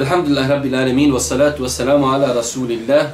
Alhamdulillah 0.00 0.48
rabbil 0.48 0.74
alamin 0.74 1.12
wassalatu 1.12 1.68
salatu 1.68 2.06
ala 2.06 2.34
rasulillah. 2.34 3.10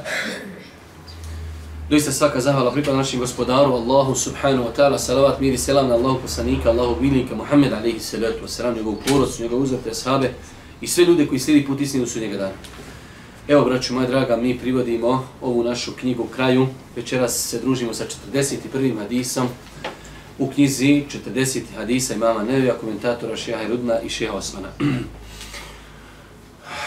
Doista 1.89 2.11
svaka 2.11 2.39
zahvala 2.39 2.71
pripada 2.71 2.95
našem 2.95 3.19
gospodaru 3.19 3.75
Allahu 3.75 4.15
subhanahu 4.15 4.71
wa 4.71 4.71
ta'ala. 4.71 4.95
Salavat 4.95 5.41
mir 5.41 5.51
i 5.51 5.57
selam 5.57 5.89
na 5.89 5.95
Allahu 5.95 6.23
poslanika, 6.23 6.69
Allahu 6.69 6.95
milnika 7.01 7.35
Muhammed 7.35 7.73
alaihi 7.73 7.99
salatu 7.99 8.47
wassalam, 8.47 8.75
njegovu 8.75 9.03
porodicu, 9.07 9.43
njegove 9.43 9.63
uzvrte 9.63 9.93
sahabe 9.93 10.31
i 10.81 10.87
sve 10.87 11.05
ljude 11.05 11.27
koji 11.27 11.39
slijedi 11.39 11.67
put 11.67 11.81
istinu 11.81 12.07
su 12.07 12.19
njega 12.19 12.37
dana. 12.37 12.55
Evo, 13.47 13.65
braću 13.65 13.93
moja 13.93 14.07
draga, 14.07 14.37
mi 14.37 14.57
privodimo 14.57 15.27
ovu 15.41 15.63
našu 15.63 15.91
knjigu 15.91 16.23
u 16.23 16.27
kraju. 16.27 16.67
Večeras 16.95 17.35
se 17.49 17.59
družimo 17.59 17.93
sa 17.93 18.05
41. 18.31 18.97
hadisom 18.97 19.47
u 20.39 20.47
knjizi 20.47 21.03
40. 21.35 21.61
hadisa 21.75 22.13
imama 22.13 22.43
Nevija, 22.43 22.79
komentatora 22.79 23.35
Šeha 23.35 23.67
Rudna 23.67 23.99
i 23.99 24.09
Šeha 24.09 24.33
Osmana. 24.33 24.69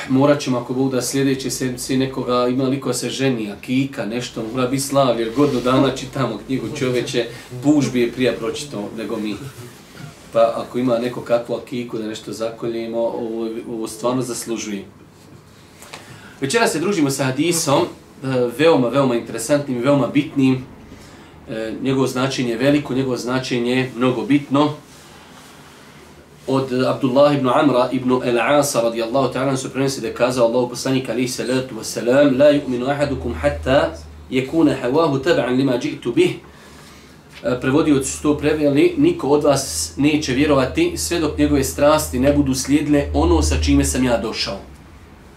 morat 0.09 0.41
ćemo 0.41 0.59
ako 0.59 0.75
Bog 0.75 0.91
da 0.91 1.03
sljedeće 1.03 1.51
sedmice 1.51 1.97
nekoga 1.97 2.49
ima 2.49 2.65
liko 2.65 2.93
se 2.93 3.11
ženi, 3.11 3.51
akika, 3.53 3.63
kika, 3.67 4.07
nešto, 4.07 4.45
mora 4.53 4.69
biti 4.69 4.83
slav, 4.83 5.21
jer 5.21 5.35
godinu 5.37 5.61
dana 5.61 5.97
čitamo 5.97 6.41
knjigu 6.47 6.67
čoveče, 6.77 7.27
bužbi 7.65 8.01
je 8.01 8.13
prija 8.13 8.33
pročito 8.33 8.91
nego 8.97 9.17
mi. 9.17 9.37
Pa 10.33 10.53
ako 10.57 10.79
ima 10.79 10.99
neko 10.99 11.21
kakvu 11.21 11.55
akiku 11.55 11.99
da 11.99 12.07
nešto 12.07 12.33
zakoljimo, 12.33 12.99
ovo, 12.99 13.49
ovo 13.69 13.89
stvarno 13.89 14.23
zaslužuje. 14.23 14.85
Večera 16.41 16.69
se 16.69 16.81
družimo 16.81 17.11
sa 17.11 17.25
hadisom, 17.25 17.83
e, 17.83 17.87
veoma, 18.59 18.89
veoma 18.89 19.15
interesantnim 19.15 19.79
veoma 19.79 20.07
bitnim. 20.07 20.65
E, 21.49 21.75
njegovo 21.83 22.07
značenje 22.07 22.51
je 22.51 22.59
veliko, 22.59 22.95
njegovo 22.95 23.17
značenje 23.17 23.73
je 23.73 23.91
mnogo 23.97 24.23
bitno 24.23 24.75
od 26.47 26.73
Abdullah 26.73 27.35
ibn 27.35 27.49
Amra 27.49 27.89
ibn 27.93 28.11
al-Asa 28.13 28.81
radijallahu 28.83 29.33
ta'ala 29.33 29.57
su 29.57 29.71
prenesi 29.71 30.01
da 30.01 30.07
je 30.07 30.15
kazao 30.15 30.47
Allahu 30.47 30.69
poslanik 30.69 31.09
alaihi 31.09 31.29
salatu 31.29 31.75
wa 31.75 32.39
la 32.39 32.51
yu'minu 32.51 32.91
ahadukum 32.91 33.35
hatta 33.35 33.93
yakuna 34.31 34.75
hawahu 34.83 35.19
tab'an 35.19 35.57
lima 35.57 35.79
ji'tu 35.79 36.13
bih. 36.13 36.37
E, 37.45 37.61
prevodio 37.61 38.05
su 38.05 38.23
to 38.23 38.39
preveli 38.39 38.95
niko 38.99 39.29
od 39.29 39.45
vas 39.45 39.93
neće 39.97 40.33
vjerovati 40.33 40.97
sve 40.97 41.19
dok 41.19 41.39
njegove 41.39 41.65
strasti 41.65 42.19
ne 42.19 42.33
budu 42.33 42.55
slijedile 42.55 43.07
ono 43.15 43.43
sa 43.43 43.57
čime 43.63 43.85
sam 43.85 44.05
ja 44.05 44.17
došao. 44.17 44.59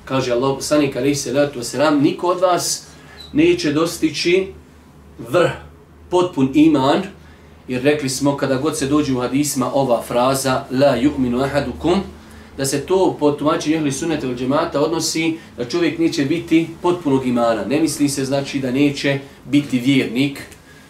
Kaže 0.06 0.32
Allah 0.32 0.56
poslanik 0.56 0.96
alaihi 0.96 1.16
salatu 1.16 1.60
wa 1.60 2.02
niko 2.02 2.28
od 2.28 2.40
vas 2.40 2.88
neće 3.34 3.74
dostići 3.74 4.48
vrh 5.30 5.52
potpun 6.10 6.52
iman 6.54 7.02
Jer 7.68 7.84
rekli 7.84 8.10
smo 8.10 8.38
kada 8.38 8.56
god 8.56 8.78
se 8.78 8.88
dođe 8.88 9.14
u 9.14 9.20
hadisma 9.20 9.72
ova 9.74 10.02
fraza 10.02 10.66
la 10.72 10.98
yu'minu 10.98 11.44
ahadukum 11.44 12.04
da 12.58 12.66
se 12.66 12.86
to 12.86 13.18
po 13.20 13.32
tumačenju 13.32 13.76
ehli 13.76 13.92
sunnete 13.92 14.28
ili 14.28 14.36
džemata 14.36 14.82
odnosi 14.82 15.38
da 15.58 15.66
čovjek 15.66 16.00
neće 16.00 16.26
biti 16.26 16.68
potpunog 16.82 17.28
imana. 17.28 17.66
Ne 17.66 17.80
misli 17.80 18.10
se 18.10 18.26
znači 18.26 18.60
da 18.60 18.72
neće 18.72 19.20
biti 19.46 19.80
vjernik. 19.80 20.42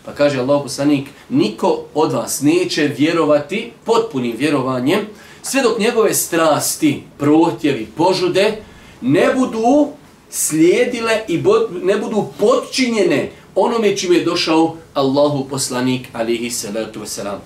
Pa 0.05 0.11
kaže 0.11 0.39
Allah 0.39 0.61
poslanik, 0.63 1.07
niko 1.29 1.83
od 1.93 2.11
vas 2.11 2.41
neće 2.41 2.91
vjerovati 2.97 3.71
potpunim 3.85 4.35
vjerovanjem 4.37 4.99
sve 5.41 5.61
dok 5.61 5.79
njegove 5.79 6.13
strasti, 6.13 7.03
protjevi, 7.17 7.87
požude 7.97 8.57
ne 9.01 9.33
budu 9.35 9.87
slijedile 10.29 11.21
i 11.27 11.43
ne 11.83 11.97
budu 11.97 12.25
podčinjene 12.39 13.31
onome 13.55 13.97
čime 13.97 14.15
je 14.15 14.25
došao 14.25 14.75
Allahu 14.93 15.47
poslanik 15.49 16.07
alihi 16.13 16.49
salatu 16.49 16.99
wasalam. 16.99 17.37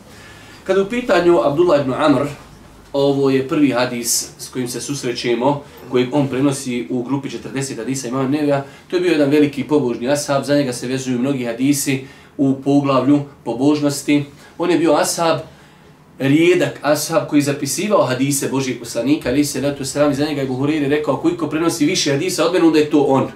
Kada 0.63 0.81
u 0.81 0.89
pitanju 0.89 1.39
Abdullah 1.43 1.81
ibn 1.81 1.93
Amr, 1.93 2.21
ovo 2.93 3.29
je 3.29 3.47
prvi 3.47 3.71
hadis 3.71 4.29
s 4.37 4.49
kojim 4.49 4.67
se 4.67 4.81
susrećemo, 4.81 5.63
koji 5.91 6.07
on 6.11 6.27
prenosi 6.27 6.87
u 6.89 7.03
grupi 7.03 7.29
40 7.29 7.77
hadisa 7.77 8.07
imama 8.07 8.29
Nevija, 8.29 8.65
to 8.89 8.95
je 8.95 9.01
bio 9.01 9.11
jedan 9.11 9.29
veliki 9.29 9.63
pobožni 9.63 10.09
ashab, 10.09 10.43
za 10.43 10.55
njega 10.55 10.73
se 10.73 10.87
vezuju 10.87 11.19
mnogi 11.19 11.45
hadisi 11.45 12.05
u 12.37 12.55
poglavlju 12.55 13.19
pobožnosti. 13.43 14.23
On 14.57 14.71
je 14.71 14.77
bio 14.77 14.93
ashab, 14.93 15.39
rijedak 16.19 16.79
ashab 16.81 17.27
koji 17.29 17.41
zapisivao 17.41 18.05
hadise 18.05 18.49
Božih 18.49 18.77
poslanika, 18.79 19.29
ali 19.29 19.45
se 19.45 19.61
letu 19.61 19.85
sram, 19.85 20.13
za 20.13 20.25
njega 20.25 20.41
je 20.41 20.47
Buhuriri 20.47 20.87
rekao, 20.87 21.17
koliko 21.17 21.47
prenosi 21.47 21.85
više 21.85 22.11
hadisa 22.11 22.45
od 22.45 22.53
mene, 22.53 22.65
onda 22.65 22.79
je 22.79 22.89
to 22.89 23.01
on. 23.01 23.27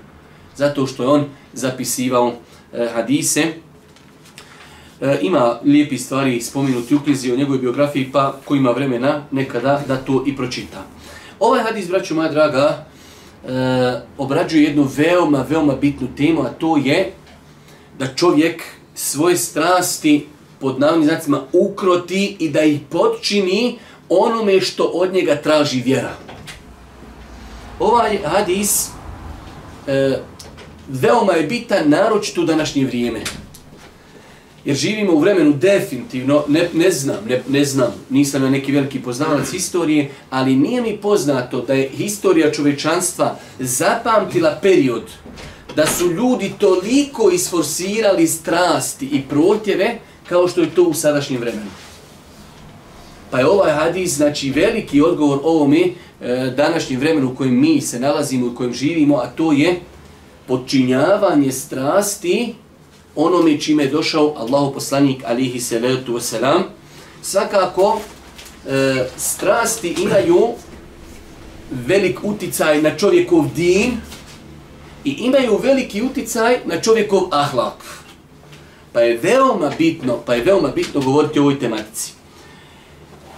Zato 0.56 0.88
što 0.88 1.04
je 1.04 1.10
on 1.10 1.26
zapisivao 1.54 2.34
e, 2.74 2.90
hadise. 2.94 3.42
E, 5.02 5.20
ima 5.22 5.60
lijepi 5.64 5.98
stvari 5.98 6.42
spominuti 6.42 6.96
u 6.96 7.00
knjizi 7.00 7.32
o 7.32 7.36
njegovoj 7.36 7.60
biografiji, 7.60 8.10
pa 8.12 8.36
ko 8.46 8.56
ima 8.56 8.72
vremena 8.72 9.24
nekada 9.32 9.82
da 9.88 9.98
to 9.98 10.24
i 10.28 10.36
pročita. 10.36 10.84
Ovaj 11.40 11.64
hadis, 11.64 11.88
braću 11.88 12.16
moja 12.16 12.30
draga, 12.30 12.86
e, 13.48 14.02
obrađuje 14.18 14.64
jednu 14.64 14.88
veoma, 14.98 15.46
veoma 15.50 15.76
bitnu 15.76 16.08
temu, 16.18 16.42
a 16.42 16.50
to 16.50 16.78
je 16.78 17.12
da 18.00 18.08
čovjek 18.16 18.64
svoje 18.96 19.38
strasti 19.38 20.28
pod 20.60 20.80
navodnim 20.80 21.08
znacima 21.08 21.42
ukroti 21.54 22.36
i 22.40 22.50
da 22.50 22.62
ih 22.62 22.80
podčini 22.90 23.80
onome 24.10 24.62
što 24.62 24.84
od 24.84 25.14
njega 25.14 25.36
traži 25.36 25.82
vjera. 25.82 26.14
Ovaj 27.80 28.18
hadis 28.26 28.90
e, 29.88 30.18
veoma 30.92 31.34
je 31.34 31.48
bitan 31.48 31.90
naročito 31.90 32.42
u 32.42 32.46
današnje 32.46 32.86
vrijeme. 32.86 33.22
Jer 34.66 34.76
živimo 34.76 35.14
u 35.14 35.20
vremenu 35.20 35.54
definitivno, 35.54 36.44
ne, 36.48 36.70
ne 36.74 36.92
znam, 36.92 37.18
ne, 37.30 37.42
ne 37.50 37.66
znam, 37.66 37.94
nisam 38.10 38.44
ja 38.44 38.50
neki 38.50 38.72
veliki 38.72 39.00
poznavalac 39.00 39.52
historije, 39.52 40.10
ali 40.30 40.56
nije 40.56 40.82
mi 40.82 40.98
poznato 40.98 41.62
da 41.62 41.74
je 41.74 41.90
historija 41.90 42.52
čovečanstva 42.52 43.36
zapamtila 43.60 44.60
period 44.62 45.04
da 45.76 45.88
su 45.88 46.12
ljudi 46.12 46.52
toliko 46.58 47.30
isforsirali 47.30 48.28
strasti 48.28 49.06
i 49.06 49.22
protjeve 49.22 50.00
kao 50.30 50.48
što 50.48 50.62
je 50.62 50.70
to 50.70 50.84
u 50.84 50.94
sadašnjem 50.94 51.42
vremenu. 51.42 51.72
Pa 53.32 53.40
je 53.40 53.48
ovaj 53.48 53.72
hadis, 53.72 54.16
znači 54.16 54.52
veliki 54.52 55.02
odgovor 55.02 55.40
ovome 55.44 55.80
e, 55.80 56.54
današnjem 56.58 57.00
vremenu 57.00 57.32
u 57.32 57.36
kojem 57.36 57.60
mi 57.60 57.82
se 57.82 58.00
nalazimo, 58.00 58.48
u 58.48 58.56
kojem 58.56 58.74
živimo, 58.74 59.16
a 59.16 59.28
to 59.28 59.52
je 59.52 59.80
podčinjavanje 60.52 61.52
strasti 61.52 62.56
onome 63.16 63.60
čime 63.60 63.84
je 63.84 63.90
došao 63.90 64.34
Allahu 64.38 64.74
poslanik 64.74 65.24
alihi 65.24 65.60
salatu 65.60 66.18
wasalam. 66.18 66.64
Svakako, 67.22 68.02
e, 68.68 69.08
strasti 69.18 69.96
imaju 70.04 70.50
velik 71.72 72.20
uticaj 72.24 72.82
na 72.82 72.98
čovjekov 72.98 73.48
din 73.56 73.98
i 75.04 75.12
imaju 75.12 75.58
veliki 75.58 76.02
uticaj 76.02 76.60
na 76.66 76.82
čovjekov 76.82 77.28
ahlak. 77.32 77.84
Pa 78.94 79.02
je 79.02 79.18
veoma 79.24 79.72
bitno, 79.78 80.20
pa 80.26 80.36
je 80.36 80.44
veoma 80.44 80.68
bitno 80.76 81.02
govoriti 81.02 81.40
o 81.40 81.42
ovoj 81.42 81.60
tematici. 81.60 82.12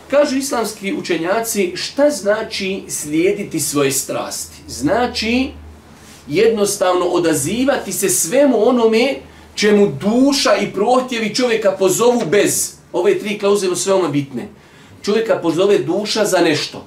Kažu 0.10 0.38
islamski 0.38 0.94
učenjaci 0.94 1.74
šta 1.76 2.10
znači 2.10 2.84
slijediti 2.88 3.60
svoje 3.60 3.92
strasti. 3.92 4.58
Znači 4.68 5.52
jednostavno 6.28 7.06
odazivati 7.06 7.92
se 7.92 8.10
svemu 8.10 8.68
onome 8.68 9.16
čemu 9.56 9.88
duša 9.88 10.56
i 10.56 10.74
prohtjevi 10.74 11.36
čovjeka 11.36 11.72
pozovu 11.72 12.22
bez. 12.32 12.74
Ove 12.94 13.20
tri 13.20 13.40
klauzule 13.40 13.76
su 13.76 13.90
veoma 13.90 14.10
bitne. 14.10 14.48
Čovjeka 15.02 15.40
pozove 15.42 15.78
duša 15.78 16.26
za 16.26 16.38
nešto. 16.38 16.86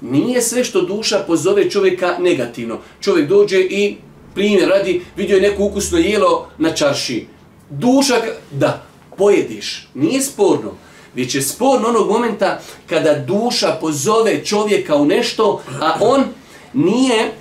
Nije 0.00 0.42
sve 0.42 0.64
što 0.64 0.82
duša 0.82 1.24
pozove 1.26 1.70
čovjeka 1.70 2.16
negativno. 2.18 2.78
Čovjek 3.00 3.28
dođe 3.28 3.60
i 3.60 3.96
primjer 4.34 4.68
radi, 4.68 5.02
vidio 5.16 5.36
je 5.36 5.50
neko 5.50 5.64
ukusno 5.64 5.98
jelo 5.98 6.48
na 6.58 6.74
čarši. 6.74 7.26
Duša, 7.70 8.14
da, 8.50 8.86
pojediš. 9.16 9.88
Nije 9.94 10.20
sporno. 10.20 10.72
Već 11.14 11.34
je 11.34 11.42
sporno 11.42 11.88
onog 11.88 12.08
momenta 12.08 12.60
kada 12.86 13.14
duša 13.14 13.76
pozove 13.80 14.44
čovjeka 14.44 14.96
u 14.96 15.04
nešto, 15.04 15.62
a 15.80 15.96
on 16.00 16.24
nije 16.72 17.32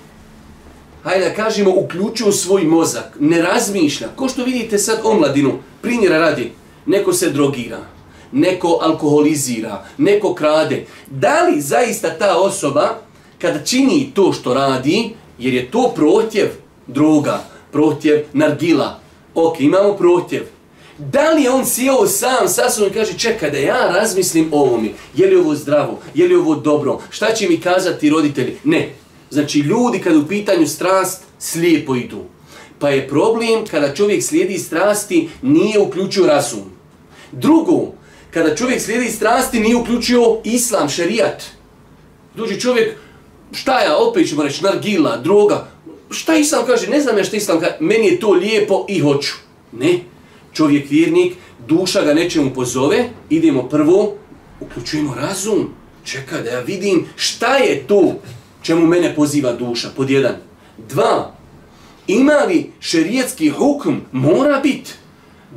hajde 1.03 1.29
da 1.29 1.35
kažemo, 1.35 1.73
uključio 1.75 2.31
svoj 2.31 2.63
mozak, 2.63 3.17
ne 3.19 3.41
razmišlja. 3.41 4.07
Ko 4.15 4.29
što 4.29 4.43
vidite 4.43 4.77
sad 4.77 4.99
omladinu, 5.03 5.59
primjera 5.81 6.17
radi, 6.17 6.51
neko 6.85 7.13
se 7.13 7.29
drogira, 7.29 7.79
neko 8.31 8.79
alkoholizira, 8.81 9.85
neko 9.97 10.33
krade. 10.33 10.85
Da 11.07 11.41
li 11.41 11.61
zaista 11.61 12.09
ta 12.09 12.37
osoba, 12.37 12.99
kada 13.41 13.65
čini 13.65 14.11
to 14.13 14.33
što 14.33 14.53
radi, 14.53 15.09
jer 15.39 15.53
je 15.53 15.71
to 15.71 15.91
protjev 15.95 16.47
droga, 16.87 17.43
protjev 17.71 18.23
nargila, 18.33 18.99
ok, 19.35 19.59
imamo 19.59 19.93
protjev, 19.93 20.43
Da 20.99 21.31
li 21.31 21.47
on 21.47 21.65
sjeo 21.65 22.07
sam 22.07 22.47
sa 22.47 22.69
sobom 22.69 22.91
i 22.91 22.93
kaže 22.93 23.17
čekaj 23.17 23.51
da 23.51 23.57
ja 23.57 23.91
razmislim 23.93 24.49
o 24.51 24.59
ovome, 24.59 24.89
je 25.15 25.27
li 25.27 25.35
ovo 25.35 25.55
zdravo, 25.55 25.99
je 26.13 26.27
li 26.27 26.35
ovo 26.35 26.55
dobro, 26.55 26.99
šta 27.09 27.33
će 27.33 27.49
mi 27.49 27.59
kazati 27.59 28.09
roditelji? 28.09 28.57
Ne, 28.63 28.89
Znači, 29.29 29.59
ljudi 29.59 29.99
kada 29.99 30.19
u 30.19 30.27
pitanju 30.27 30.67
strast, 30.67 31.23
slijepo 31.39 31.95
idu. 31.95 32.23
Pa 32.79 32.89
je 32.89 33.07
problem 33.07 33.65
kada 33.71 33.93
čovjek 33.93 34.23
slijedi 34.23 34.57
strasti, 34.57 35.29
nije 35.41 35.79
uključio 35.79 36.27
razum. 36.27 36.71
Drugo, 37.31 37.91
kada 38.31 38.55
čovjek 38.55 38.81
slijedi 38.81 39.11
strasti, 39.11 39.59
nije 39.59 39.75
uključio 39.75 40.37
islam, 40.43 40.89
šerijat. 40.89 41.43
Dođe 42.35 42.59
čovjek, 42.59 42.95
šta 43.51 43.81
ja, 43.81 43.97
opet 43.97 44.29
ćemo 44.29 44.43
reći, 44.43 44.63
nargila, 44.63 45.17
droga, 45.17 45.67
šta 46.09 46.35
Islam 46.35 46.65
kaže, 46.65 46.87
ne 46.87 47.01
znam 47.01 47.17
ja 47.17 47.23
šta 47.23 47.37
Islam 47.37 47.59
kaže, 47.59 47.75
meni 47.79 48.07
je 48.07 48.19
to 48.19 48.31
lijepo 48.31 48.85
i 48.89 48.99
hoću. 48.99 49.33
Ne, 49.71 49.99
čovjek 50.53 50.89
vjernik, 50.89 51.33
duša 51.67 52.01
ga 52.01 52.13
nečemu 52.13 52.53
pozove, 52.53 53.09
idemo 53.29 53.69
prvo, 53.69 54.15
uključujemo 54.59 55.15
razum, 55.15 55.73
čekaj 56.03 56.41
da 56.43 56.49
ja 56.49 56.59
vidim 56.59 57.05
šta 57.15 57.57
je 57.57 57.87
to 57.87 58.15
čemu 58.61 58.87
mene 58.87 59.15
poziva 59.15 59.53
duša, 59.53 59.89
pod 59.95 60.09
jedan. 60.09 60.35
Dva, 60.89 61.31
ima 62.07 62.37
li 62.47 62.71
šerijetski 62.79 63.49
hukm, 63.49 63.95
mora 64.11 64.59
biti. 64.59 64.91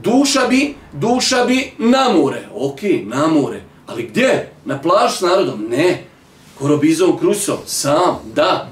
Duša 0.02 0.46
bi, 0.48 0.74
duša 0.92 1.44
bi 1.44 1.70
na 1.78 2.08
more. 2.08 2.48
Ok, 2.54 2.80
na 3.04 3.26
more. 3.26 3.62
Ali 3.86 4.02
gdje? 4.02 4.52
Na 4.64 4.80
plaž 4.80 5.12
s 5.12 5.20
narodom? 5.20 5.66
Ne. 5.70 6.04
Korobizom 6.58 7.18
kruso? 7.18 7.58
Sam, 7.66 8.18
da. 8.34 8.70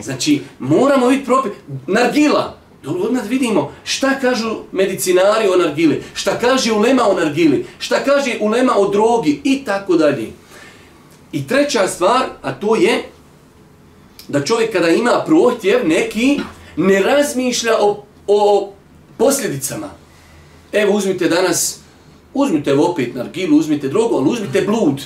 Znači, 0.00 0.42
moramo 0.58 1.06
vidjeti 1.06 1.26
propi... 1.26 1.48
Nargila. 1.86 2.56
Dobro, 2.82 3.20
vidimo 3.28 3.72
šta 3.84 4.18
kažu 4.20 4.56
medicinari 4.72 5.48
o 5.48 5.56
nargili, 5.56 6.02
šta 6.14 6.38
kaže 6.38 6.72
ulema 6.72 7.02
o 7.08 7.14
nargili, 7.14 7.66
šta 7.78 8.04
kaže 8.04 8.38
ulema 8.40 8.72
o 8.76 8.88
drogi 8.88 9.40
i 9.44 9.64
tako 9.64 9.96
dalje. 9.96 10.30
I 11.32 11.48
treća 11.48 11.88
stvar, 11.88 12.22
a 12.42 12.52
to 12.52 12.76
je 12.76 13.02
da 14.28 14.44
čovjek 14.44 14.72
kada 14.72 14.88
ima 14.88 15.22
prohtjev 15.26 15.88
neki, 15.88 16.40
ne 16.76 17.02
razmišlja 17.02 17.72
o, 17.80 18.04
o 18.26 18.72
posljedicama. 19.18 19.88
Evo 20.72 20.92
uzmite 20.96 21.28
danas, 21.28 21.78
uzmite 22.34 22.74
opet 22.74 23.14
nargilu, 23.14 23.58
uzmite 23.58 23.88
drogu, 23.88 24.16
ali 24.16 24.30
uzmite 24.30 24.62
blud. 24.62 25.00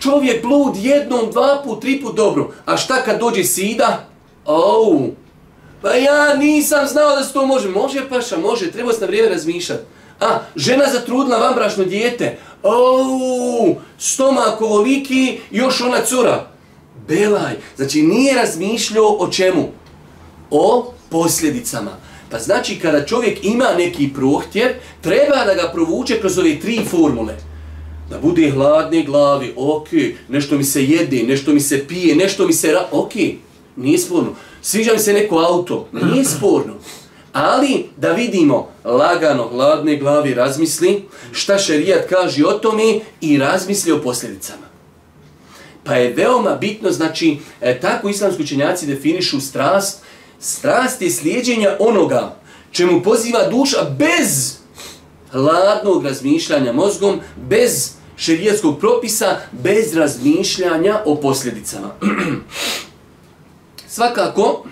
Čovjek 0.00 0.42
blud 0.42 0.76
jednom, 0.76 1.30
dva 1.30 1.62
put, 1.64 1.80
tri 1.80 2.02
put 2.02 2.16
dobro. 2.16 2.50
A 2.66 2.76
šta 2.76 3.02
kad 3.02 3.20
dođe 3.20 3.44
sida? 3.44 4.04
Au, 4.44 5.06
pa 5.82 5.94
ja 5.94 6.34
nisam 6.34 6.86
znao 6.86 7.16
da 7.16 7.24
se 7.24 7.32
to 7.32 7.46
može. 7.46 7.68
Može 7.68 8.08
paša, 8.08 8.38
može, 8.38 8.70
treba 8.70 8.92
se 8.92 9.00
na 9.00 9.06
vrijeme 9.06 9.28
razmišljati. 9.28 9.82
A, 10.20 10.38
žena 10.56 10.84
zatrudila 10.92 11.38
vam 11.38 11.54
brašno 11.54 11.84
dijete. 11.84 12.38
Au, 12.62 13.74
stomak 13.98 14.60
ovoliki, 14.60 15.40
još 15.50 15.80
ona 15.80 16.04
cura. 16.04 16.47
Belaj, 17.08 17.54
znači 17.76 18.02
nije 18.02 18.34
razmišljao 18.34 19.16
o 19.18 19.28
čemu? 19.28 19.68
O 20.50 20.92
posljedicama. 21.08 21.90
Pa 22.30 22.38
znači 22.38 22.78
kada 22.78 23.06
čovjek 23.06 23.44
ima 23.44 23.66
neki 23.78 24.10
prohtjev, 24.14 24.68
treba 25.00 25.44
da 25.44 25.54
ga 25.54 25.70
provuče 25.74 26.20
kroz 26.20 26.38
ove 26.38 26.60
tri 26.60 26.80
formule. 26.90 27.34
Da 28.10 28.18
bude 28.18 28.50
hladne 28.50 29.02
glavi, 29.02 29.52
ok, 29.56 29.88
nešto 30.28 30.56
mi 30.56 30.64
se 30.64 30.84
jede, 30.84 31.22
nešto 31.22 31.52
mi 31.52 31.60
se 31.60 31.86
pije, 31.88 32.16
nešto 32.16 32.46
mi 32.46 32.52
se 32.52 32.72
ra... 32.72 32.88
Ok, 32.92 33.12
nije 33.76 33.98
sporno. 33.98 34.34
Sviđa 34.62 34.92
mi 34.92 34.98
se 34.98 35.12
neko 35.12 35.38
auto, 35.38 35.88
nije 35.92 36.24
sporno. 36.24 36.74
Ali 37.32 37.86
da 37.96 38.12
vidimo 38.12 38.68
lagano, 38.84 39.48
hladne 39.48 39.96
glavi, 39.96 40.34
razmisli 40.34 41.02
šta 41.32 41.58
šerijat 41.58 42.08
kaže 42.08 42.46
o 42.46 42.52
tome 42.52 43.00
i 43.20 43.38
razmisli 43.38 43.92
o 43.92 44.02
posljedicama. 44.02 44.67
Pa 45.88 45.94
je 45.94 46.12
veoma 46.12 46.56
bitno, 46.56 46.90
znači, 46.90 47.38
e, 47.60 47.80
tako 47.80 48.08
islamski 48.08 48.42
učenjaci 48.42 48.86
definišu 48.86 49.40
strast, 49.40 50.02
Strast 50.40 51.02
je 51.02 51.10
slijedjenja 51.10 51.76
onoga 51.78 52.36
čemu 52.70 53.02
poziva 53.02 53.48
duša 53.50 53.78
bez 53.98 54.56
hladnog 55.30 56.04
razmišljanja 56.04 56.72
mozgom, 56.72 57.20
bez 57.36 57.92
šerijetskog 58.16 58.78
propisa, 58.78 59.36
bez 59.52 59.96
razmišljanja 59.96 61.00
o 61.04 61.14
posljedicama. 61.14 61.90
Svakako, 63.88 64.64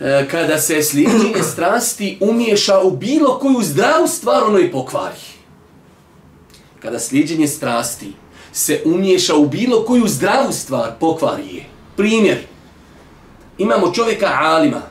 e, 0.00 0.28
kada 0.30 0.58
se 0.58 0.82
slijedjenje 0.82 1.42
strasti 1.52 2.18
umiješa 2.20 2.80
u 2.82 2.90
bilo 2.90 3.38
koju 3.38 3.62
zdravu 3.62 4.06
stvar, 4.06 4.42
ono 4.42 4.58
i 4.58 4.72
pokvari. 4.72 5.20
Kada 6.82 6.98
slijedjenje 6.98 7.48
strasti 7.48 8.12
se 8.52 8.82
umiješa 8.84 9.36
u 9.36 9.46
bilo 9.46 9.84
koju 9.84 10.08
zdravu 10.08 10.52
stvar, 10.52 10.92
pokvari 11.00 11.56
je. 11.56 11.64
Primjer, 11.96 12.38
imamo 13.58 13.92
čovjeka 13.92 14.30
alima 14.40 14.82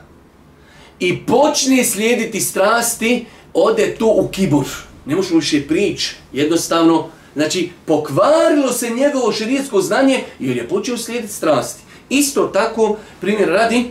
i 1.00 1.26
počne 1.26 1.84
slijediti 1.84 2.40
strasti, 2.40 3.26
ode 3.54 3.94
to 3.98 4.06
u 4.06 4.28
kibur. 4.28 4.66
Ne 5.06 5.16
možemo 5.16 5.40
više 5.40 5.68
prič, 5.68 6.14
jednostavno, 6.32 7.08
znači 7.34 7.70
pokvarilo 7.84 8.72
se 8.72 8.90
njegovo 8.90 9.32
širijetsko 9.32 9.80
znanje 9.80 10.24
jer 10.38 10.56
je 10.56 10.68
počeo 10.68 10.96
slijediti 10.96 11.32
strasti. 11.32 11.82
Isto 12.08 12.46
tako, 12.46 12.96
primjer 13.20 13.48
radi, 13.48 13.90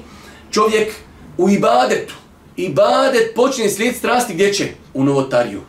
čovjek 0.52 0.94
u 1.38 1.50
ibadetu, 1.50 2.14
ibadet 2.58 3.36
počne 3.36 3.70
slijediti 3.70 4.00
strasti 4.00 4.34
gdje 4.34 4.54
će? 4.54 4.68
U 4.94 5.04
novotariju, 5.04 5.62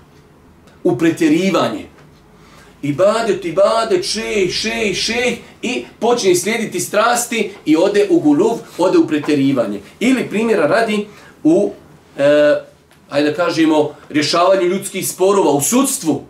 u 0.85 0.99
pretjerivanje, 0.99 1.87
ibadet, 2.83 3.45
ibadet, 3.45 4.05
šej, 4.05 4.51
šej, 4.51 4.95
šej 4.95 5.37
i 5.63 5.85
počne 6.01 6.35
slijediti 6.35 6.81
strasti 6.81 7.51
i 7.65 7.77
ode 7.77 8.07
u 8.11 8.21
guluv, 8.21 8.59
ode 8.79 8.99
u 8.99 9.07
pretjerivanje. 9.07 9.81
Ili 10.01 10.29
primjera 10.29 10.67
radi 10.67 11.07
u, 11.45 11.71
e, 12.19 12.55
ajde 13.11 13.31
da 13.31 13.37
kažemo, 13.37 13.95
rješavanju 14.09 14.63
ljudskih 14.63 15.09
sporova 15.09 15.51
u 15.51 15.61
sudstvu. 15.61 16.23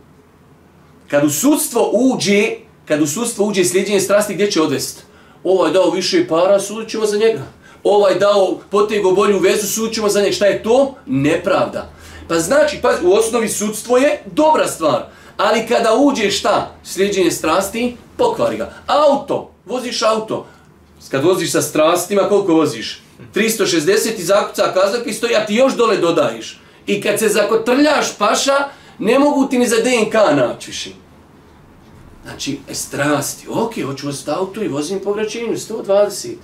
Kad 1.09 1.25
u 1.25 1.31
sudstvo 1.31 1.91
uđe, 1.93 2.51
kad 2.89 3.03
u 3.03 3.07
sudstvo 3.07 3.47
uđe 3.47 3.65
slijedjenje 3.65 4.01
strasti, 4.01 4.35
gdje 4.35 4.51
će 4.51 4.63
odvesti? 4.63 5.03
Ovaj 5.45 5.73
dao 5.73 5.91
više 5.91 6.27
para, 6.29 6.61
sudit 6.61 6.91
ćemo 6.91 7.07
za 7.07 7.19
njega. 7.19 7.43
Ovaj 7.85 8.15
dao 8.15 8.59
potego 8.71 9.13
bolju 9.13 9.39
vezu, 9.39 9.67
sudit 9.67 9.95
ćemo 9.95 10.09
za 10.09 10.21
njega. 10.21 10.33
Šta 10.33 10.47
je 10.47 10.63
to? 10.63 10.95
Nepravda. 11.07 11.91
Pa 12.29 12.39
znači, 12.39 12.79
pa, 12.83 12.95
u 13.03 13.13
osnovi 13.13 13.49
sudstvo 13.49 13.97
je 13.97 14.23
dobra 14.27 14.69
stvar. 14.69 15.18
Ali 15.39 15.67
kada 15.67 15.95
uđe 15.95 16.31
šta? 16.31 16.75
Slijedženje 16.85 17.31
strasti, 17.31 17.97
pokvari 18.17 18.57
ga. 18.57 18.73
Auto, 18.87 19.51
voziš 19.67 20.03
auto. 20.03 20.47
Kad 21.11 21.25
voziš 21.25 21.53
sa 21.53 21.63
strastima, 21.63 22.29
koliko 22.29 22.55
voziš? 22.55 23.03
360 23.35 24.19
i 24.19 24.23
zakuca 24.23 24.73
kazak 24.75 25.07
i 25.07 25.13
stoji, 25.13 25.35
a 25.35 25.47
ti 25.47 25.55
još 25.55 25.77
dole 25.77 25.97
dodajiš. 25.97 26.61
I 26.87 27.01
kad 27.01 27.19
se 27.19 27.29
zakotrljaš 27.29 28.17
paša, 28.19 28.69
ne 28.99 29.19
mogu 29.19 29.49
ti 29.49 29.59
ni 29.59 29.67
za 29.67 29.77
DNK 29.77 30.15
naći 30.15 30.71
više. 30.71 30.91
Znači, 32.25 32.59
e, 32.71 32.75
strasti, 32.75 33.47
ok, 33.51 33.73
hoću 33.87 34.07
voziti 34.07 34.31
auto 34.31 34.63
i 34.63 34.69
vozim 34.69 35.01
po 35.05 35.13
vraćenju, 35.13 35.57
120. 35.57 36.35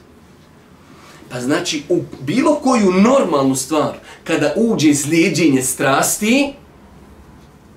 Pa 1.31 1.41
znači, 1.41 1.83
u 1.89 2.03
bilo 2.21 2.55
koju 2.55 2.93
normalnu 2.93 3.57
stvar, 3.57 3.95
kada 4.25 4.53
uđe 4.57 4.95
slijedjenje 4.95 5.63
strasti, 5.63 6.55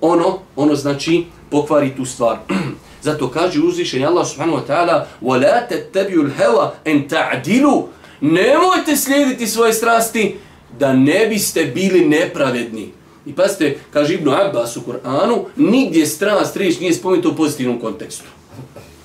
ono, 0.01 0.39
ono 0.55 0.75
znači 0.75 1.25
pokvari 1.51 1.95
tu 1.97 2.05
stvar. 2.05 2.37
Zato 3.01 3.29
kaže 3.29 3.59
uzvišenje 3.59 4.05
Allah 4.05 4.27
subhanahu 4.27 4.57
wa 4.57 4.67
ta'ala 4.67 5.05
وَلَا 5.21 5.67
تَتَّبِيُوا 5.69 6.23
الْهَوَا 6.23 6.69
أَنْ 6.85 7.09
تَعْدِلُوا 7.09 7.83
Nemojte 8.21 8.95
slijediti 8.95 9.47
svoje 9.47 9.73
strasti 9.73 10.35
da 10.79 10.93
ne 10.93 11.27
biste 11.27 11.65
bili 11.65 12.05
nepravedni. 12.05 12.91
I 13.25 13.33
pazite, 13.33 13.77
kaže 13.93 14.13
Ibnu 14.13 14.31
Abbas 14.31 14.77
u 14.77 14.81
Koranu, 14.81 15.45
nigdje 15.55 16.05
strast 16.05 16.57
riječ 16.57 16.79
nije 16.79 16.93
spomenuto 16.93 17.29
u 17.29 17.35
pozitivnom 17.35 17.79
kontekstu. 17.79 18.25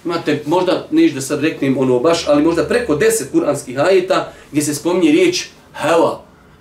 Imate, 0.05 0.43
možda, 0.47 0.87
neš 0.91 1.13
da 1.13 1.21
sad 1.21 1.41
reknem 1.41 1.79
ono 1.79 1.99
baš, 1.99 2.29
ali 2.29 2.43
možda 2.43 2.65
preko 2.65 2.97
deset 2.97 3.31
kuranskih 3.33 3.79
ajeta 3.79 4.33
gdje 4.51 4.63
se 4.63 4.75
spominje 4.75 5.13
riječ 5.13 5.47
hewa 5.83 6.17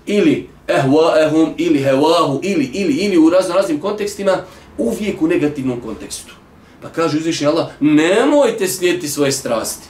ili 0.06 0.50
ehvaehum 0.69 1.55
ili 1.57 1.83
hevahu 1.83 2.41
ili 2.43 2.71
ili 2.73 2.95
ili 2.95 3.19
u 3.19 3.31
razno 3.31 3.55
raznim 3.55 3.81
kontekstima 3.81 4.39
uvijek 4.79 5.23
u 5.23 5.27
negativnom 5.27 5.81
kontekstu. 5.81 6.35
Pa 6.83 6.89
kaže 6.89 7.19
uzvišnji 7.19 7.47
Allah, 7.47 7.67
nemojte 7.81 8.69
slijediti 8.69 9.09
svoje 9.09 9.33
strasti. 9.33 9.89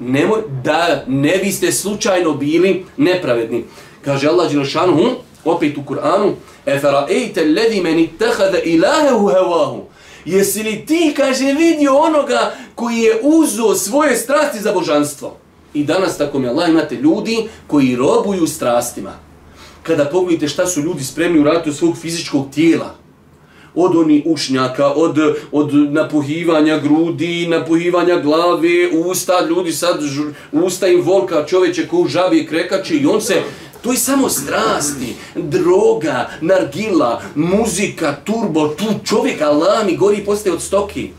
Nemoj, 0.00 0.42
da 0.64 1.04
ne 1.06 1.38
biste 1.38 1.72
slučajno 1.72 2.32
bili 2.32 2.84
nepravedni. 2.96 3.64
Kaže 4.04 4.28
Allah 4.28 4.52
Đelšanu, 4.52 5.10
opet 5.44 5.78
u 5.78 5.82
Kur'anu, 5.82 6.32
Efera 6.66 7.06
ejte 7.10 7.44
ledi 7.44 7.80
meni 7.80 8.10
tehada 8.18 8.58
ilahehu 8.58 9.28
hevahu. 9.28 9.84
Jesi 10.24 10.62
li 10.62 10.86
ti, 10.86 11.14
kaže, 11.16 11.44
vidio 11.44 11.96
onoga 11.96 12.52
koji 12.74 12.98
je 12.98 13.20
uzo 13.22 13.74
svoje 13.74 14.16
strasti 14.16 14.58
za 14.58 14.72
božanstvo? 14.72 15.36
I 15.74 15.84
danas, 15.84 16.18
tako 16.18 16.38
mi 16.38 16.48
Allah, 16.48 16.68
imate 16.68 16.94
ljudi 16.94 17.48
koji 17.66 17.96
robuju 17.96 18.46
strastima 18.46 19.25
kada 19.86 20.04
pogledate 20.04 20.48
šta 20.48 20.66
su 20.66 20.80
ljudi 20.80 21.04
spremni 21.04 21.40
uraditi 21.40 21.70
od 21.70 21.76
svog 21.76 21.96
fizičkog 21.96 22.46
tijela, 22.54 22.94
od 23.74 23.96
oni 23.96 24.22
ušnjaka, 24.26 24.86
od, 24.86 25.18
od 25.52 25.74
napuhivanja 25.74 26.78
grudi, 26.78 27.46
napuhivanja 27.48 28.20
glave, 28.20 28.88
usta, 29.06 29.46
ljudi 29.48 29.72
sad, 29.72 30.00
usta 30.52 30.86
im 30.86 31.02
volka 31.02 31.44
čovječe 31.46 31.88
ko 31.88 31.96
u 31.96 32.08
žabi 32.08 32.46
krekače 32.46 32.94
i 32.94 33.06
on 33.06 33.20
se, 33.20 33.34
to 33.82 33.92
je 33.92 33.98
samo 33.98 34.28
strasti, 34.28 35.14
droga, 35.34 36.30
nargila, 36.40 37.22
muzika, 37.34 38.16
turbo, 38.24 38.68
tu 38.68 38.84
čovjek 39.04 39.42
alami 39.42 39.96
gori 39.96 40.24
postaje 40.24 40.54
od 40.54 40.62
stoki. 40.62 41.10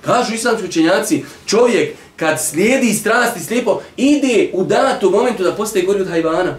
Kažu 0.00 0.34
islamski 0.34 0.68
učenjaci, 0.68 1.24
čovjek 1.46 1.94
kad 2.16 2.40
slijedi 2.40 2.92
strasti 2.92 3.40
slijepo, 3.40 3.80
ide 3.96 4.50
u 4.52 4.64
datom 4.64 5.12
momentu 5.12 5.42
da 5.42 5.52
postaje 5.52 5.84
gori 5.84 6.00
od 6.00 6.08
hajvana. 6.08 6.56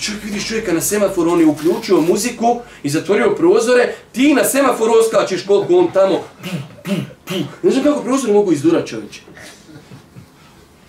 Čovjek 0.00 0.24
vidiš 0.24 0.48
čovjeka 0.48 0.72
na 0.72 0.80
semaforu, 0.80 1.30
on 1.30 1.40
je 1.40 1.46
uključio 1.46 2.00
muziku 2.00 2.60
i 2.82 2.90
zatvorio 2.90 3.34
prozore, 3.34 3.94
ti 4.12 4.34
na 4.34 4.44
semaforu 4.44 4.92
oskačeš 5.00 5.46
koliko 5.46 5.76
on 5.76 5.90
tamo, 5.92 6.24
Pi 6.42 6.92
pi 7.28 7.34
ne 7.62 7.70
znam 7.70 7.84
kako 7.84 8.02
prozore 8.02 8.32
mogu 8.32 8.52
izdurat 8.52 8.88
čovječe. 8.88 9.20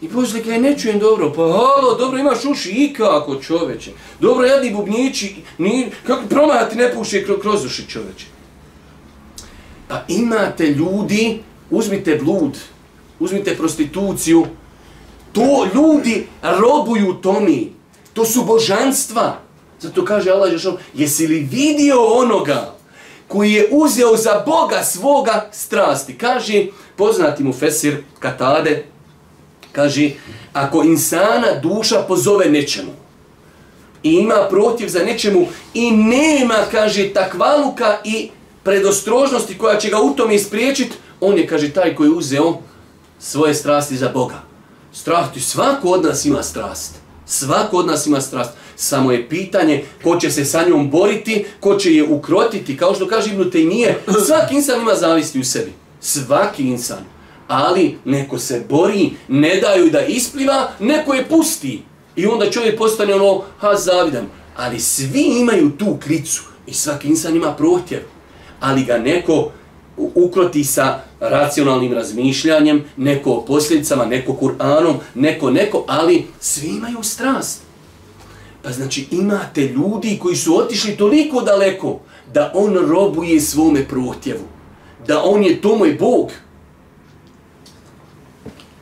I 0.01 0.07
Bože, 0.07 0.43
kaj 0.43 0.59
ne 0.59 0.77
čujem 0.77 0.99
dobro, 0.99 1.33
pa 1.33 1.41
halo, 1.41 1.95
dobro 1.99 2.19
imaš 2.19 2.45
uši 2.45 2.69
i 2.69 2.93
kako 2.93 3.35
čoveče. 3.35 3.91
Dobro, 4.19 4.45
jadni 4.45 4.73
bubnjići, 4.73 5.35
ni, 5.57 5.91
kako 6.07 6.27
promahati 6.27 6.75
ne 6.75 6.93
puši 6.93 7.23
kroz, 7.25 7.39
kroz 7.41 7.65
uši 7.65 7.89
čoveče. 7.89 8.25
Pa 9.87 10.01
imate 10.07 10.67
ljudi, 10.67 11.39
uzmite 11.69 12.15
blud, 12.23 12.57
uzmite 13.19 13.57
prostituciju, 13.57 14.45
to 15.31 15.67
ljudi 15.75 16.27
robuju 16.41 17.13
tomi, 17.13 17.71
to 18.13 18.25
su 18.25 18.43
božanstva. 18.43 19.37
Zato 19.79 20.05
kaže 20.05 20.31
Allah 20.31 20.51
Žešov, 20.51 20.73
jesi 20.93 21.27
li 21.27 21.39
vidio 21.39 22.03
onoga 22.03 22.75
koji 23.27 23.51
je 23.51 23.67
uzeo 23.71 24.17
za 24.17 24.43
Boga 24.45 24.83
svoga 24.83 25.49
strasti? 25.51 26.17
Kaže, 26.17 26.65
poznati 26.95 27.43
mu 27.43 27.53
Fesir 27.53 28.03
Katade, 28.19 28.85
kaže, 29.71 30.09
ako 30.53 30.83
insana 30.83 31.59
duša 31.61 32.03
pozove 32.07 32.49
nečemu, 32.49 32.91
i 34.03 34.11
ima 34.11 34.47
protiv 34.49 34.87
za 34.87 35.03
nečemu 35.03 35.47
i 35.73 35.91
nema, 35.91 36.57
kaže, 36.71 37.13
takvaluka 37.13 37.97
i 38.03 38.29
predostrožnosti 38.63 39.57
koja 39.57 39.77
će 39.77 39.89
ga 39.89 40.01
u 40.01 40.15
tome 40.15 40.35
ispriječiti, 40.35 40.95
on 41.19 41.37
je, 41.37 41.47
kaže, 41.47 41.73
taj 41.73 41.95
koji 41.95 42.07
je 42.07 42.13
uzeo 42.13 42.57
svoje 43.19 43.53
strasti 43.53 43.97
za 43.97 44.09
Boga. 44.09 44.41
Strah 44.93 45.33
ti, 45.33 45.39
svako 45.39 45.87
od 45.89 46.03
nas 46.03 46.25
ima 46.25 46.43
strast. 46.43 47.00
Svako 47.31 47.77
od 47.77 47.87
nas 47.87 48.05
ima 48.05 48.21
strast. 48.21 48.51
Samo 48.75 49.11
je 49.11 49.29
pitanje 49.29 49.83
ko 50.03 50.19
će 50.19 50.31
se 50.31 50.45
sa 50.45 50.63
njom 50.69 50.89
boriti, 50.89 51.45
ko 51.59 51.75
će 51.75 51.95
je 51.95 52.03
ukrotiti. 52.03 52.77
Kao 52.77 52.95
što 52.95 53.07
kaže 53.07 53.29
Ibnu 53.29 53.49
Tejmije, 53.49 53.99
svaki 54.27 54.55
insan 54.55 54.81
ima 54.81 54.95
zavisti 54.95 55.39
u 55.39 55.43
sebi. 55.43 55.71
Svaki 55.99 56.63
insan. 56.63 57.05
Ali 57.47 57.97
neko 58.05 58.39
se 58.39 58.65
bori, 58.69 59.09
ne 59.27 59.55
daju 59.55 59.89
da 59.89 60.01
ispliva, 60.01 60.71
neko 60.79 61.13
je 61.13 61.25
pusti. 61.29 61.83
I 62.15 62.25
onda 62.25 62.51
čovjek 62.51 62.77
postane 62.77 63.15
ono, 63.15 63.43
ha, 63.59 63.75
zavidan. 63.75 64.25
Ali 64.57 64.79
svi 64.79 65.23
imaju 65.39 65.71
tu 65.77 65.97
klicu 66.03 66.43
i 66.67 66.73
svaki 66.73 67.07
insan 67.07 67.35
ima 67.35 67.53
protjev. 67.53 68.01
Ali 68.59 68.83
ga 68.83 68.97
neko 68.97 69.51
ukroti 70.15 70.63
sa 70.63 70.99
racionalnim 71.19 71.93
razmišljanjem, 71.93 72.83
neko 72.97 73.31
o 73.31 73.45
posljedicama, 73.45 74.05
neko 74.05 74.33
Kur'anom, 74.33 74.95
neko, 75.15 75.51
neko, 75.51 75.85
ali 75.87 76.27
svi 76.39 76.67
imaju 76.67 77.03
strast. 77.03 77.61
Pa 78.63 78.71
znači 78.71 79.07
imate 79.11 79.61
ljudi 79.61 80.19
koji 80.21 80.35
su 80.35 80.57
otišli 80.57 80.97
toliko 80.97 81.41
daleko 81.41 81.99
da 82.33 82.51
on 82.55 82.75
robuje 82.75 83.41
svome 83.41 83.87
protjevu. 83.87 84.43
Da 85.07 85.23
on 85.23 85.43
je 85.43 85.61
to 85.61 85.75
moj 85.75 85.97
Bog. 85.99 86.31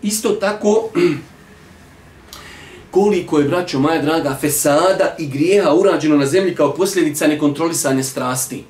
Isto 0.01 0.29
tako, 0.29 0.89
koliko 2.91 3.39
je, 3.39 3.45
braćo 3.45 3.79
moja 3.79 4.01
draga, 4.01 4.37
fesada 4.41 5.15
i 5.19 5.27
grijeha 5.27 5.73
urađeno 5.73 6.17
na 6.17 6.25
zemlji 6.25 6.55
kao 6.55 6.73
posljedica 6.73 7.27
nekontrolisanja 7.27 8.03
strasti. 8.03 8.63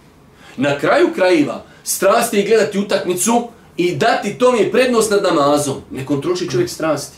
Na 0.57 0.79
kraju 0.79 1.09
krajeva, 1.15 1.63
strasti 1.83 2.39
i 2.39 2.47
gledati 2.47 2.79
utakmicu 2.79 3.47
i 3.77 3.95
dati 3.95 4.37
to 4.37 4.51
mi 4.51 4.71
prednost 4.71 5.11
nad 5.11 5.23
namazom. 5.23 5.81
Ne 5.91 6.05
kontroliši 6.05 6.49
čovjek 6.49 6.69
strasti. 6.69 7.17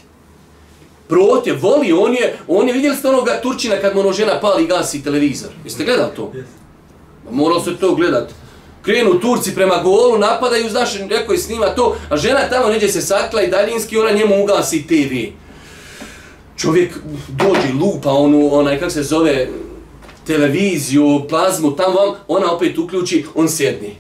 Protje, 1.07 1.53
voli, 1.53 1.91
on 1.91 2.13
je, 2.13 2.37
on 2.47 2.67
je, 2.67 2.73
vidjeli 2.73 2.95
ste 2.95 3.09
onoga 3.09 3.39
Turčina 3.43 3.75
kad 3.75 3.95
mu 3.95 4.01
ono 4.01 4.13
žena 4.13 4.39
pali 4.39 4.63
i 4.63 4.67
gasi 4.67 5.03
televizor. 5.03 5.49
Jeste 5.63 5.83
gledali 5.83 6.11
to? 6.15 6.31
Yes. 6.35 6.43
Morao 7.31 7.63
se 7.63 7.77
to 7.77 7.95
gledat. 7.95 8.33
Krenu 8.81 9.19
Turci 9.19 9.55
prema 9.55 9.77
golu, 9.83 10.17
napadaju, 10.17 10.69
znaš, 10.69 10.99
neko 11.09 11.33
je 11.33 11.39
snima 11.39 11.65
to, 11.65 11.95
a 12.09 12.17
žena 12.17 12.49
tamo 12.49 12.69
neđe 12.69 12.87
se 12.87 13.01
sakla 13.01 13.41
i 13.41 13.49
daljinski, 13.49 13.97
ona 13.97 14.11
njemu 14.11 14.43
ugasi 14.43 14.87
TV. 14.87 15.13
Čovjek 16.57 16.97
dođe, 17.27 17.73
lupa 17.81 18.11
onu, 18.11 18.49
onaj, 18.53 18.79
kak 18.79 18.91
se 18.91 19.03
zove, 19.03 19.47
televiziju, 20.27 21.21
plazmu, 21.29 21.75
tamo 21.75 21.99
vam, 21.99 22.15
ona 22.27 22.51
opet 22.51 22.77
uključi, 22.77 23.25
on 23.35 23.49
sjedni. 23.49 23.95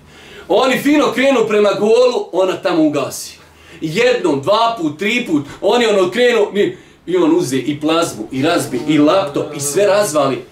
Oni 0.53 0.77
fino 0.77 1.11
krenu 1.13 1.47
prema 1.47 1.69
golu, 1.73 2.29
ona 2.31 2.57
tamo 2.57 2.83
ugasi. 2.83 3.37
Jednom, 3.81 4.41
dva 4.41 4.75
put, 4.81 4.99
tri 4.99 5.25
put, 5.27 5.45
oni 5.61 5.85
ono 5.85 6.11
krenu, 6.11 6.47
mi, 6.53 6.77
i 7.05 7.17
on 7.17 7.35
uze 7.35 7.57
i 7.57 7.79
plazmu, 7.79 8.27
i 8.31 8.41
razbi, 8.41 8.81
i 8.87 8.97
laptop, 8.97 9.55
i 9.55 9.59
sve 9.59 9.85
razvali. 9.85 10.45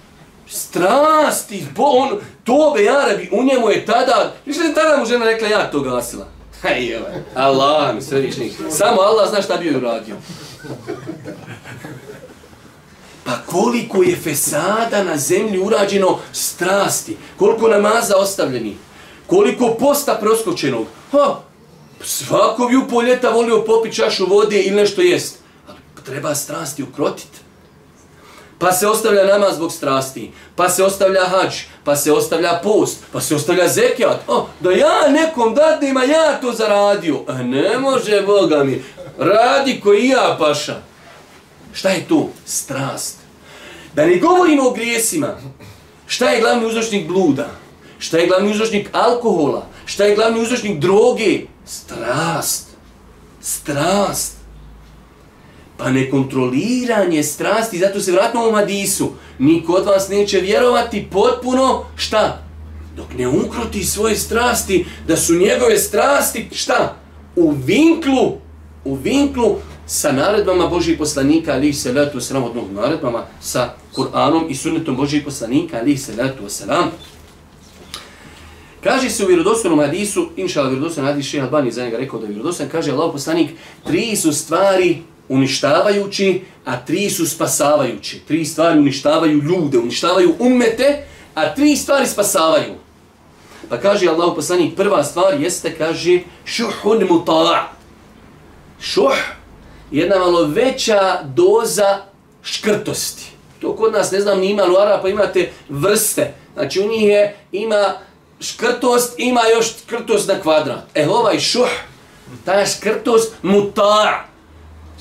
Strasti, 0.47 1.65
bo 1.75 1.83
on, 1.83 2.19
Tobe 2.43 2.89
Arabi, 2.89 3.29
u 3.31 3.43
njemu 3.43 3.69
je 3.69 3.85
tada, 3.85 4.33
više 4.45 4.59
je 4.59 4.73
tada 4.73 4.97
mu 4.97 5.05
žena 5.05 5.25
rekla, 5.25 5.47
ja 5.47 5.71
to 5.71 5.79
gasila. 5.79 6.27
Hej, 6.61 6.99
Allah 7.35 7.95
mi 7.95 8.01
središnji. 8.01 8.51
Samo 8.69 9.01
Allah 9.01 9.29
zna 9.29 9.41
šta 9.41 9.57
bi 9.57 9.67
joj 9.67 9.75
uradio. 9.75 10.15
Pa 13.23 13.31
koliko 13.45 14.03
je 14.03 14.15
fesada 14.15 15.03
na 15.03 15.17
zemlji 15.17 15.59
urađeno 15.59 16.19
strasti, 16.31 17.17
koliko 17.37 17.67
namaza 17.67 18.17
ostavljeni, 18.17 18.77
koliko 19.29 19.75
posta 19.79 20.17
proskočenog. 20.21 20.85
Ha, 21.11 21.35
svako 22.03 22.65
bi 22.65 22.75
u 22.75 22.87
poljeta 22.87 23.29
volio 23.29 23.63
popiti 23.65 23.95
čašu 23.95 24.25
vode 24.25 24.61
ili 24.61 24.75
nešto 24.75 25.01
jest. 25.01 25.37
Ali 25.67 25.77
treba 26.05 26.35
strasti 26.35 26.83
ukrotiti. 26.83 27.37
Pa 28.59 28.71
se 28.71 28.87
ostavlja 28.87 29.23
namaz 29.23 29.55
zbog 29.55 29.71
strasti, 29.71 30.31
pa 30.55 30.69
se 30.69 30.83
ostavlja 30.83 31.25
hađ, 31.25 31.53
pa 31.83 31.95
se 31.95 32.11
ostavlja 32.11 32.59
post, 32.63 32.97
pa 33.11 33.21
se 33.21 33.35
ostavlja 33.35 33.67
zekijat. 33.67 34.19
O, 34.27 34.47
da 34.59 34.71
ja 34.71 35.07
nekom 35.09 35.55
dadim, 35.55 35.97
a 35.97 36.03
ja 36.03 36.39
to 36.41 36.51
zaradio. 36.51 37.19
A 37.27 37.33
ne 37.33 37.77
može, 37.77 38.21
Boga 38.21 38.63
mi, 38.63 38.83
radi 39.17 39.79
ko 39.83 39.93
i 39.93 40.07
ja, 40.07 40.35
paša. 40.39 40.75
Šta 41.73 41.89
je 41.89 42.07
to? 42.07 42.29
Strast. 42.45 43.17
Da 43.93 44.05
ne 44.05 44.15
govorimo 44.15 44.67
o 44.67 44.71
grijesima. 44.71 45.37
Šta 46.07 46.29
je 46.29 46.41
glavni 46.41 46.65
uzročnik 46.65 47.07
bluda? 47.07 47.49
Šta 47.99 48.17
je 48.17 48.27
glavni 48.27 48.51
uzročnik 48.51 48.89
alkohola? 48.91 49.67
Šta 49.85 50.05
je 50.05 50.15
glavni 50.15 50.41
uzročnik 50.41 50.79
droge? 50.79 51.41
Strast. 51.65 52.67
Strast. 53.41 54.33
Pa 55.77 55.89
nekontroliranje 55.89 57.23
strasti, 57.23 57.79
zato 57.79 57.99
se 57.99 58.11
vratimo 58.11 58.49
u 58.49 58.51
Hadisu. 58.51 59.11
Niko 59.39 59.73
od 59.73 59.85
vas 59.85 60.09
neće 60.09 60.39
vjerovati 60.39 61.07
potpuno, 61.11 61.83
šta? 61.95 62.41
Dok 62.95 63.13
ne 63.17 63.27
ukroti 63.27 63.83
svoje 63.83 64.15
strasti, 64.15 64.85
da 65.07 65.17
su 65.17 65.35
njegove 65.35 65.77
strasti, 65.77 66.49
šta? 66.51 66.95
U 67.35 67.51
vinklu, 67.51 68.37
u 68.85 68.95
vinklu 68.95 69.55
sa 69.87 70.11
naredbama 70.11 70.67
Božih 70.67 70.97
poslanika, 70.97 71.51
ali 71.51 71.73
se 71.73 71.91
letu 71.91 72.19
sramotnog 72.19 72.71
naredbama, 72.71 73.25
sa 73.41 73.73
Kur'anom 73.95 74.49
i 74.49 74.55
sunnetom 74.55 74.95
Božih 74.95 75.23
poslanika, 75.25 75.77
ali 75.81 75.97
se 75.97 76.15
letu 76.15 76.49
sram. 76.49 76.91
Kaže 78.83 79.09
se 79.09 79.23
u 79.23 79.27
vjerodostojnom 79.27 79.79
hadisu, 79.79 80.29
inša 80.37 80.59
Allah 80.59 80.71
vjerodostojnom 80.71 81.11
hadis, 81.11 81.25
Šeha 81.25 81.45
Albani 81.45 81.71
za 81.71 81.83
njega 81.83 81.97
rekao 81.97 82.19
da 82.19 82.25
je 82.25 82.29
vjerodostojan, 82.29 82.71
kaže 82.71 82.91
Allah 82.91 83.11
poslanik, 83.11 83.49
tri 83.87 84.15
su 84.15 84.33
stvari 84.33 84.97
uništavajući, 85.29 86.41
a 86.65 86.85
tri 86.85 87.09
su 87.09 87.25
spasavajući. 87.29 88.19
Tri 88.27 88.45
stvari 88.45 88.79
uništavaju 88.79 89.41
ljude, 89.41 89.77
uništavaju 89.77 90.35
umete, 90.39 91.05
a 91.35 91.55
tri 91.55 91.75
stvari 91.75 92.07
spasavaju. 92.07 92.73
Pa 93.69 93.77
kaže 93.77 94.07
Allah 94.07 94.31
poslanik, 94.35 94.75
prva 94.75 95.03
stvar 95.03 95.41
jeste, 95.41 95.75
kaže, 95.77 96.19
šuhun 96.45 97.07
muta'a. 97.09 97.63
Šuh, 98.81 99.17
jedna 99.91 100.19
malo 100.19 100.43
veća 100.43 101.23
doza 101.23 101.97
škrtosti. 102.43 103.25
To 103.61 103.75
kod 103.75 103.93
nas, 103.93 104.11
ne 104.11 104.19
znam, 104.19 104.39
ni 104.39 104.49
ima 104.49 104.63
u 104.63 104.77
Arapa, 104.77 105.09
imate 105.09 105.51
vrste. 105.69 106.33
Znači, 106.53 106.81
u 106.81 106.87
njih 106.87 107.03
je, 107.03 107.35
ima 107.51 107.93
škrtost, 108.41 109.13
ima 109.17 109.41
još 109.55 109.67
škrtost 109.77 110.27
na 110.27 110.41
kvadrat. 110.41 110.83
E, 110.95 111.07
ovaj 111.09 111.39
šuh, 111.39 111.69
ta 112.45 112.65
škrtost, 112.65 113.33
mutar. 113.41 114.29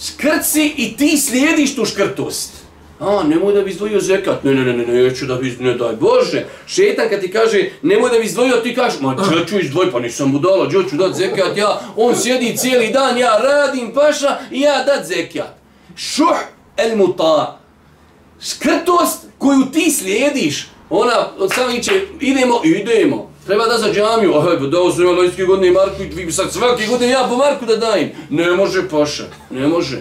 Škrci 0.06 0.74
i 0.76 0.96
ti 0.96 1.18
slijediš 1.18 1.76
tu 1.76 1.84
škrtost. 1.84 2.52
A, 3.00 3.22
nemoj 3.22 3.54
da 3.54 3.62
bi 3.62 3.70
izdvojio 3.70 4.00
zekat. 4.00 4.44
Ne, 4.44 4.54
ne, 4.54 4.64
ne, 4.64 4.86
ne, 4.86 5.02
neću 5.02 5.26
da 5.26 5.34
bi, 5.34 5.56
ne 5.60 5.74
daj 5.74 5.96
Bože. 5.96 6.46
Šetan 6.66 7.08
kad 7.08 7.20
ti 7.20 7.32
kaže, 7.32 7.70
nemoj 7.82 8.10
da 8.10 8.18
bi 8.18 8.24
izdvojio, 8.24 8.56
ti 8.56 8.74
kažeš, 8.74 9.00
ma 9.00 9.14
gdje 9.14 9.46
ću 9.46 9.58
izdvoj, 9.60 9.92
pa 9.92 10.00
nisam 10.00 10.32
budala, 10.32 10.66
gdje 10.66 10.88
ću 10.90 10.96
dat 10.96 11.14
zekat, 11.14 11.56
ja, 11.56 11.80
on 11.96 12.16
sjedi 12.16 12.56
cijeli 12.56 12.92
dan, 12.92 13.18
ja 13.18 13.38
radim 13.42 13.92
paša 13.94 14.38
i 14.50 14.60
ja 14.60 14.84
dat 14.84 15.06
zekat. 15.06 15.58
Šuh 15.96 16.36
el 16.76 16.96
mutar. 16.96 17.46
Škrtost 18.40 19.26
koju 19.38 19.66
ti 19.72 19.90
slijediš, 19.90 20.66
ona 20.90 21.26
od 21.38 21.52
samih 21.54 21.84
će, 21.84 21.92
idemo, 22.20 22.60
idemo. 22.64 23.27
Treba 23.48 23.66
da 23.66 23.78
za 23.78 23.92
džamiju, 23.92 24.34
aj, 24.34 24.58
pa 24.58 24.66
dao 24.66 24.92
sam 24.92 25.04
ja 25.04 25.10
lojski 25.10 25.44
godine 25.44 25.72
Marku 25.72 26.02
i 26.02 26.06
vi 26.06 26.24
bi 26.24 26.32
sad 26.32 26.52
svaki 26.52 26.86
godine 26.86 27.12
ja 27.12 27.26
po 27.28 27.36
Marku 27.36 27.66
da 27.66 27.76
dajem. 27.76 28.10
Ne 28.30 28.50
može 28.50 28.88
paša, 28.88 29.24
ne 29.50 29.66
može. 29.66 30.00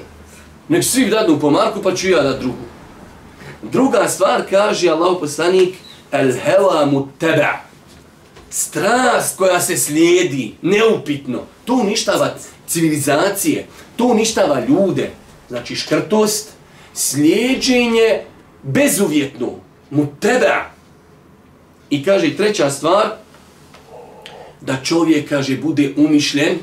Nek 0.67 0.83
svi 0.83 1.05
dadnu 1.05 1.39
po 1.39 1.49
Marku 1.49 1.81
pa 1.81 1.95
ću 1.95 2.09
ja 2.09 2.23
da 2.23 2.33
drugu. 2.33 2.65
Druga 3.61 4.07
stvar 4.07 4.41
kaže 4.49 4.89
Allah 4.89 5.17
poslanik, 5.19 5.75
el 6.11 6.31
hela 6.43 6.85
mu 6.85 7.07
tebe. 7.19 7.47
Strast 8.49 9.37
koja 9.37 9.61
se 9.61 9.77
slijedi, 9.77 10.55
neupitno, 10.61 11.39
to 11.65 11.73
uništava 11.73 12.33
civilizacije, 12.67 13.67
to 13.95 14.05
uništava 14.05 14.59
ljude. 14.59 15.11
Znači 15.49 15.75
škrtost, 15.75 16.49
slijedženje 16.93 18.21
bezuvjetno, 18.63 19.51
mu 19.89 20.07
tebe. 20.19 20.53
I 21.89 22.03
kaže 22.03 22.37
treća 22.37 22.69
stvar, 22.69 23.26
da 24.61 24.77
čovjek, 24.83 25.29
kaže, 25.29 25.57
bude 25.57 25.93
umišljen 25.97 26.57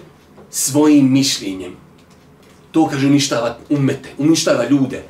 svojim 0.50 1.12
mišljenjem. 1.12 1.76
To, 2.70 2.86
kaže, 2.86 3.06
uništava 3.06 3.58
umete, 3.68 4.08
uništava 4.18 4.68
ljude. 4.68 5.02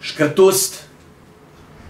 Škrtost, 0.00 0.82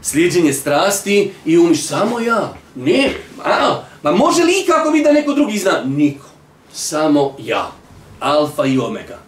slijedženje 0.02 0.52
strasti 0.52 1.32
i 1.44 1.58
umiš 1.58 1.86
samo 1.86 2.20
ja. 2.20 2.54
Ne, 2.74 3.10
a, 3.44 3.82
ma 4.02 4.12
može 4.12 4.44
li 4.44 4.64
kako 4.66 4.90
biti 4.90 5.04
da 5.04 5.12
neko 5.12 5.32
drugi 5.32 5.58
zna? 5.58 5.82
Niko. 5.84 6.26
Samo 6.72 7.36
ja. 7.38 7.72
Alfa 8.20 8.66
i 8.66 8.78
omega. 8.78 9.18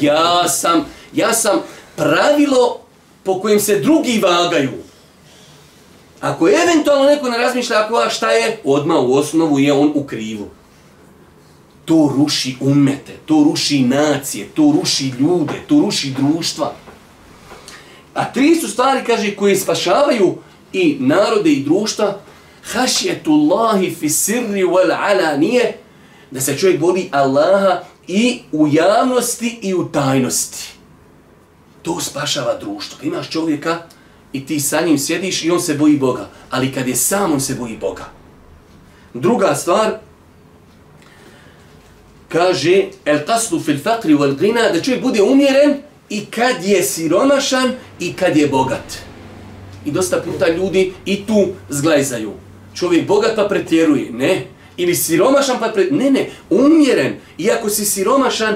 Ja 0.00 0.48
sam, 0.48 0.84
ja 1.12 1.32
sam 1.32 1.60
pravilo 1.96 2.80
po 3.22 3.40
kojem 3.40 3.60
se 3.60 3.80
drugi 3.80 4.18
vagaju. 4.22 4.72
Ako 6.24 6.48
eventualno 6.48 7.04
neko 7.04 7.28
ne 7.28 7.38
razmišlja 7.38 7.84
ako 7.84 7.96
a 7.96 8.08
šta 8.08 8.30
je, 8.30 8.60
odmah 8.64 8.96
u 8.96 9.14
osnovu 9.14 9.58
je 9.58 9.72
on 9.72 9.92
u 9.94 10.04
krivu. 10.04 10.48
To 11.84 12.12
ruši 12.16 12.56
umete, 12.60 13.12
to 13.26 13.44
ruši 13.48 13.80
nacije, 13.82 14.46
to 14.54 14.74
ruši 14.78 15.12
ljude, 15.20 15.52
to 15.68 15.80
ruši 15.80 16.14
društva. 16.18 16.72
A 18.14 18.32
tri 18.32 18.56
su 18.56 18.68
stvari, 18.68 19.04
kaže, 19.06 19.36
koje 19.36 19.56
spašavaju 19.56 20.34
i 20.72 20.96
narode 21.00 21.50
i 21.50 21.64
društva, 21.64 22.18
hašjetullahi 22.72 23.94
fi 23.94 24.10
sirri 24.10 24.62
wal 24.64 24.96
alanije, 25.00 25.78
da 26.30 26.40
se 26.40 26.58
čovjek 26.58 26.80
boli 26.80 27.08
Allaha 27.12 27.80
i 28.08 28.40
u 28.52 28.68
javnosti 28.72 29.58
i 29.62 29.74
u 29.74 29.84
tajnosti. 29.92 30.72
To 31.82 32.00
spašava 32.00 32.58
društvo. 32.60 32.98
Imaš 33.02 33.30
čovjeka 33.30 33.82
i 34.34 34.46
ti 34.46 34.60
sa 34.60 34.80
njim 34.80 34.98
sjediš 34.98 35.44
i 35.44 35.50
on 35.50 35.60
se 35.60 35.74
boji 35.74 35.96
Boga. 35.98 36.28
Ali 36.50 36.72
kad 36.72 36.88
je 36.88 36.96
sam, 36.96 37.32
on 37.32 37.40
se 37.40 37.54
boji 37.54 37.76
Boga. 37.76 38.04
Druga 39.14 39.54
stvar, 39.54 39.98
kaže, 42.28 42.82
el 43.04 43.18
taslu 43.26 43.60
fil 43.60 43.78
fakri 43.78 44.14
wal 44.14 44.34
gina, 44.38 44.68
da 44.72 44.82
čovjek 44.82 45.02
bude 45.02 45.22
umjeren 45.22 45.76
i 46.10 46.24
kad 46.26 46.64
je 46.64 46.82
siromašan 46.82 47.72
i 48.00 48.12
kad 48.12 48.36
je 48.36 48.48
bogat. 48.48 48.98
I 49.84 49.90
dosta 49.90 50.20
puta 50.20 50.48
ljudi 50.48 50.92
i 51.06 51.26
tu 51.26 51.46
zglajzaju. 51.68 52.32
Čovjek 52.74 53.06
bogat 53.06 53.36
pa 53.36 53.44
pretjeruje. 53.44 54.12
Ne. 54.12 54.46
Ili 54.76 54.94
siromašan 54.94 55.60
pa 55.60 55.68
pretjeruje. 55.68 56.04
Ne, 56.04 56.10
ne. 56.10 56.30
Umjeren. 56.50 57.14
Iako 57.38 57.70
si 57.70 57.84
siromašan, 57.84 58.54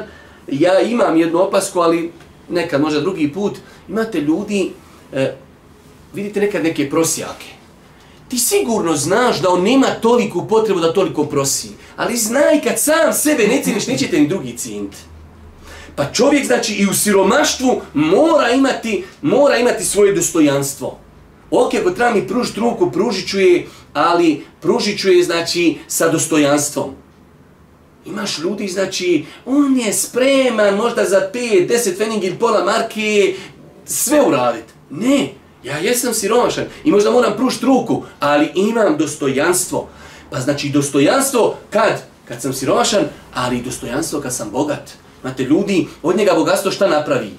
ja 0.49 0.81
imam 0.81 1.17
jednu 1.17 1.39
opasku, 1.39 1.81
ali 1.81 2.13
nekad 2.49 2.81
možda 2.81 3.01
drugi 3.01 3.33
put, 3.33 3.59
imate 3.89 4.21
ljudi, 4.21 4.71
e, 5.13 5.35
vidite 6.15 6.41
nekad 6.41 6.65
neke 6.65 6.91
prosjake. 6.91 7.47
Ti 8.29 8.39
sigurno 8.39 8.97
znaš 8.97 9.41
da 9.41 9.51
on 9.51 9.63
nema 9.63 9.87
toliku 9.87 10.49
potrebu 10.49 10.81
da 10.81 10.93
toliko 10.93 11.25
prosi. 11.25 11.69
Ali 11.97 12.17
znaj 12.17 12.63
kad 12.63 12.81
sam 12.81 13.13
sebe 13.13 13.47
ne 13.47 13.63
ciniš, 13.63 13.87
nećete 13.87 14.21
ni 14.21 14.29
drugi 14.29 14.57
cint. 14.57 14.93
Pa 15.97 16.13
čovjek 16.13 16.47
znači 16.47 16.75
i 16.75 16.87
u 16.87 16.95
siromaštvu 16.95 17.81
mora 17.95 18.51
imati, 18.51 19.05
mora 19.23 19.57
imati 19.57 19.85
svoje 19.85 20.15
dostojanstvo. 20.15 20.99
Ok, 21.51 21.75
ako 21.75 21.91
treba 21.91 22.15
mi 22.15 22.29
pružiti 22.29 22.61
ruku, 22.61 22.91
pružit 22.91 23.29
ću 23.29 23.41
je, 23.41 23.67
ali 23.93 24.45
pružit 24.61 25.01
ću 25.01 25.11
je 25.11 25.25
znači 25.25 25.79
sa 25.87 26.09
dostojanstvom. 26.09 26.95
Imaš 28.07 28.39
ljudi, 28.39 28.69
znači, 28.69 29.25
on 29.47 29.79
je 29.79 29.93
spreman 29.93 30.75
možda 30.77 31.05
za 31.05 31.31
5, 31.35 31.69
10 31.69 31.97
fening 31.97 32.25
ili 32.25 32.39
pola 32.39 32.65
marke 32.65 33.35
sve 33.85 34.23
uraditi. 34.27 34.73
Ne, 34.91 35.29
ja 35.63 35.79
jesam 35.79 36.15
siromašan 36.15 36.65
i 36.85 36.91
možda 36.91 37.11
moram 37.11 37.33
pružiti 37.37 37.67
ruku, 37.67 38.03
ali 38.21 38.51
imam 38.55 38.97
dostojanstvo. 38.97 39.89
Pa 40.31 40.41
znači 40.41 40.69
dostojanstvo 40.69 41.57
kad? 41.71 42.03
Kad 42.29 42.43
sam 42.43 42.53
siromašan, 42.53 43.05
ali 43.35 43.63
dostojanstvo 43.63 44.21
kad 44.21 44.35
sam 44.35 44.51
bogat. 44.51 44.91
Znate, 45.21 45.43
ljudi, 45.43 45.87
od 46.03 46.17
njega 46.17 46.33
bogatstvo 46.35 46.71
šta 46.71 46.89
napravi? 46.89 47.31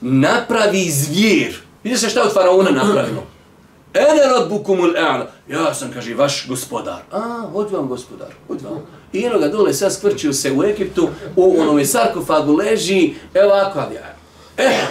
Napravi 0.00 0.90
zvjer. 0.90 1.56
Vidite 1.84 2.00
se 2.00 2.10
šta 2.10 2.20
je 2.20 2.26
od 2.26 2.34
faraona 2.34 2.70
napravilo? 2.70 3.22
Ene 3.94 4.38
rabbukumul 4.38 4.90
a'la. 4.96 5.26
Ja 5.48 5.74
sam, 5.74 5.90
kaže, 5.94 6.14
vaš 6.14 6.48
gospodar. 6.48 7.02
A, 7.12 7.46
od 7.54 7.72
vam 7.72 7.88
gospodar, 7.88 8.28
od 8.48 8.62
vam. 8.62 8.82
I 9.12 9.20
jedno 9.20 9.38
ga 9.38 9.48
dole 9.48 9.74
sad 9.74 9.92
skvrčio 9.92 10.32
se 10.32 10.52
u 10.52 10.64
Egiptu, 10.64 11.08
u 11.36 11.60
onome 11.60 11.84
sarkofagu 11.84 12.52
leži, 12.52 13.14
evo 13.34 13.52
ovako, 13.52 13.78
ali 13.78 13.94
ja. 13.94 14.13
Eh, 14.56 14.86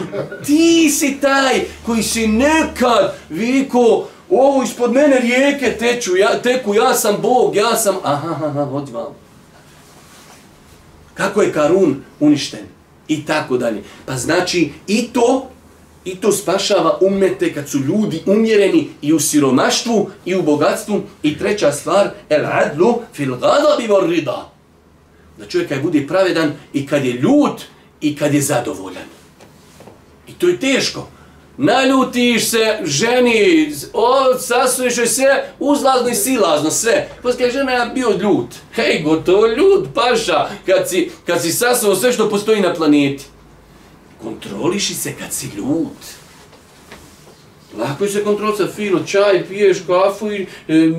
ti 0.45 0.89
si 0.89 1.17
taj 1.21 1.61
koji 1.85 2.03
si 2.03 2.27
nekad 2.27 3.15
viko, 3.29 4.07
ovo 4.29 4.63
ispod 4.63 4.93
mene 4.93 5.19
rijeke 5.19 5.77
teču, 5.79 6.17
ja, 6.17 6.41
teku, 6.41 6.73
ja 6.73 6.93
sam 6.93 7.21
Bog, 7.21 7.55
ja 7.55 7.75
sam, 7.75 7.95
aha, 8.03 8.45
aha, 8.45 8.61
od 8.61 8.89
vam 8.89 9.23
kako 11.13 11.41
je 11.41 11.53
Karun 11.53 11.95
uništen 12.19 12.59
i 13.07 13.25
tako 13.25 13.57
dalje. 13.57 13.83
Pa 14.05 14.17
znači 14.17 14.71
i 14.87 15.07
to 15.13 15.49
i 16.05 16.15
to 16.15 16.31
spašava 16.31 16.97
umete 17.01 17.53
kad 17.53 17.69
su 17.69 17.79
ljudi 17.79 18.21
umjereni 18.25 18.89
i 19.01 19.13
u 19.13 19.19
siromaštvu 19.19 20.09
i 20.25 20.35
u 20.35 20.41
bogatstvu. 20.41 21.01
I 21.23 21.37
treća 21.37 21.71
stvar, 21.71 22.09
el 22.29 22.45
adlu 22.45 23.01
fil 23.13 23.31
gadabi 23.31 23.87
var 23.89 24.09
rida. 24.09 24.51
Da 25.37 25.45
čovjek 25.45 25.69
kad 25.69 25.81
bude 25.81 26.07
pravedan 26.07 26.51
i 26.73 26.87
kad 26.87 27.05
je 27.05 27.13
ljud 27.13 27.63
i 28.01 28.15
kad 28.15 28.33
je 28.33 28.41
zadovoljan. 28.41 29.03
I 30.33 30.39
to 30.39 30.47
je 30.47 30.59
teško 30.59 31.07
naljutiš 31.57 32.49
se 32.49 32.77
ženi, 32.83 33.71
o, 33.93 34.37
sasuješ 34.39 34.97
joj 34.97 35.07
sve, 35.07 35.53
uzlazno 35.59 36.09
i 36.09 36.15
silazno, 36.15 36.71
sve. 36.71 37.09
Poslije 37.23 37.51
žena 37.51 37.71
je 37.71 37.91
bio 37.93 38.09
ljut. 38.09 38.47
Hej, 38.75 39.01
gotovo 39.03 39.47
ljut, 39.47 39.87
paša, 39.93 40.49
kad 40.65 40.89
si, 40.89 41.11
kad 41.25 41.41
si 41.41 41.51
sasuo 41.51 41.95
sve 41.95 42.11
što 42.11 42.29
postoji 42.29 42.61
na 42.61 42.73
planeti. 42.73 43.23
Kontroliši 44.23 44.93
se 44.93 45.13
kad 45.19 45.33
si 45.33 45.49
ljut. 45.57 45.97
Lako 47.79 48.03
je 48.03 48.09
se 48.09 48.23
kontrolisa 48.23 48.67
fino, 48.75 48.99
čaj, 49.07 49.47
piješ 49.47 49.77
kafu 49.87 50.31
i, 50.31 50.47
e, 50.67 50.91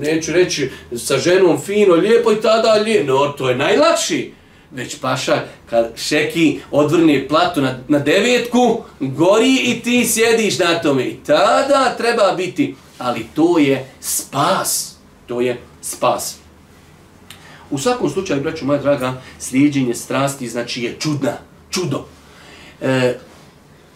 neću 0.00 0.32
reći, 0.32 0.70
sa 0.96 1.18
ženom 1.18 1.60
fino, 1.60 1.94
lijepo 1.94 2.32
i 2.32 2.40
tada 2.40 2.72
lijepo. 2.72 3.12
No, 3.12 3.28
to 3.28 3.48
je 3.48 3.56
najlakši 3.56 4.32
već 4.70 4.96
paša, 5.00 5.42
kad 5.70 5.92
šeki 5.96 6.60
odvrne 6.70 7.28
platu 7.28 7.60
na, 7.60 7.78
na 7.88 7.98
devetku, 7.98 8.82
gori 9.00 9.56
i 9.56 9.80
ti 9.82 10.06
sjediš 10.06 10.58
na 10.58 10.82
tome. 10.82 11.04
I 11.04 11.16
tada 11.26 11.94
treba 11.98 12.32
biti, 12.36 12.74
ali 12.98 13.26
to 13.34 13.58
je 13.58 13.86
spas. 14.00 14.94
To 15.26 15.40
je 15.40 15.60
spas. 15.82 16.36
U 17.70 17.78
svakom 17.78 18.10
slučaju, 18.10 18.42
braću 18.42 18.66
moja 18.66 18.82
draga, 18.82 19.22
slijedženje 19.38 19.94
strasti 19.94 20.48
znači 20.48 20.82
je 20.82 20.96
čudna, 20.98 21.32
čudo. 21.70 22.06
E, 22.80 23.18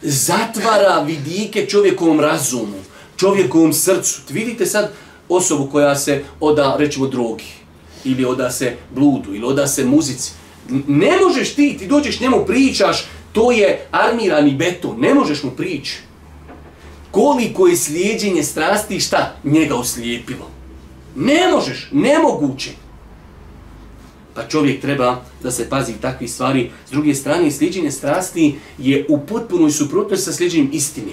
zatvara 0.02 1.00
vidike 1.06 1.66
čovjekovom 1.66 2.20
razumu, 2.20 2.78
čovjekovom 3.16 3.72
srcu. 3.72 4.20
Vidite 4.28 4.66
sad 4.66 4.92
osobu 5.28 5.68
koja 5.70 5.96
se 5.96 6.24
oda, 6.40 6.76
rećemo, 6.78 7.06
drogi, 7.06 7.44
ili 8.04 8.24
oda 8.24 8.50
se 8.50 8.76
bludu, 8.94 9.34
ili 9.34 9.44
oda 9.44 9.66
se 9.66 9.84
muzici 9.84 10.32
ne 10.88 11.12
možeš 11.24 11.54
ti, 11.54 11.76
ti 11.78 11.86
dođeš 11.86 12.20
njemu 12.20 12.44
pričaš, 12.46 13.06
to 13.32 13.52
je 13.52 13.86
armirani 13.90 14.54
beton, 14.54 15.00
ne 15.00 15.14
možeš 15.14 15.42
mu 15.42 15.50
prići. 15.50 15.98
Koliko 17.10 17.66
je 17.66 17.76
slijedjenje 17.76 18.42
strasti, 18.42 19.00
šta 19.00 19.36
njega 19.44 19.74
oslijepilo? 19.74 20.50
Ne 21.16 21.48
možeš, 21.52 21.88
nemoguće. 21.92 22.70
Pa 24.34 24.48
čovjek 24.48 24.80
treba 24.80 25.22
da 25.42 25.50
se 25.50 25.68
pazi 25.68 25.92
takvi 26.00 26.28
stvari. 26.28 26.70
S 26.86 26.90
druge 26.90 27.14
strane, 27.14 27.50
slijedjenje 27.50 27.90
strasti 27.90 28.54
je 28.78 29.06
u 29.08 29.20
potpunoj 29.20 29.70
suprotnosti 29.70 30.24
sa 30.24 30.32
slijedjenjem 30.32 30.70
istine. 30.72 31.12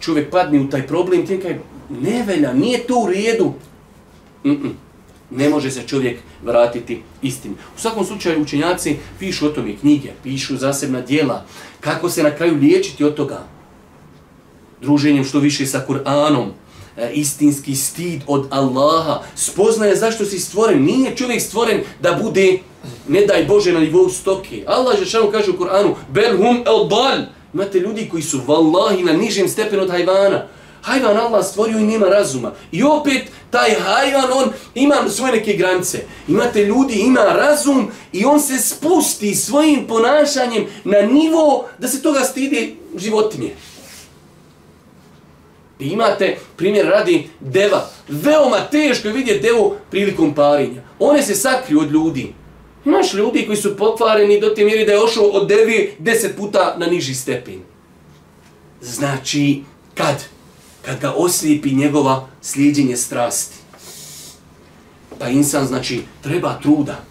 Čovjek 0.00 0.30
padne 0.30 0.60
u 0.60 0.70
taj 0.70 0.86
problem, 0.86 1.26
ti 1.26 1.40
kaj, 1.40 1.58
ne 1.90 2.24
velja, 2.26 2.52
nije 2.52 2.86
to 2.86 2.98
u 3.00 3.06
redu. 3.06 3.52
Mm 4.44 4.50
-mm 4.50 4.87
ne 5.30 5.48
može 5.48 5.70
se 5.70 5.82
čovjek 5.86 6.18
vratiti 6.44 7.02
istini. 7.22 7.54
U 7.76 7.80
svakom 7.80 8.04
slučaju 8.04 8.42
učenjaci 8.42 8.96
pišu 9.18 9.46
o 9.46 9.48
tome 9.48 9.76
knjige, 9.76 10.10
pišu 10.22 10.56
zasebna 10.56 11.00
dijela, 11.00 11.44
kako 11.80 12.10
se 12.10 12.22
na 12.22 12.30
kraju 12.30 12.54
liječiti 12.54 13.04
od 13.04 13.14
toga. 13.14 13.44
Druženjem 14.80 15.24
što 15.24 15.38
više 15.38 15.66
sa 15.66 15.84
Kur'anom, 15.88 16.46
e, 16.96 17.10
istinski 17.12 17.74
stid 17.74 18.22
od 18.26 18.46
Allaha, 18.50 19.22
spoznaje 19.34 19.96
zašto 19.96 20.24
si 20.24 20.38
stvoren. 20.38 20.84
Nije 20.84 21.16
čovjek 21.16 21.42
stvoren 21.42 21.80
da 22.02 22.20
bude, 22.22 22.58
ne 23.08 23.26
daj 23.26 23.44
Bože, 23.44 23.72
na 23.72 23.80
nivou 23.80 24.08
stoke. 24.08 24.64
Allah 24.66 25.00
je 25.00 25.06
šalom 25.06 25.32
kaže 25.32 25.50
u 25.50 25.58
Kur'anu, 25.58 25.94
bel 26.12 26.36
hum 26.36 26.62
el 26.66 26.88
dal. 26.88 27.18
Imate 27.54 27.80
ljudi 27.80 28.08
koji 28.10 28.22
su 28.22 28.40
vallahi 28.46 29.02
na 29.02 29.12
nižem 29.12 29.48
stepenu 29.48 29.82
od 29.82 29.90
hajvana. 29.90 30.46
Hajvan 30.82 31.16
Allah 31.16 31.46
stvorio 31.46 31.78
i 31.78 31.82
nema 31.82 32.06
razuma. 32.06 32.52
I 32.72 32.82
opet 32.82 33.22
taj 33.50 33.74
hajvan, 33.74 34.32
on 34.32 34.52
ima 34.74 34.94
svoje 35.08 35.32
neke 35.32 35.52
granice. 35.52 35.98
Imate 36.28 36.64
ljudi, 36.64 36.94
ima 36.94 37.20
razum 37.20 37.90
i 38.12 38.24
on 38.24 38.40
se 38.40 38.58
spusti 38.58 39.34
svojim 39.34 39.86
ponašanjem 39.86 40.66
na 40.84 41.02
nivo 41.02 41.68
da 41.78 41.88
se 41.88 42.02
toga 42.02 42.20
stidi 42.20 42.76
životinje. 42.96 43.54
I 45.78 45.86
imate 45.86 46.36
primjer 46.56 46.86
radi 46.86 47.28
deva. 47.40 47.90
Veoma 48.08 48.60
teško 48.70 49.08
je 49.08 49.14
vidjeti 49.14 49.40
devu 49.40 49.74
prilikom 49.90 50.34
parinja. 50.34 50.82
One 50.98 51.22
se 51.22 51.34
sakriju 51.34 51.80
od 51.80 51.90
ljudi. 51.90 52.34
Imaš 52.84 53.14
ljudi 53.14 53.46
koji 53.46 53.56
su 53.56 53.76
pokvareni 53.76 54.40
do 54.40 54.50
te 54.50 54.64
mjeri 54.64 54.84
da 54.84 54.92
je 54.92 55.02
ošao 55.02 55.24
od 55.24 55.48
devi 55.48 55.94
deset 55.98 56.36
puta 56.36 56.74
na 56.78 56.86
niži 56.86 57.14
stepin. 57.14 57.62
Znači, 58.80 59.62
kad? 59.94 60.24
Kad 60.87 60.99
ga 60.99 61.11
oslijepi 61.11 61.71
njegova 61.71 62.27
slijedjenje 62.41 62.97
strasti. 62.97 63.55
Pa 65.19 65.29
insan, 65.29 65.67
znači, 65.67 66.01
treba 66.21 66.59
truda. 66.61 67.03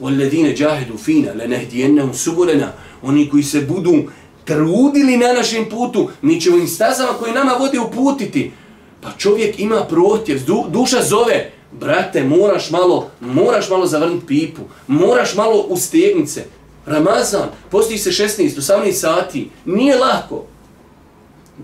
وَالَّذِينَ 0.00 0.54
جَاهِدُوا 0.54 0.96
فِينَ 0.96 1.26
لَنَهْدِيَنَّهُمْ 1.34 2.12
سُبُلَنَا 2.14 2.68
Oni 3.02 3.30
koji 3.30 3.42
se 3.42 3.60
budu 3.60 4.04
trudili 4.44 5.16
na 5.16 5.32
našem 5.32 5.64
putu, 5.70 6.10
mi 6.22 6.40
ćemo 6.40 6.56
im 6.56 6.68
stazama 6.68 7.12
koje 7.12 7.32
nama 7.32 7.52
vode 7.52 7.80
uputiti. 7.80 8.52
Pa 9.00 9.12
čovjek 9.18 9.58
ima 9.58 9.84
protjev, 9.84 10.44
du, 10.44 10.64
duša 10.68 11.02
zove, 11.02 11.52
brate, 11.72 12.24
moraš 12.24 12.70
malo, 12.70 13.10
moraš 13.20 13.70
malo 13.70 13.86
zavrniti 13.86 14.26
pipu, 14.26 14.62
moraš 14.86 15.34
malo 15.34 15.66
u 15.68 15.76
stegnice. 15.76 16.44
Ramazan, 16.86 17.48
postoji 17.70 17.98
se 17.98 18.10
16, 18.10 18.60
18 18.60 18.92
sati, 18.92 19.50
nije 19.64 19.98
lako. 19.98 20.44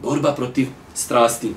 Borba 0.02 0.34
protiv 0.34 0.66
strasti. 0.97 1.53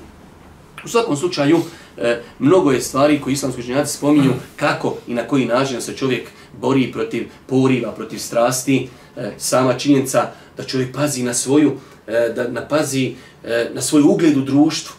U 0.85 0.87
svakom 0.87 1.17
slučaju, 1.17 1.59
e, 1.97 2.21
mnogo 2.39 2.71
je 2.71 2.81
stvari 2.81 3.21
koje 3.21 3.33
islamski 3.33 3.61
učenjaci 3.61 3.97
spominju 3.97 4.33
kako 4.55 4.95
i 5.07 5.13
na 5.13 5.27
koji 5.27 5.45
način 5.45 5.81
se 5.81 5.97
čovjek 5.97 6.29
bori 6.61 6.91
protiv 6.91 7.27
poriva, 7.47 7.91
protiv 7.91 8.17
strasti. 8.17 8.87
E, 9.17 9.31
sama 9.37 9.73
činjenica 9.73 10.31
da 10.57 10.63
čovjek 10.63 10.95
pazi 10.95 11.23
na 11.23 11.33
svoju, 11.33 11.71
e, 12.07 12.33
da 12.35 12.47
napazi 12.47 13.13
e, 13.43 13.69
na 13.73 13.81
svoj 13.81 14.01
ugled 14.01 14.37
u 14.37 14.41
društvu. 14.41 14.95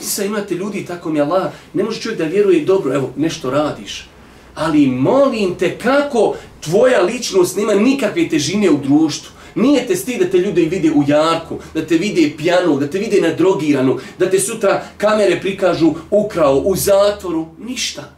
Sada 0.00 0.26
imate 0.26 0.54
ljudi, 0.54 0.84
tako 0.86 1.10
mi 1.10 1.20
Allah, 1.20 1.52
ne 1.74 1.84
može 1.84 2.00
čovjek 2.00 2.18
da 2.18 2.24
vjeruje 2.24 2.64
dobro, 2.64 2.94
evo, 2.94 3.12
nešto 3.16 3.50
radiš. 3.50 4.08
Ali 4.54 4.86
molim 4.86 5.54
te 5.54 5.78
kako 5.78 6.36
tvoja 6.60 7.02
ličnost 7.02 7.56
nema 7.56 7.74
nikakve 7.74 8.28
težine 8.28 8.70
u 8.70 8.78
društvu. 8.78 9.30
Nije 9.54 9.86
te 9.86 9.96
stid 9.96 10.20
da 10.20 10.30
te 10.30 10.38
ljude 10.38 10.62
vide 10.62 10.90
u 10.90 11.04
jarku, 11.06 11.58
da 11.74 11.86
te 11.86 11.98
vide 11.98 12.32
pjanu, 12.36 12.78
da 12.78 12.90
te 12.90 12.98
vide 12.98 13.20
nadrogiranu, 13.20 13.98
da 14.18 14.30
te 14.30 14.40
sutra 14.40 14.82
kamere 14.96 15.40
prikažu 15.40 15.94
ukrao 16.10 16.58
u 16.58 16.76
zatvoru. 16.76 17.46
Ništa. 17.58 18.10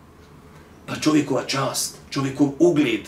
Pa 0.86 0.94
čovjekova 0.96 1.42
čast, 1.46 1.96
čovjekov 2.10 2.48
ugled 2.58 3.00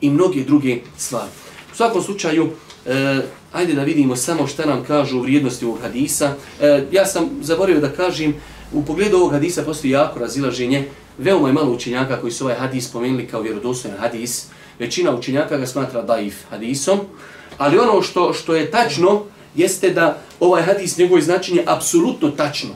i 0.00 0.10
mnoge 0.10 0.44
druge 0.44 0.78
stvari. 0.98 1.30
U 1.72 1.76
svakom 1.76 2.02
slučaju, 2.02 2.50
e, 2.86 3.20
ajde 3.52 3.74
da 3.74 3.82
vidimo 3.82 4.16
samo 4.16 4.46
šta 4.46 4.66
nam 4.66 4.84
kažu 4.84 5.18
u 5.18 5.22
vrijednosti 5.22 5.64
ovog 5.64 5.78
hadisa. 5.82 6.34
E, 6.60 6.84
ja 6.92 7.06
sam 7.06 7.30
zaboravio 7.42 7.80
da 7.80 7.92
kažem, 7.92 8.34
u 8.72 8.84
pogledu 8.84 9.16
ovog 9.16 9.32
hadisa 9.32 9.62
postoji 9.62 9.90
jako 9.90 10.18
razilaženje. 10.18 10.88
Veoma 11.18 11.48
je 11.48 11.54
malo 11.54 11.72
učenjaka 11.72 12.20
koji 12.20 12.32
su 12.32 12.44
ovaj 12.44 12.56
hadis 12.56 12.88
spomenuli 12.88 13.26
kao 13.26 13.42
vjerodostojan 13.42 13.98
hadis. 13.98 14.46
Većina 14.78 15.14
učenjaka 15.14 15.58
ga 15.58 15.66
smatra 15.66 16.02
daif 16.02 16.34
hadisom. 16.50 17.00
Ali 17.58 17.78
ono 17.78 18.02
što 18.02 18.32
što 18.32 18.54
je 18.54 18.70
tačno 18.70 19.22
jeste 19.54 19.90
da 19.90 20.18
ovaj 20.40 20.62
hadis 20.62 20.98
njegovo 20.98 21.20
značenje 21.20 21.62
apsolutno 21.66 22.30
tačno. 22.30 22.70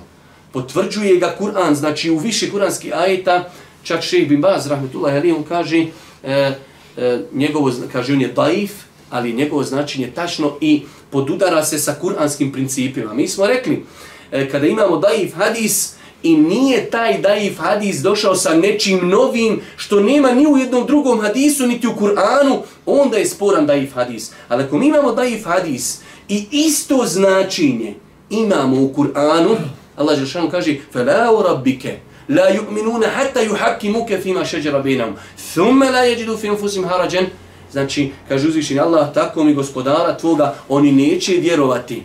Potvrđuje 0.53 1.17
ga 1.17 1.37
Kur'an, 1.41 1.75
znači 1.75 2.11
u 2.11 2.19
više 2.19 2.51
kuranskih 2.51 2.93
ajeta, 2.95 3.51
čak 3.83 4.03
šejh 4.03 4.29
bin 4.29 4.41
Baz, 4.41 4.67
rahmetullahi 4.67 5.17
alijom, 5.17 5.45
kaže, 5.49 5.87
e, 6.25 6.53
e, 6.97 7.21
njegovo, 7.33 7.73
kaže 7.93 8.13
on 8.13 8.21
je 8.21 8.29
daif, 8.29 8.71
ali 9.11 9.33
njegovo 9.33 9.63
značenje 9.63 10.11
tačno 10.15 10.57
i 10.61 10.83
podudara 11.11 11.65
se 11.65 11.79
sa 11.79 11.95
kuranskim 12.01 12.53
principima. 12.53 13.15
Mi 13.15 13.29
smo 13.29 13.47
rekli, 13.47 13.85
e, 14.33 14.49
kada 14.49 14.67
imamo 14.67 14.97
daif 14.97 15.35
hadis 15.35 15.95
i 16.24 16.38
nije 16.38 16.90
taj 16.90 17.18
daif 17.18 17.60
hadis 17.60 18.02
došao 18.02 18.36
sa 18.36 18.54
nečim 18.54 19.10
novim 19.10 19.62
što 19.76 20.00
nema 20.00 20.32
ni 20.32 20.48
u 20.48 20.58
jednom 20.58 20.86
drugom 20.86 21.22
hadisu 21.22 21.68
niti 21.68 21.88
u 21.88 21.96
Kur'anu, 22.00 22.58
onda 22.86 23.18
je 23.18 23.26
sporan 23.26 23.66
daif 23.66 23.94
hadis. 23.94 24.32
Ali 24.48 24.64
ako 24.64 24.78
mi 24.78 24.88
imamo 24.88 25.12
daif 25.12 25.46
hadis 25.46 26.02
i 26.30 26.48
isto 26.52 27.06
značenje 27.06 27.96
imamo 28.30 28.82
u 28.82 28.94
Kur'anu, 28.94 29.56
Allah 29.96 30.20
Žešanu 30.20 30.50
kaže 30.50 30.76
فَلَا 30.94 31.30
رَبِّكَ 31.50 31.86
لَا 32.30 32.48
يُؤْمِنُونَ 32.50 33.04
حَتَّى 33.08 33.46
يُحَكِّمُكَ 33.46 34.22
فِي 34.24 34.34
مَا 34.34 34.44
شَجَرَ 34.44 34.82
بَيْنَهُمْ 34.82 35.14
ثُمَّ 35.56 35.84
لَا 35.84 36.06
يَجِدُوا 36.06 36.38
فِي 36.38 36.50
أَنفُسِهِمْ 36.50 36.86
حَرَجًا 36.88 37.28
Znači, 37.72 38.12
kaže 38.30 38.48
uzvišenje 38.48 38.80
Allah, 38.80 39.14
tako 39.14 39.44
mi 39.44 39.54
gospodara 39.54 40.18
tvoga, 40.18 40.56
oni 40.70 40.92
neće 40.92 41.34
vjerovati. 41.34 42.04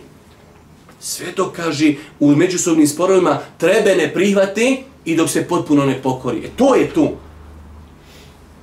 Sve 1.04 1.32
to 1.32 1.52
kaže 1.56 1.94
u 2.20 2.36
međusobnim 2.36 2.86
sporovima, 2.86 3.38
trebe 3.58 3.94
ne 3.94 4.12
prihvati 4.14 4.84
i 5.04 5.16
dok 5.16 5.30
se 5.30 5.48
potpuno 5.48 5.86
ne 5.86 6.02
pokori. 6.02 6.38
E 6.38 6.50
to 6.56 6.74
je 6.74 6.90
tu. 6.94 7.08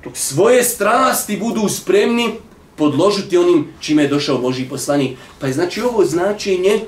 Dok 0.04 0.16
svoje 0.16 0.64
strasti 0.64 1.36
budu 1.36 1.68
spremni 1.68 2.30
podložiti 2.76 3.36
onim 3.36 3.66
čime 3.80 4.02
je 4.02 4.08
došao 4.08 4.38
Boži 4.38 4.64
poslanik. 4.64 5.18
Pa 5.40 5.46
je 5.46 5.52
znači 5.52 5.82
ovo 5.82 6.04
značenje, 6.04 6.80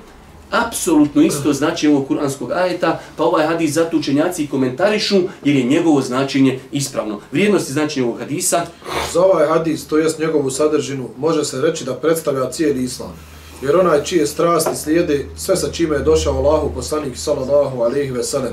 apsolutno 0.51 1.23
isto 1.23 1.53
značenje 1.53 1.95
ovog 1.95 2.09
kuranskog 2.09 2.53
ajeta, 2.53 3.01
pa 3.17 3.25
ovaj 3.25 3.47
hadis 3.47 3.73
zato 3.73 3.97
učenjaci 3.97 4.47
komentarišu 4.47 5.17
jer 5.45 5.57
je 5.57 5.63
njegovo 5.63 6.01
značenje 6.01 6.59
ispravno. 6.73 7.21
Vrijednosti 7.33 7.73
značenja 7.73 8.07
ovog 8.07 8.19
hadisa. 8.19 8.67
Za 9.13 9.21
ovaj 9.25 9.49
hadis, 9.49 9.87
to 9.87 9.99
jest 9.99 10.19
njegovu 10.19 10.51
sadržinu, 10.51 11.09
može 11.19 11.45
se 11.45 11.61
reći 11.61 11.85
da 11.85 11.95
predstavlja 11.95 12.51
cijeli 12.51 12.85
islam. 12.85 13.13
Jer 13.63 13.77
onaj 13.77 14.05
čije 14.05 14.27
strasti 14.27 14.77
slijede 14.77 15.27
sve 15.37 15.57
sa 15.57 15.71
čime 15.73 15.97
je 15.97 16.03
došao 16.03 16.35
Allahu 16.35 16.75
poslanik 16.75 17.17
sallallahu 17.17 17.81
alaihi 17.81 18.11
ve 18.11 18.23
sellem, 18.23 18.53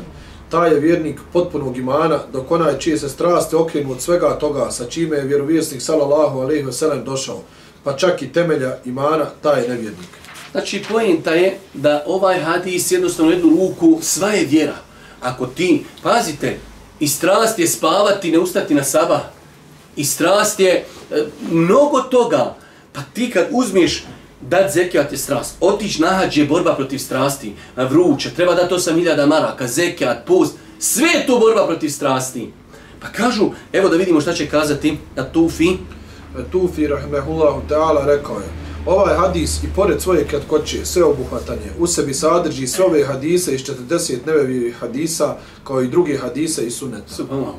taj 0.50 0.74
je 0.74 0.80
vjernik 0.80 1.20
potpunog 1.34 1.78
imana, 1.78 2.20
dok 2.34 2.52
onaj 2.52 2.80
čije 2.80 2.98
se 2.98 3.10
strasti 3.10 3.56
okrenu 3.56 3.92
od 3.92 4.02
svega 4.02 4.40
toga 4.40 4.72
sa 4.72 4.86
čime 4.86 5.18
je 5.18 5.24
vjerovjesnik 5.24 5.82
sallallahu 5.82 6.40
alaihi 6.40 6.64
ve 6.64 6.74
sellem 6.74 7.04
došao, 7.04 7.42
pa 7.84 7.94
čak 7.94 8.22
i 8.22 8.34
temelja 8.34 8.78
imana, 8.86 9.26
taj 9.42 9.62
je 9.62 9.70
nevjernik. 9.70 10.10
Znači, 10.52 10.84
poenta 10.90 11.32
je 11.32 11.58
da 11.74 12.04
ovaj 12.08 12.40
hadis 12.40 12.92
jednostavno 12.92 13.32
jednu 13.32 13.50
ruku 13.50 14.00
sva 14.02 14.30
je 14.30 14.46
vjera. 14.46 14.76
Ako 15.22 15.46
ti, 15.46 15.86
pazite, 16.04 16.58
i 17.00 17.08
strast 17.08 17.60
je 17.60 17.68
spavati, 17.68 18.32
ne 18.32 18.40
ustati 18.40 18.74
na 18.74 18.84
sabah. 18.84 19.22
I 19.96 20.06
strast 20.06 20.60
je 20.60 20.72
e, 20.72 20.86
mnogo 21.52 22.02
toga. 22.02 22.56
Pa 22.94 23.02
ti 23.14 23.32
kad 23.32 23.48
uzmiš 23.52 24.04
dat 24.42 24.74
zekijat 24.74 25.12
je 25.12 25.18
strast, 25.18 25.56
otić 25.60 25.98
na 25.98 26.08
hađ 26.08 26.38
je 26.38 26.46
borba 26.46 26.76
protiv 26.76 26.98
strasti, 26.98 27.54
vruće, 27.76 28.34
treba 28.36 28.56
da 28.56 28.68
to 28.68 28.80
sam 28.80 28.98
iljada 28.98 29.26
maraka, 29.26 29.68
zekijat, 29.68 30.26
post, 30.26 30.56
sve 30.80 31.08
je 31.08 31.26
to 31.28 31.40
borba 31.40 31.68
protiv 31.68 31.90
strasti. 31.90 32.52
Pa 33.02 33.08
kažu, 33.08 33.50
evo 33.74 33.90
da 33.90 33.98
vidimo 33.98 34.22
šta 34.22 34.34
će 34.34 34.48
kazati 34.48 34.98
na 35.16 35.24
Tufi. 35.24 35.70
Tufi, 36.52 36.88
rahmehullahu 36.88 37.62
ta'ala, 37.70 38.06
rekao 38.06 38.36
je, 38.36 38.46
Ovaj 38.86 39.16
hadis 39.16 39.64
i 39.64 39.68
pored 39.76 40.02
svoje 40.02 40.28
kratkoće, 40.28 40.86
sve 40.86 41.04
obuhvatanje, 41.04 41.72
u 41.80 41.88
sebi 41.88 42.14
sadrži 42.14 42.68
sve 42.68 42.86
ove 42.86 43.06
hadise 43.06 43.56
iz 43.56 43.62
40 43.62 44.18
nevevih 44.26 44.76
hadisa, 44.76 45.36
kao 45.64 45.82
i 45.82 45.88
druge 45.88 46.18
hadise 46.18 46.66
i 46.68 46.72
suneta. 46.72 47.14
Subhanallah. 47.14 47.56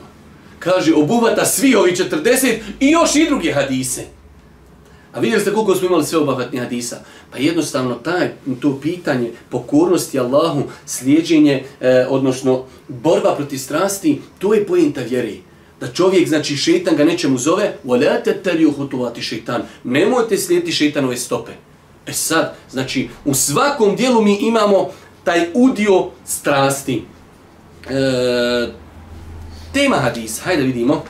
Kaže, 0.58 0.94
obuhvata 0.94 1.44
svi 1.44 1.74
ovi 1.74 1.92
40 1.92 2.58
i 2.80 2.90
još 2.90 3.16
i 3.16 3.26
druge 3.28 3.52
hadise. 3.52 4.19
A 5.12 5.20
vidjeli 5.20 5.42
ste 5.42 5.52
koliko 5.52 5.74
smo 5.74 5.86
imali 5.86 6.04
sve 6.04 6.18
obuhvatni 6.18 6.58
hadisa? 6.58 6.96
Pa 7.30 7.38
jednostavno 7.38 7.94
taj, 7.94 8.30
to 8.60 8.78
pitanje 8.82 9.30
pokornosti 9.50 10.18
Allahu, 10.18 10.62
slijedženje, 10.86 11.64
e, 11.80 12.06
odnosno 12.08 12.64
borba 12.88 13.34
protiv 13.34 13.58
strasti, 13.58 14.20
to 14.38 14.54
je 14.54 14.66
pojenta 14.66 15.00
vjeri 15.00 15.42
da 15.80 15.92
čovjek, 15.92 16.28
znači 16.28 16.56
šeitan 16.56 16.96
ga 16.96 17.04
nečemu 17.04 17.38
zove, 17.38 17.72
volete 17.84 18.42
teli 18.42 18.66
uhutovati 18.66 19.22
šeitan, 19.22 19.62
nemojte 19.84 20.36
slijediti 20.36 20.72
šeitanove 20.72 21.16
stope. 21.16 21.52
E 22.06 22.12
sad, 22.12 22.56
znači, 22.70 23.08
u 23.24 23.34
svakom 23.34 23.96
dijelu 23.96 24.22
mi 24.22 24.38
imamo 24.40 24.90
taj 25.24 25.46
udio 25.54 26.06
strasti. 26.24 27.02
E, 27.90 28.68
tema 29.72 29.96
hadis, 29.96 30.40
hajde 30.40 30.62
vidimo. 30.62 31.02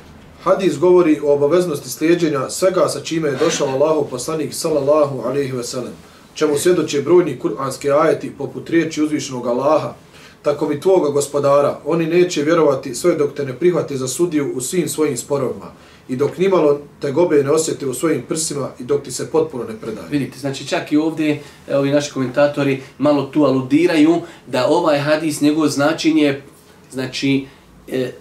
Hadis 0.42 0.78
govori 0.78 1.20
o 1.24 1.32
obaveznosti 1.32 1.88
slijedjenja 1.88 2.50
svega 2.50 2.88
sa 2.88 3.00
čime 3.00 3.28
je 3.28 3.36
došao 3.36 3.68
Allahu 3.68 4.06
poslanik 4.10 4.54
sallallahu 4.54 5.20
alaihi 5.20 5.52
ve 5.52 5.64
sellem, 5.64 5.92
čemu 6.34 6.58
svjedoče 6.58 7.02
brojni 7.02 7.38
kuranski 7.38 7.90
ajeti 7.90 8.32
poput 8.38 8.70
riječi 8.70 9.02
uzvišenog 9.02 9.46
Allaha, 9.46 9.94
tako 10.42 10.68
mi 10.68 10.80
tvoga 10.80 11.10
gospodara, 11.10 11.80
oni 11.84 12.06
neće 12.06 12.42
vjerovati 12.42 12.94
sve 12.94 13.14
dok 13.14 13.34
te 13.34 13.44
ne 13.44 13.52
prihvate 13.52 13.96
za 13.96 14.08
sudiju 14.08 14.52
u 14.54 14.60
svim 14.60 14.88
svojim 14.88 15.16
sporovima 15.16 15.72
i 16.08 16.16
dok 16.16 16.38
nimalo 16.38 16.80
te 17.00 17.12
gobe 17.12 17.44
ne 17.44 17.50
osjete 17.50 17.86
u 17.86 17.94
svojim 17.94 18.22
prsima 18.28 18.70
i 18.78 18.84
dok 18.84 19.02
ti 19.02 19.12
se 19.12 19.30
potpuno 19.30 19.64
ne 19.64 19.80
predaje. 19.80 20.08
Vidite, 20.10 20.38
znači 20.38 20.66
čak 20.66 20.92
i 20.92 20.96
ovdje, 20.96 21.42
ovi 21.72 21.90
naši 21.90 22.12
komentatori 22.12 22.82
malo 22.98 23.22
tu 23.22 23.44
aludiraju 23.44 24.20
da 24.46 24.66
ovaj 24.66 24.98
hadis, 24.98 25.40
njegovo 25.40 25.68
značenje, 25.68 26.42
znači, 26.90 27.46
e, 27.88 28.12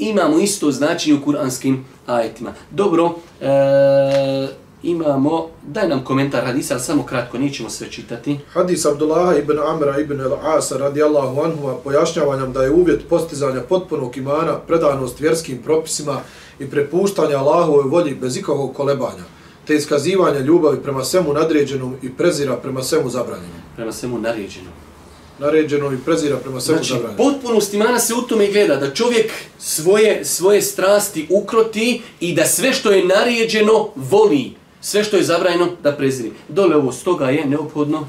imamo 0.00 0.38
isto 0.38 0.70
značenje 0.70 1.18
u 1.18 1.24
kuranskim 1.24 1.84
ajetima. 2.06 2.52
Dobro, 2.70 3.14
e, 3.40 4.48
imamo, 4.82 5.48
daj 5.66 5.88
nam 5.88 6.04
komentar 6.04 6.44
hadisa, 6.44 6.74
ali 6.74 6.82
samo 6.82 7.02
kratko, 7.02 7.38
nećemo 7.38 7.70
sve 7.70 7.90
čitati. 7.90 8.38
Hadis 8.52 8.86
Abdullaha 8.86 9.36
ibn 9.36 9.58
Amra 9.58 10.00
ibn 10.00 10.20
al-Asa 10.20 10.78
radijallahu 10.78 11.40
anhu 11.40 11.80
pojašnjava 11.84 12.36
nam 12.36 12.52
da 12.52 12.62
je 12.62 12.70
uvjet 12.70 13.08
postizanja 13.08 13.60
potpunog 13.60 14.16
imana 14.16 14.58
predanost 14.66 15.20
vjerskim 15.20 15.58
propisima 15.62 16.20
i 16.58 16.70
prepuštanja 16.70 17.38
Allahove 17.38 17.82
volji 17.82 18.14
bez 18.14 18.36
ikakvog 18.36 18.74
kolebanja, 18.74 19.24
te 19.66 19.74
iskazivanja 19.74 20.38
ljubavi 20.38 20.82
prema 20.82 21.04
svemu 21.04 21.32
nadređenom 21.32 21.96
i 22.02 22.12
prezira 22.12 22.56
prema 22.56 22.82
svemu 22.82 23.10
zabranjenom. 23.10 23.60
Prema 23.76 23.92
svemu 23.92 24.18
naređenom. 24.18 24.72
Naređeno 25.40 25.92
i 25.92 25.96
prezira 26.04 26.36
prema 26.36 26.60
svemu 26.60 26.78
Znači, 26.78 26.92
zabranjenom. 26.92 27.16
potpunost 27.16 27.74
imana 27.74 27.98
se 27.98 28.14
u 28.14 28.22
tome 28.22 28.46
gleda, 28.46 28.76
da 28.76 28.94
čovjek 28.94 29.32
svoje, 29.58 30.24
svoje 30.24 30.62
strasti 30.62 31.26
ukroti 31.30 32.02
i 32.20 32.34
da 32.34 32.46
sve 32.46 32.72
što 32.72 32.90
je 32.90 33.04
naređeno 33.04 33.88
voli, 33.96 34.52
sve 34.80 35.04
što 35.04 35.16
je 35.16 35.22
zabranjeno 35.22 35.68
da 35.82 35.92
preziri. 35.92 36.32
Dole 36.48 36.76
ovo 36.76 36.92
stoga 36.92 37.30
je 37.30 37.46
neophodno 37.46 38.06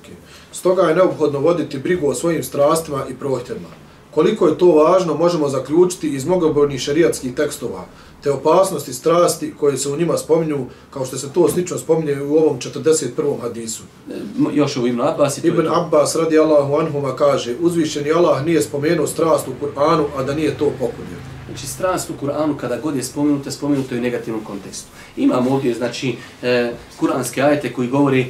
Okay. 0.00 0.14
Stoga 0.52 0.82
je 0.82 0.94
neophodno 0.96 1.38
voditi 1.38 1.78
brigu 1.78 2.08
o 2.08 2.14
svojim 2.14 2.42
strastima 2.42 3.04
i 3.10 3.14
prohtjevima. 3.14 3.68
Koliko 4.10 4.46
je 4.46 4.58
to 4.58 4.66
važno 4.66 5.14
možemo 5.14 5.48
zaključiti 5.48 6.08
iz 6.08 6.24
mnogobrojnih 6.24 6.80
šerijatskih 6.80 7.34
tekstova, 7.34 7.84
te 8.24 8.30
opasnosti 8.30 8.92
strasti 8.92 9.54
koje 9.60 9.78
se 9.78 9.88
u 9.88 9.96
njima 9.96 10.18
spominju, 10.18 10.66
kao 10.90 11.06
što 11.06 11.18
se 11.18 11.32
to 11.32 11.48
slično 11.48 11.78
spominje 11.78 12.22
u 12.22 12.36
ovom 12.36 12.58
41. 12.58 13.40
hadisu. 13.42 13.82
e, 14.10 14.14
još 14.52 14.76
ovo 14.76 14.86
Ibn 14.86 15.00
Abbas 15.00 15.38
i 15.38 15.40
to 15.40 15.46
Ibn. 15.46 15.68
Abbas 15.68 16.16
radi 16.16 16.38
Allahu 16.38 16.74
anhuma 16.74 17.16
kaže, 17.16 17.54
uzvišeni 17.60 18.12
Allah 18.12 18.44
nije 18.44 18.62
spomenuo 18.62 19.06
strast 19.06 19.48
u 19.48 19.64
Kur'anu, 19.64 20.04
a 20.16 20.22
da 20.22 20.34
nije 20.34 20.58
to 20.58 20.64
pokunio. 20.64 21.18
Znači, 21.46 21.66
strast 21.66 22.10
u 22.10 22.26
Kur'anu, 22.26 22.56
kada 22.56 22.76
god 22.76 22.96
je 22.96 23.02
spomenuta, 23.02 23.50
spomenuto 23.50 23.94
je 23.94 23.98
u 23.98 24.02
negativnom 24.02 24.44
kontekstu. 24.44 24.88
Imamo 25.16 25.50
ovdje, 25.50 25.74
znači, 25.74 26.16
e, 26.42 26.72
kuranske 27.00 27.42
ajete 27.42 27.72
koji 27.72 27.88
govori 27.88 28.20
e, 28.20 28.26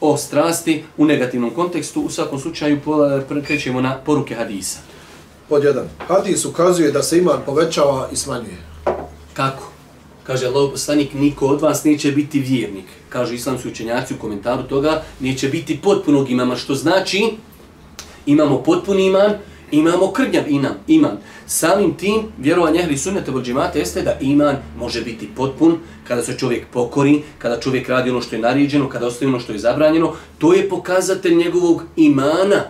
o 0.00 0.16
strasti 0.16 0.84
u 0.96 1.04
negativnom 1.04 1.50
kontekstu. 1.50 2.00
U 2.00 2.10
svakom 2.10 2.38
slučaju, 2.38 2.80
pre- 3.28 3.44
krećemo 3.44 3.80
na 3.80 3.96
poruke 4.06 4.34
hadisa. 4.34 4.78
Pod 5.48 5.64
jedan. 5.64 5.88
Hadis 6.08 6.44
ukazuje 6.44 6.92
da 6.92 7.02
se 7.02 7.18
iman 7.18 7.38
povećava 7.46 8.08
i 8.12 8.16
smanjuje. 8.16 8.73
Kako? 9.34 9.70
Kaže 10.24 10.46
Allah 10.46 10.70
poslanik, 10.70 11.14
niko 11.14 11.46
od 11.46 11.60
vas 11.60 11.84
neće 11.84 12.12
biti 12.12 12.40
vjernik. 12.40 12.84
Kažu 13.08 13.34
islamski 13.34 13.68
učenjaci 13.68 14.14
u 14.14 14.18
komentaru 14.18 14.62
toga, 14.62 15.02
neće 15.20 15.48
biti 15.48 15.78
potpunog 15.82 16.30
imama, 16.30 16.56
što 16.56 16.74
znači 16.74 17.32
imamo 18.26 18.62
potpuni 18.62 19.06
iman, 19.06 19.32
imamo 19.70 20.12
krnjav 20.12 20.44
iman. 20.48 20.74
iman. 20.86 21.18
Samim 21.46 21.94
tim, 21.94 22.22
vjerovanje 22.38 22.80
ehli 22.80 22.98
sunnete 22.98 23.30
vol 23.30 23.42
džemata 23.42 23.78
jeste 23.78 24.02
da 24.02 24.18
iman 24.20 24.56
može 24.78 25.02
biti 25.02 25.28
potpun 25.36 25.78
kada 26.08 26.22
se 26.22 26.38
čovjek 26.38 26.66
pokori, 26.72 27.22
kada 27.38 27.60
čovjek 27.60 27.88
radi 27.88 28.10
ono 28.10 28.20
što 28.20 28.36
je 28.36 28.42
naređeno, 28.42 28.88
kada 28.88 29.06
ostaje 29.06 29.28
ono 29.28 29.40
što 29.40 29.52
je 29.52 29.58
zabranjeno. 29.58 30.12
To 30.38 30.54
je 30.54 30.68
pokazatelj 30.68 31.34
njegovog 31.34 31.82
imana. 31.96 32.64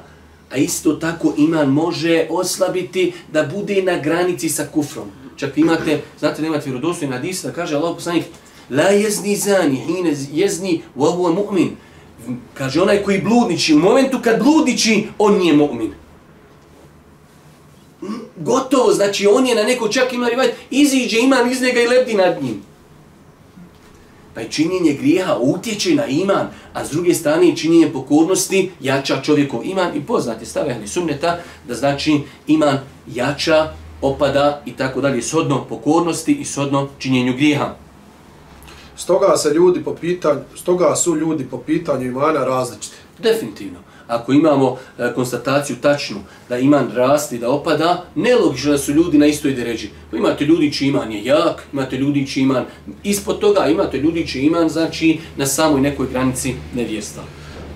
A 0.50 0.56
isto 0.56 0.92
tako 0.92 1.34
iman 1.36 1.68
može 1.68 2.26
oslabiti 2.30 3.12
da 3.32 3.42
bude 3.42 3.82
na 3.82 3.98
granici 3.98 4.48
sa 4.48 4.66
kufrom. 4.72 5.23
Čak 5.36 5.58
imate, 5.58 6.00
znate 6.18 6.42
da 6.42 6.48
imate 6.48 6.70
vjerodostojni 6.70 7.14
hadis 7.14 7.42
da 7.42 7.52
kaže 7.52 7.76
Allah 7.76 7.94
poslanik 7.94 8.24
La 8.70 8.88
jezni 8.88 9.36
zani, 9.36 9.76
hine 9.76 10.16
jezni, 10.32 10.82
wa 10.96 11.16
huwa 11.16 11.34
mu'min. 11.34 11.70
Kaže 12.54 12.82
onaj 12.82 13.02
koji 13.02 13.20
bludniči, 13.20 13.74
u 13.74 13.78
momentu 13.78 14.18
kad 14.22 14.42
bludniči, 14.42 15.08
on 15.18 15.38
nije 15.38 15.54
mu'min. 15.54 15.90
Mm, 18.02 18.06
gotovo, 18.36 18.92
znači 18.92 19.26
on 19.26 19.46
je 19.46 19.54
na 19.54 19.62
neko 19.62 19.88
čak 19.88 20.12
ima 20.12 20.28
rivaj, 20.28 20.48
iziđe 20.70 21.18
iman 21.20 21.50
iz 21.52 21.62
njega 21.62 21.80
i 21.80 21.86
lebdi 21.86 22.14
nad 22.14 22.42
njim. 22.42 22.62
Pa 24.34 24.40
i 24.40 24.50
činjenje 24.50 24.92
grijeha 24.92 25.36
utječe 25.40 25.94
na 25.94 26.06
iman, 26.06 26.48
a 26.72 26.84
s 26.84 26.90
druge 26.90 27.14
strane 27.14 27.56
činjenje 27.56 27.92
pokornosti 27.92 28.70
jača 28.80 29.22
čovjekov 29.22 29.60
iman 29.64 29.96
i 29.96 30.00
poznate 30.00 30.46
stave 30.46 30.72
ahli 30.72 30.88
sunneta 30.88 31.38
da 31.68 31.74
znači 31.74 32.20
iman 32.46 32.78
jača, 33.14 33.72
opada 34.04 34.62
i 34.66 34.72
tako 34.72 35.00
dalje 35.00 35.22
shodno 35.22 35.64
pokornosti 35.68 36.32
i 36.32 36.44
shodno 36.44 36.88
činjenju 36.98 37.32
grijeha. 37.32 37.74
Stoga 38.96 39.36
se 39.36 39.50
ljudi 39.50 39.84
po 39.84 39.94
pitanju, 39.94 40.40
stoga 40.56 40.96
su 40.96 41.16
ljudi 41.16 41.46
po 41.50 41.58
pitanju 41.58 42.06
imana 42.06 42.44
različiti. 42.44 42.96
Definitivno. 43.18 43.78
Ako 44.06 44.32
imamo 44.32 44.76
e, 44.98 45.12
konstataciju 45.14 45.76
tačnu 45.80 46.16
da 46.48 46.58
iman 46.58 46.90
rasti, 46.94 47.38
da 47.38 47.50
opada, 47.50 48.04
nelogično 48.14 48.72
da 48.72 48.78
su 48.78 48.92
ljudi 48.92 49.18
na 49.18 49.26
istoj 49.26 49.52
deređi. 49.52 49.90
Pa 50.10 50.16
imate 50.16 50.44
ljudi 50.44 50.72
čiji 50.72 50.88
iman 50.88 51.12
je 51.12 51.24
jak, 51.24 51.66
imate 51.72 51.96
ljudi 51.96 52.26
čiji 52.26 52.42
iman 52.42 52.64
ispod 53.02 53.38
toga, 53.38 53.66
imate 53.66 53.98
ljudi 53.98 54.26
čiji 54.26 54.42
iman 54.42 54.68
znači 54.68 55.18
na 55.36 55.46
samoj 55.46 55.80
nekoj 55.80 56.06
granici 56.06 56.54
nevjerstva. 56.74 57.22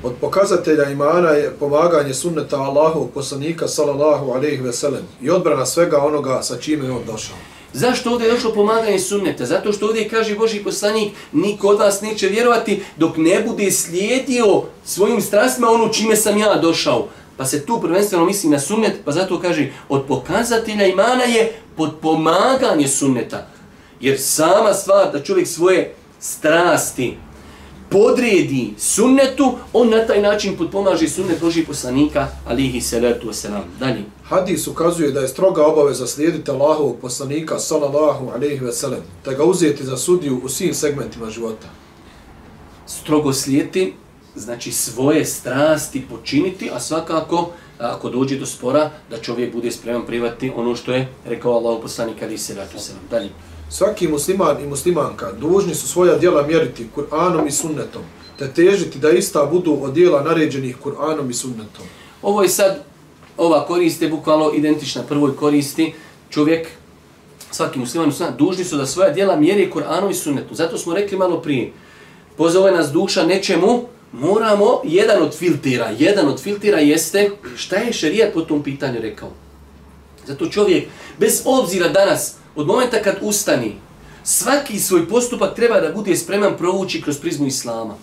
Od 0.02 0.12
pokazatelja 0.20 0.90
imana 0.90 1.28
je 1.28 1.50
pomaganje 1.58 2.14
sunneta 2.14 2.56
Allahovog 2.56 3.10
poslanika 3.14 3.68
sallallahu 3.68 4.30
alejhi 4.30 4.62
ve 4.62 4.72
sellem 4.72 5.02
i 5.22 5.30
odbrana 5.30 5.66
svega 5.66 5.98
onoga 6.04 6.42
sa 6.42 6.56
čime 6.56 6.84
je 6.84 6.90
on 6.90 7.02
došao. 7.06 7.36
Zašto 7.72 8.10
ovdje 8.10 8.26
je 8.26 8.32
došlo 8.32 8.52
pomaganje 8.52 8.98
sunneta? 8.98 9.46
Zato 9.46 9.72
što 9.72 9.86
ovdje 9.86 10.08
kaže 10.08 10.34
Boži 10.34 10.64
poslanik, 10.64 11.12
niko 11.32 11.68
od 11.68 11.78
vas 11.78 12.00
neće 12.00 12.28
vjerovati 12.28 12.82
dok 12.96 13.16
ne 13.16 13.42
bude 13.46 13.70
slijedio 13.70 14.62
svojim 14.84 15.20
strastima 15.20 15.70
ono 15.70 15.88
čime 15.88 16.16
sam 16.16 16.38
ja 16.38 16.54
došao. 16.54 17.08
Pa 17.36 17.44
se 17.44 17.66
tu 17.66 17.80
prvenstveno 17.80 18.24
misli 18.24 18.50
na 18.50 18.58
sunnet, 18.58 18.92
pa 19.04 19.12
zato 19.12 19.40
kaže 19.40 19.70
od 19.88 20.04
pokazatelja 20.08 20.86
imana 20.86 21.22
je 21.22 21.52
podpomaganje 21.76 22.88
sunneta. 22.88 23.46
Jer 24.00 24.20
sama 24.20 24.74
stvar 24.74 25.12
da 25.12 25.22
čovjek 25.22 25.48
svoje 25.48 25.94
strasti 26.20 27.16
podredi 27.90 28.74
sunnetu, 28.78 29.52
on 29.72 29.90
na 29.90 30.06
taj 30.06 30.22
način 30.22 30.56
podpomaže 30.56 31.08
sunnet 31.08 31.40
Božih 31.40 31.66
poslanika, 31.66 32.28
alihi 32.46 32.80
salatu 32.80 33.28
wasalam. 33.28 33.62
Dalje. 33.80 34.04
Hadis 34.22 34.66
ukazuje 34.66 35.12
da 35.12 35.20
je 35.20 35.28
stroga 35.28 35.66
obaveza 35.66 36.06
slijediti 36.06 36.50
Allahovog 36.50 36.96
poslanika 37.00 37.58
sallallahu 37.58 38.28
alejhi 38.34 38.64
ve 38.64 38.72
sellem, 38.72 39.00
te 39.24 39.34
ga 39.34 39.44
uzeti 39.44 39.84
za 39.84 39.96
sudiju 39.96 40.40
u 40.44 40.48
svim 40.48 40.74
segmentima 40.74 41.30
života. 41.30 41.68
strogo 42.86 43.32
slijeti, 43.32 43.94
znači 44.36 44.72
svoje 44.72 45.24
strasti 45.24 46.06
počiniti, 46.10 46.70
a 46.70 46.80
svakako 46.80 47.50
ako 47.78 48.10
dođe 48.10 48.36
do 48.36 48.46
spora, 48.46 48.90
da 49.10 49.18
čovjek 49.18 49.52
bude 49.52 49.70
spreman 49.70 50.06
privati 50.06 50.52
ono 50.56 50.76
što 50.76 50.92
je 50.92 51.08
rekao 51.26 51.52
Allah 51.52 51.78
poslanik 51.82 52.22
ali 52.22 52.38
se 52.38 52.54
ratu 52.54 52.78
se 52.78 52.92
Dalje. 53.10 53.30
Svaki 53.70 54.08
musliman 54.08 54.64
i 54.64 54.66
muslimanka 54.66 55.32
dužni 55.32 55.74
su 55.74 55.88
svoja 55.88 56.18
djela 56.18 56.46
mjeriti 56.46 56.86
Kur'anom 56.96 57.46
i 57.46 57.50
sunnetom, 57.50 58.02
te 58.38 58.52
težiti 58.54 58.98
da 58.98 59.10
ista 59.10 59.46
budu 59.46 59.78
od 59.82 59.92
djela 59.92 60.22
naređenih 60.22 60.76
Kur'anom 60.84 61.30
i 61.30 61.34
sunnetom. 61.34 61.84
Ovo 62.22 62.42
je 62.42 62.48
sad, 62.48 62.84
ova 63.36 63.66
korist 63.66 64.02
je 64.02 64.08
bukvalno 64.08 64.52
identična 64.54 65.02
prvoj 65.02 65.36
koristi. 65.36 65.92
Čovjek, 66.30 66.68
svaki 67.50 67.78
musliman 67.78 68.08
i 68.08 68.10
musliman, 68.10 68.36
dužni 68.36 68.64
su 68.64 68.76
da 68.76 68.86
svoja 68.86 69.10
djela 69.10 69.36
mjeri 69.36 69.70
Kur'anom 69.74 70.10
i 70.10 70.14
sunnetom. 70.14 70.56
Zato 70.56 70.78
smo 70.78 70.94
rekli 70.94 71.18
malo 71.18 71.40
prije, 71.42 71.72
pozove 72.36 72.72
nas 72.72 72.92
duša 72.92 73.24
nečemu, 73.26 73.84
moramo, 74.12 74.80
jedan 74.84 75.22
od 75.22 75.36
filtera, 75.36 75.90
jedan 75.98 76.28
od 76.28 76.40
filtera 76.40 76.78
jeste 76.78 77.30
šta 77.56 77.76
je 77.76 77.92
šerijat 77.92 78.34
po 78.34 78.40
tom 78.40 78.62
pitanju 78.62 79.00
rekao. 79.02 79.30
Zato 80.26 80.46
čovjek, 80.46 80.88
bez 81.18 81.42
obzira 81.44 81.88
danas, 81.88 82.37
od 82.58 82.66
momenta 82.66 83.02
kad 83.02 83.18
ustani, 83.22 83.76
svaki 84.24 84.78
svoj 84.78 85.08
postupak 85.08 85.54
treba 85.54 85.80
da 85.80 85.92
bude 85.92 86.16
spreman 86.16 86.56
provući 86.58 87.02
kroz 87.02 87.18
prizmu 87.18 87.46
Islama. 87.46 87.94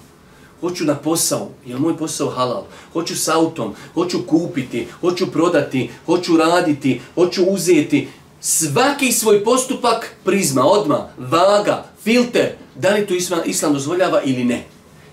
Hoću 0.61 0.85
na 0.85 0.95
posao, 0.95 1.49
je 1.65 1.77
moj 1.77 1.97
posao 1.97 2.29
halal? 2.29 2.63
Hoću 2.93 3.15
s 3.15 3.27
autom, 3.27 3.73
hoću 3.93 4.17
kupiti, 4.27 4.87
hoću 5.01 5.31
prodati, 5.31 5.89
hoću 6.05 6.37
raditi, 6.37 7.01
hoću 7.15 7.43
uzeti. 7.43 8.07
Svaki 8.41 9.11
svoj 9.11 9.43
postupak 9.43 10.15
prizma, 10.23 10.65
odma, 10.65 11.09
vaga, 11.17 11.85
filter, 12.03 12.51
da 12.75 12.89
li 12.89 13.07
to 13.07 13.13
islam, 13.13 13.39
islam 13.45 13.73
dozvoljava 13.73 14.21
ili 14.21 14.43
ne. 14.43 14.63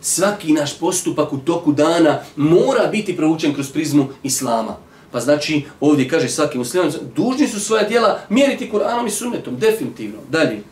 Svaki 0.01 0.53
naš 0.53 0.79
postupak 0.79 1.33
u 1.33 1.39
toku 1.39 1.73
dana 1.73 2.19
mora 2.37 2.87
biti 2.87 3.17
provučen 3.17 3.55
kroz 3.55 3.71
prizmu 3.71 4.09
Islama. 4.23 4.77
Pa 5.13 5.21
znači, 5.21 5.63
ovdje 5.81 6.09
kaže 6.09 6.29
svaki 6.29 6.59
musliman, 6.59 6.93
dužni 7.17 7.49
su 7.49 7.61
svoja 7.61 7.89
djela 7.89 8.21
mjeriti 8.29 8.71
Kur'anom 8.73 9.07
i 9.07 9.11
sunnetom, 9.11 9.57
definitivno. 9.57 10.19
Dalje. 10.31 10.63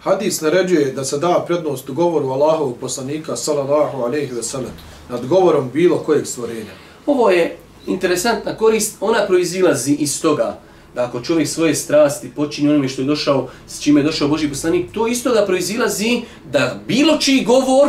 Hadis 0.00 0.40
naređuje 0.40 0.92
da 0.92 1.04
se 1.04 1.18
da 1.18 1.44
prednost 1.46 1.88
u 1.88 1.94
govoru 1.94 2.28
Allahovog 2.28 2.76
poslanika 2.80 3.36
sallallahu 3.36 4.02
alejhi 4.02 4.34
ve 4.34 4.42
sellem 4.42 4.72
nad 5.08 5.26
govorom 5.26 5.70
bilo 5.72 5.98
kojeg 5.98 6.26
stvorenja. 6.26 6.72
Ovo 7.06 7.30
je 7.30 7.56
interesantna 7.86 8.56
korist, 8.56 8.96
ona 9.00 9.26
proizilazi 9.26 9.92
iz 9.92 10.22
toga 10.22 10.58
da 10.94 11.04
ako 11.04 11.20
čovjek 11.20 11.48
svoje 11.48 11.74
strasti 11.74 12.30
počinje 12.36 12.70
onome 12.70 12.88
što 12.88 13.02
je 13.02 13.06
došao, 13.06 13.48
s 13.66 13.80
čime 13.80 14.00
je 14.00 14.04
došao 14.04 14.28
Boži 14.28 14.48
poslanik, 14.48 14.92
to 14.92 15.06
isto 15.06 15.34
da 15.34 15.46
proizilazi 15.46 16.22
da 16.52 16.80
bilo 16.86 17.16
čiji 17.16 17.44
govor 17.44 17.88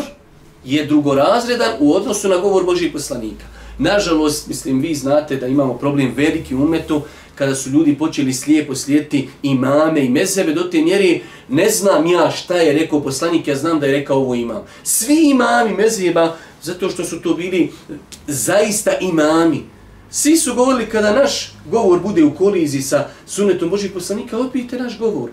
je 0.66 0.86
drugorazredan 0.86 1.72
u 1.80 1.96
odnosu 1.96 2.30
na 2.30 2.38
govor 2.38 2.66
Božih 2.66 2.92
poslanika. 2.94 3.46
Nažalost, 3.80 4.48
mislim, 4.48 4.80
vi 4.80 4.96
znate 4.96 5.36
da 5.36 5.48
imamo 5.48 5.74
problem 5.74 6.14
veliki 6.16 6.56
umetu, 6.56 7.02
kada 7.36 7.56
su 7.56 7.70
ljudi 7.70 7.98
počeli 7.98 8.34
slijepo 8.34 8.76
slijediti 8.76 9.30
imame 9.44 10.06
i 10.06 10.10
mezebe 10.10 10.54
do 10.54 10.64
te 10.64 10.82
mjeri 10.82 11.22
ne 11.50 11.70
znam 11.70 12.08
ja 12.08 12.32
šta 12.32 12.56
je 12.56 12.74
rekao 12.74 13.02
poslanik, 13.02 13.48
ja 13.48 13.56
znam 13.56 13.80
da 13.80 13.86
je 13.86 13.92
rekao 13.92 14.18
ovo 14.18 14.36
imam. 14.36 14.64
Svi 14.84 15.30
imami 15.30 15.74
mezeba, 15.74 16.36
zato 16.64 16.90
što 16.90 17.04
su 17.04 17.22
to 17.22 17.34
bili 17.34 17.72
zaista 18.28 18.92
imami, 19.02 19.64
svi 20.12 20.38
su 20.38 20.56
govorili 20.56 20.90
kada 20.90 21.12
naš 21.12 21.54
govor 21.72 22.00
bude 22.00 22.24
u 22.24 22.36
koliziji 22.36 22.82
sa 22.82 23.08
sunetom 23.26 23.70
Božih 23.70 23.92
poslanika, 23.92 24.40
opijte 24.40 24.80
naš 24.80 24.98
govor. 25.00 25.30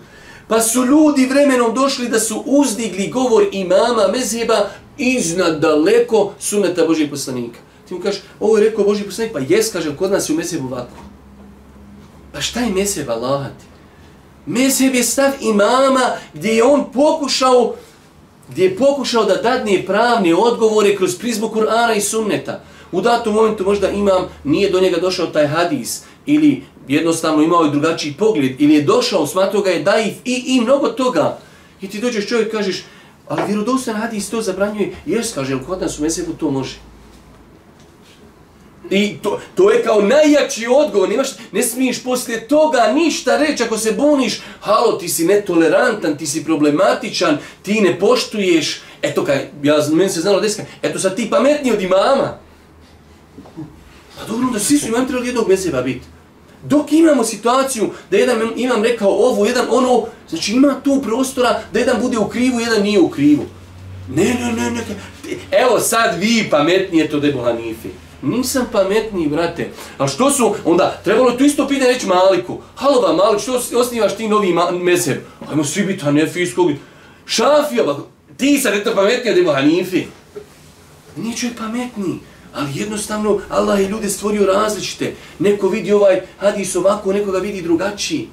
Pa 0.47 0.61
su 0.61 0.85
ljudi 0.85 1.25
vremenom 1.25 1.75
došli 1.75 2.09
da 2.09 2.19
su 2.19 2.43
uzdigli 2.45 3.07
govor 3.07 3.45
imama 3.51 4.07
mezheba 4.11 4.69
iznad 4.97 5.61
daleko 5.61 6.33
suneta 6.39 6.85
Božih 6.85 7.09
poslanika. 7.09 7.66
Ti 7.87 7.93
mu 7.93 7.99
kažeš, 7.99 8.21
ovo 8.39 8.57
je 8.57 8.69
rekao 8.69 8.85
Boži 8.85 9.03
poslanik, 9.03 9.33
pa 9.33 9.39
jes, 9.39 9.71
kaže, 9.71 9.95
kod 9.95 10.11
nas 10.11 10.29
je 10.29 10.33
u 10.33 10.37
mesebu 10.37 10.67
ovako. 10.67 10.97
Pa 12.33 12.41
šta 12.41 12.59
je 12.59 12.73
mezheb 12.73 13.09
Allahati? 13.09 13.65
Meseb 14.45 14.95
je 14.95 15.03
stav 15.03 15.31
imama 15.41 16.11
gdje 16.33 16.49
je 16.49 16.63
on 16.63 16.91
pokušao 16.93 17.75
gdje 18.49 18.63
je 18.63 18.77
pokušao 18.77 19.25
da 19.25 19.35
dadne 19.35 19.85
pravne 19.85 20.35
odgovore 20.35 20.95
kroz 20.95 21.17
prizmu 21.17 21.47
Kur'ana 21.47 21.97
i 21.97 22.01
sunneta. 22.01 22.63
U 22.91 23.01
datom 23.01 23.33
momentu 23.33 23.63
možda 23.63 23.89
imam, 23.89 24.27
nije 24.43 24.69
do 24.69 24.79
njega 24.79 24.97
došao 24.97 25.27
taj 25.27 25.47
hadis, 25.47 26.01
ili 26.25 26.63
jednostavno 26.87 27.43
imao 27.43 27.63
je 27.63 27.71
drugačiji 27.71 28.15
pogled, 28.19 28.61
ili 28.61 28.73
je 28.73 28.81
došao, 28.81 29.27
smatrao 29.27 29.61
ga 29.61 29.69
je 29.69 29.83
daif 29.83 30.13
i, 30.25 30.43
i 30.47 30.61
mnogo 30.61 30.87
toga. 30.87 31.37
I 31.81 31.89
ti 31.89 31.99
dođeš 31.99 32.27
čovjek 32.27 32.51
kažeš, 32.51 32.83
ali 33.27 33.41
vjerodostan 33.47 33.95
hadis 33.95 34.29
to 34.29 34.41
zabranjuje, 34.41 34.95
jes 35.05 35.33
kaže, 35.33 35.59
kod 35.67 35.81
nas 35.81 35.99
u 35.99 36.01
mesebu 36.01 36.33
to 36.33 36.51
može. 36.51 36.75
I 38.89 39.17
to, 39.23 39.39
to 39.55 39.71
je 39.71 39.83
kao 39.83 40.01
najjači 40.01 40.67
odgovor, 40.67 41.09
Nimaš, 41.09 41.27
ne 41.51 41.63
smiješ 41.63 42.03
poslije 42.03 42.47
toga 42.47 42.91
ništa 42.93 43.37
reći 43.37 43.63
ako 43.63 43.77
se 43.77 43.91
buniš, 43.91 44.41
halo, 44.59 44.91
ti 44.91 45.09
si 45.09 45.25
netolerantan, 45.25 46.17
ti 46.17 46.27
si 46.27 46.43
problematičan, 46.43 47.37
ti 47.61 47.81
ne 47.81 47.99
poštuješ, 47.99 48.81
eto 49.01 49.25
kaj, 49.25 49.49
ja, 49.63 49.75
meni 49.91 50.09
se 50.09 50.21
znalo 50.21 50.39
deska, 50.39 50.63
eto 50.81 50.99
sad 50.99 51.15
ti 51.15 51.29
pametniji 51.29 51.73
od 51.73 51.81
imama. 51.81 52.39
Pa 54.19 54.25
dobro, 54.27 54.49
da 54.53 54.59
svi 54.59 54.77
su 54.77 54.87
imam 54.87 55.07
trebali 55.07 55.27
jednog 55.27 55.47
meseba 55.47 55.81
biti. 55.81 56.05
Dok 56.63 56.91
imamo 56.91 57.23
situaciju 57.23 57.89
da 58.11 58.17
jedan 58.17 58.41
imam 58.55 58.83
rekao 58.83 59.09
ovo, 59.09 59.45
jedan 59.45 59.65
ono, 59.69 60.05
znači 60.29 60.51
ima 60.51 60.81
tu 60.83 61.01
prostora 61.01 61.61
da 61.73 61.79
jedan 61.79 62.01
bude 62.01 62.17
u 62.17 62.27
krivu, 62.27 62.59
jedan 62.59 62.83
nije 62.83 62.99
u 62.99 63.09
krivu. 63.09 63.45
Ne, 64.15 64.23
ne, 64.23 64.53
ne, 64.53 64.71
ne. 64.71 64.81
Evo 65.51 65.79
sad 65.79 66.19
vi 66.19 66.47
pametnije 66.51 67.09
to 67.09 67.19
debo 67.19 67.41
Hanifi. 67.41 67.89
Nisam 68.21 68.65
pametniji, 68.71 69.27
brate. 69.27 69.71
Ali 69.97 70.09
što 70.09 70.31
su, 70.31 70.55
onda, 70.65 71.01
trebalo 71.03 71.29
je 71.29 71.37
tu 71.37 71.43
isto 71.43 71.67
pitanje 71.67 71.91
reći 71.91 72.07
Maliku. 72.07 72.57
Halo 72.75 73.01
ba, 73.01 73.13
Malik, 73.13 73.41
što 73.41 73.79
osnivaš 73.79 74.17
ti 74.17 74.27
novi 74.27 74.55
mezheb? 74.83 75.17
Ajmo 75.49 75.63
svi 75.63 75.85
biti 75.85 76.03
Hanefijskog. 76.03 76.71
Šafija, 77.25 77.83
ba, 77.83 77.97
ti 78.37 78.59
sad 78.59 78.73
eto 78.73 78.95
pametniji 78.95 79.31
od 79.31 79.37
Ebu 79.37 79.51
Hanifi. 79.51 80.05
Nije 81.15 81.37
čovjek 81.37 81.57
pametniji. 81.57 82.19
Ali 82.53 82.79
jednostavno, 82.79 83.39
Allah 83.49 83.79
je 83.79 83.87
ljude 83.87 84.09
stvorio 84.09 84.45
različite. 84.45 85.13
Neko 85.39 85.69
vidi 85.69 85.91
ovaj 85.91 86.21
hadis 86.39 86.75
ovako, 86.75 87.13
neko 87.13 87.31
ga 87.31 87.39
vidi 87.39 87.61
drugačiji. 87.61 88.27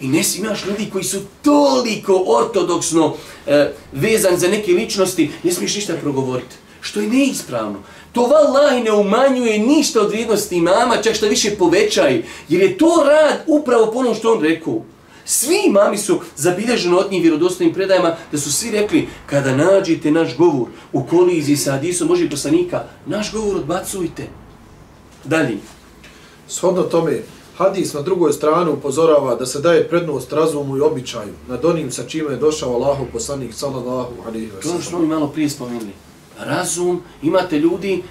I 0.00 0.08
ne 0.08 0.22
si 0.22 0.38
imaš 0.38 0.64
ljudi 0.66 0.90
koji 0.92 1.04
su 1.04 1.20
toliko 1.42 2.24
ortodoksno 2.26 3.14
e, 3.46 3.72
vezani 3.92 4.38
za 4.38 4.48
neke 4.48 4.72
ličnosti, 4.72 5.30
ne 5.42 5.52
smiješ 5.52 5.74
ništa 5.74 5.94
progovoriti. 5.94 6.56
Što 6.80 7.00
je 7.00 7.08
neispravno. 7.08 7.78
To 8.14 8.26
vallahi 8.26 8.82
ne 8.82 8.92
umanjuje 8.92 9.58
ništa 9.58 10.00
od 10.00 10.10
vrijednosti 10.10 10.56
imama, 10.56 11.02
čak 11.02 11.14
što 11.14 11.26
više 11.26 11.56
povećaj. 11.58 12.22
Jer 12.48 12.62
je 12.62 12.78
to 12.78 13.04
rad 13.06 13.44
upravo 13.46 13.92
po 13.92 13.98
onom 13.98 14.14
što 14.14 14.32
on 14.32 14.42
rekao. 14.42 14.82
Svi 15.24 15.62
imami 15.66 15.98
su 15.98 16.20
zabilježeni 16.36 16.96
od 16.96 17.10
njih 17.10 17.22
vjerodostojnim 17.22 17.74
predajama 17.74 18.16
da 18.32 18.38
su 18.38 18.52
svi 18.52 18.70
rekli 18.70 19.08
kada 19.26 19.56
nađete 19.56 20.10
naš 20.10 20.36
govor 20.36 20.68
u 20.92 21.04
koliziji 21.04 21.56
sa 21.56 21.72
Hadisom 21.72 22.08
Božih 22.08 22.30
poslanika, 22.30 22.84
naš 23.06 23.32
govor 23.32 23.56
odbacujte. 23.56 24.28
Dalje. 25.24 25.58
Shodno 26.48 26.82
tome, 26.82 27.22
Hadis 27.56 27.92
na 27.92 28.02
drugoj 28.02 28.32
strani 28.32 28.70
upozorava 28.70 29.34
da 29.34 29.46
se 29.46 29.60
daje 29.60 29.88
prednost 29.88 30.32
razumu 30.32 30.76
i 30.76 30.80
običaju 30.80 31.32
nad 31.48 31.64
onim 31.64 31.90
sa 31.90 32.02
čime 32.02 32.32
je 32.32 32.36
došao 32.36 32.74
Allahu 32.74 33.06
poslanik 33.12 33.54
sallallahu 33.54 34.12
alejhi 34.26 34.46
ve 34.46 34.62
sellem. 34.62 34.78
To 34.78 34.82
što 34.82 34.98
mi 34.98 35.06
malo 35.06 35.28
prije 35.28 35.50
spomenuli. 35.50 35.92
Razum, 36.38 37.02
imate 37.22 37.58
ljudi 37.58 38.02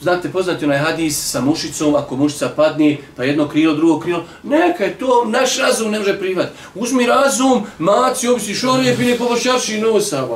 Znate, 0.00 0.30
poznati 0.30 0.64
onaj 0.64 0.78
hadis 0.78 1.30
sa 1.30 1.40
mušicom, 1.40 1.94
ako 1.94 2.16
mušica 2.16 2.48
padne, 2.48 2.96
pa 3.16 3.24
jedno 3.24 3.48
krilo, 3.48 3.74
drugo 3.74 4.00
krilo, 4.00 4.24
neka 4.42 4.84
je 4.84 4.98
to, 4.98 5.24
naš 5.24 5.58
razum 5.58 5.90
ne 5.90 5.98
može 5.98 6.18
privati. 6.18 6.52
Uzmi 6.74 7.06
razum, 7.06 7.66
maci, 7.78 8.28
obisi 8.28 8.54
šorije, 8.54 8.96
pine 8.96 9.18
pobošarši 9.18 9.80
nosa. 9.80 10.28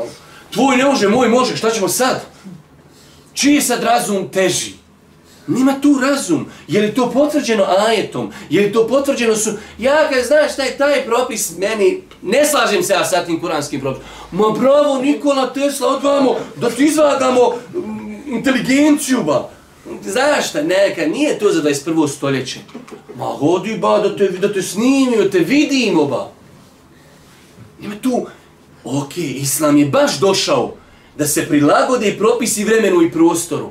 Tvoj 0.50 0.76
ne 0.76 0.85
može, 0.85 1.09
moj 1.09 1.28
može, 1.28 1.57
šta 1.57 1.70
ćemo 1.70 1.88
sad? 1.88 2.24
Čiji 3.33 3.54
je 3.54 3.62
sad 3.62 3.83
razum 3.83 4.28
teži? 4.28 4.72
Nima 5.46 5.80
tu 5.80 5.98
razum. 6.02 6.46
Je 6.68 6.83
li 6.83 6.94
to 6.94 7.11
potvrđeno 7.11 7.64
ajetom? 7.87 8.33
Je 8.50 8.66
li 8.66 8.72
to 8.72 8.87
potvrđeno 8.88 9.37
su... 9.37 9.50
Ja 9.78 10.09
kad 10.11 10.24
znaš 10.24 10.52
šta 10.52 10.62
je 10.62 10.78
taj 10.78 11.04
propis, 11.07 11.57
meni... 11.59 12.02
Ne 12.22 12.44
slažem 12.44 12.83
se 12.83 12.92
ja 12.92 13.04
sa 13.04 13.24
tim 13.24 13.40
kuranskim 13.40 13.80
propisom. 13.80 14.07
Ma 14.33 14.44
bravo, 14.61 15.02
Nikola 15.02 15.52
Tesla, 15.52 15.88
odvamo 15.88 16.37
da 16.57 16.70
ti 16.70 16.85
izvagamo 16.85 17.54
mm, 17.74 18.35
inteligenciju, 18.35 19.22
ba. 19.22 19.50
Znaš 20.02 20.48
šta, 20.48 20.62
neka, 20.62 21.07
nije 21.07 21.38
to 21.38 21.52
za 21.52 21.62
21. 21.62 22.09
stoljeće. 22.09 22.61
Ma 23.16 23.24
hodi, 23.24 23.78
ba, 23.78 23.98
da 23.98 24.16
te, 24.16 24.28
da 24.28 24.52
te 24.52 24.62
snimimo, 24.62 25.22
da 25.22 25.30
te 25.30 25.38
vidimo, 25.38 26.04
ba. 26.04 26.30
Nima 27.80 27.94
tu... 28.02 28.26
Ok, 28.85 29.16
Islam 29.16 29.76
je 29.76 29.87
baš 29.87 30.18
došao 30.18 30.74
da 31.18 31.26
se 31.26 31.48
prilagode 31.48 32.14
propisi 32.18 32.64
vremenu 32.64 33.02
i 33.02 33.11
prostoru. 33.11 33.70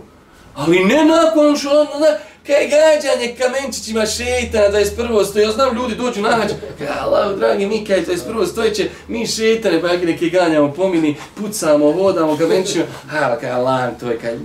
Ali 0.55 0.79
ne 0.79 1.05
nakon 1.05 1.57
što 1.57 1.69
ono, 1.69 1.99
ne, 1.99 2.19
kaj 2.47 2.67
gađanje 2.67 3.35
kamenčićima 3.37 4.05
šeitana 4.05 4.69
21. 4.69 5.25
stoje. 5.25 5.43
Ja 5.43 5.51
znam 5.51 5.75
ljudi 5.75 5.95
dođu 5.95 6.21
na 6.21 6.29
hađu, 6.29 6.53
kaj 6.77 6.87
Allah, 6.87 7.37
dragi 7.37 7.65
mi, 7.65 7.85
kaj 7.85 8.05
21. 8.05 8.47
stojeće, 8.47 8.89
mi 9.07 9.27
šeitane, 9.27 9.81
pa 9.81 9.87
jak 9.87 10.03
neke 10.03 10.29
ganjamo, 10.29 10.73
pomini, 10.73 11.15
pucamo, 11.35 11.85
vodamo 11.85 12.37
kamenčićima. 12.37 12.85
hala, 13.07 13.35
pa 13.35 13.39
kaj 13.39 13.51
Allah, 13.51 13.99
to 13.99 14.11
je 14.11 14.19
kaj, 14.19 14.37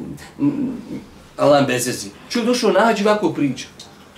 Allah 1.37 1.66
bezvezi. 1.66 2.09
Čuj, 2.31 2.44
došao 2.44 2.73
na 2.73 2.81
hađu 2.81 3.05
ovako 3.05 3.33
priča. 3.33 3.66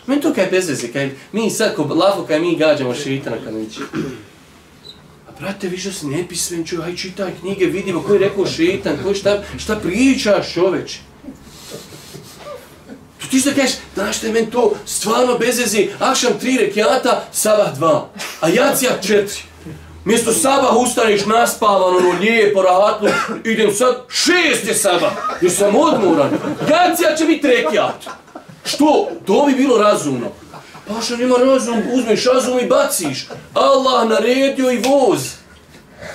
Meni 0.06 0.22
to 0.22 0.34
kaj 0.34 0.46
bezvezi, 0.46 0.88
kaj 0.88 1.10
mi 1.32 1.50
sad, 1.50 1.74
ko 1.74 1.82
lafo, 1.82 2.24
kaj 2.24 2.40
mi 2.40 2.56
gađamo 2.56 2.94
šeitana 2.94 3.36
kamenčićima. 3.44 3.86
A 5.28 5.40
brate, 5.40 5.68
više 5.68 5.92
si 5.92 6.06
nepisven, 6.06 6.64
čuj, 6.64 6.84
aj 6.84 6.96
čitaj 6.96 7.30
knjige, 7.40 7.66
vidimo 7.66 8.02
koji 8.02 8.16
je 8.16 8.28
rekao 8.28 8.46
šeitan, 8.46 8.98
koji 9.02 9.14
šta, 9.14 9.42
šta 9.58 9.76
pričaš 9.76 10.52
čoveče 10.52 11.09
ti 13.30 13.40
što 13.40 13.50
kažeš, 13.50 13.76
znaš 13.94 14.16
što 14.16 14.26
je 14.26 14.32
meni 14.32 14.50
to 14.50 14.72
stvarno 14.86 15.38
bezvezi, 15.38 15.88
akšam 15.98 16.38
tri 16.40 16.58
rekiata, 16.58 17.24
sabah 17.32 17.74
dva, 17.74 18.08
a 18.40 18.48
jacija 18.48 18.90
četiri. 19.02 19.42
Mjesto 20.04 20.32
sabah 20.32 20.76
ustaneš 20.76 21.26
naspavan, 21.26 21.96
ono 21.96 22.18
lijepo, 22.20 22.62
rahatno, 22.62 23.08
idem 23.44 23.74
sad, 23.74 23.96
šest 24.08 24.66
je 24.68 24.74
sabah, 24.74 25.12
jer 25.40 25.52
sam 25.52 25.76
odmoran. 25.76 26.30
Jacija 26.70 27.16
će 27.16 27.24
biti 27.24 27.46
rekiat. 27.46 28.06
Što? 28.64 29.08
To 29.26 29.44
bi 29.46 29.54
bilo 29.54 29.78
razumno. 29.78 30.26
Pa 30.88 31.00
što 31.00 31.16
nima 31.16 31.36
razum, 31.36 31.82
uzmeš 31.92 32.24
razum 32.24 32.58
i 32.58 32.66
baciš. 32.66 33.28
Allah 33.54 34.08
naredio 34.08 34.70
i 34.70 34.78
voz. 34.78 35.20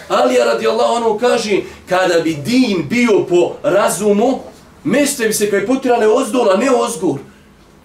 Ali 0.08 0.36
ja 0.36 0.46
radi 0.46 0.68
Allah 0.68 0.90
ono 0.92 1.18
kaže, 1.18 1.58
kada 1.90 2.20
bi 2.20 2.34
din 2.34 2.86
bio 2.90 3.26
po 3.30 3.54
razumu, 3.64 4.40
Meste 4.86 5.28
bi 5.28 5.34
se 5.34 5.50
kaj 5.52 5.66
potirale 5.66 6.08
ozdola, 6.08 6.58
ne 6.58 6.72
ozgur. 6.72 7.20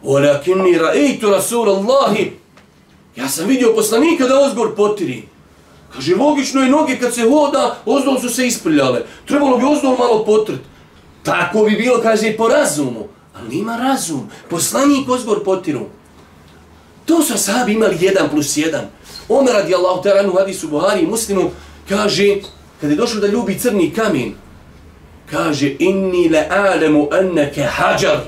Olakinni 0.02 0.78
ra'eitu 0.78 1.30
Rasulallahi. 1.30 2.32
Ja 3.16 3.28
sam 3.28 3.48
vidio 3.48 3.74
poslanika 3.74 4.28
da 4.28 4.40
ozgor 4.40 4.74
potiri. 4.76 5.22
Kaže, 5.92 6.16
logično 6.16 6.62
je 6.62 6.70
noge 6.70 6.98
kad 6.98 7.14
se 7.14 7.22
hoda, 7.22 7.78
ozdol 7.86 8.20
su 8.20 8.28
se 8.28 8.46
isprljale. 8.46 9.02
Trebalo 9.26 9.58
bi 9.58 9.64
ozdol 9.64 9.96
malo 9.98 10.24
potrt. 10.24 10.60
Tako 11.22 11.64
bi 11.64 11.76
bilo, 11.76 12.00
kaže, 12.02 12.28
i 12.28 12.36
po 12.36 12.48
razumu. 12.48 13.08
Ali 13.34 13.56
nima 13.56 13.76
razum. 13.76 14.28
Poslanik 14.50 15.08
ozgor 15.08 15.44
potiru. 15.44 15.86
To 17.04 17.22
su 17.22 17.38
sahabi 17.38 17.72
imali 17.72 17.96
jedan 18.00 18.28
plus 18.30 18.56
jedan. 18.56 18.84
Omer 19.28 19.54
radi 19.54 19.74
Allahu 19.74 20.02
ta'ala 20.02 20.32
u 20.32 20.36
hadisu 20.36 20.68
Buhari 20.68 21.00
i 21.00 21.06
muslimu 21.06 21.50
kaže, 21.88 22.36
kad 22.80 22.90
je 22.90 22.96
došlo 22.96 23.20
da 23.20 23.26
ljubi 23.26 23.58
crni 23.58 23.92
kamen, 23.94 24.34
kaže 25.30 25.76
inni 25.78 26.28
le 26.28 26.46
alemu 26.50 27.08
annaka 27.12 27.62
hajar 27.62 28.20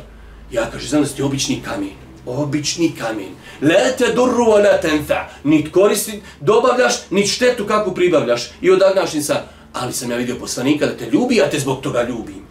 Ja 0.53 0.71
kaže, 0.71 0.89
znam 0.89 1.03
da 1.03 1.09
ste 1.09 1.25
obični 1.25 1.63
kamen. 1.65 1.97
Obični 2.27 2.93
kamen. 2.99 3.33
Le 3.61 3.97
te 3.99 4.13
durru 4.15 4.45
wa 4.45 4.63
le 4.63 4.81
tenfa. 4.81 5.25
Nit 5.45 5.73
koristi, 5.73 6.21
dobavljaš, 6.41 6.95
nit 7.11 7.31
štetu 7.31 7.67
kako 7.67 7.95
pribavljaš. 7.95 8.51
I 8.61 8.71
odagnaš 8.71 9.13
ni 9.13 9.23
sa, 9.23 9.43
ali 9.73 9.93
sam 9.93 10.11
ja 10.11 10.17
vidio 10.17 10.37
poslanika 10.41 10.87
da 10.87 10.97
te 10.97 11.11
ljubi, 11.11 11.41
a 11.41 11.51
te 11.51 11.59
zbog 11.59 11.81
toga 11.81 12.03
ljubim. 12.03 12.43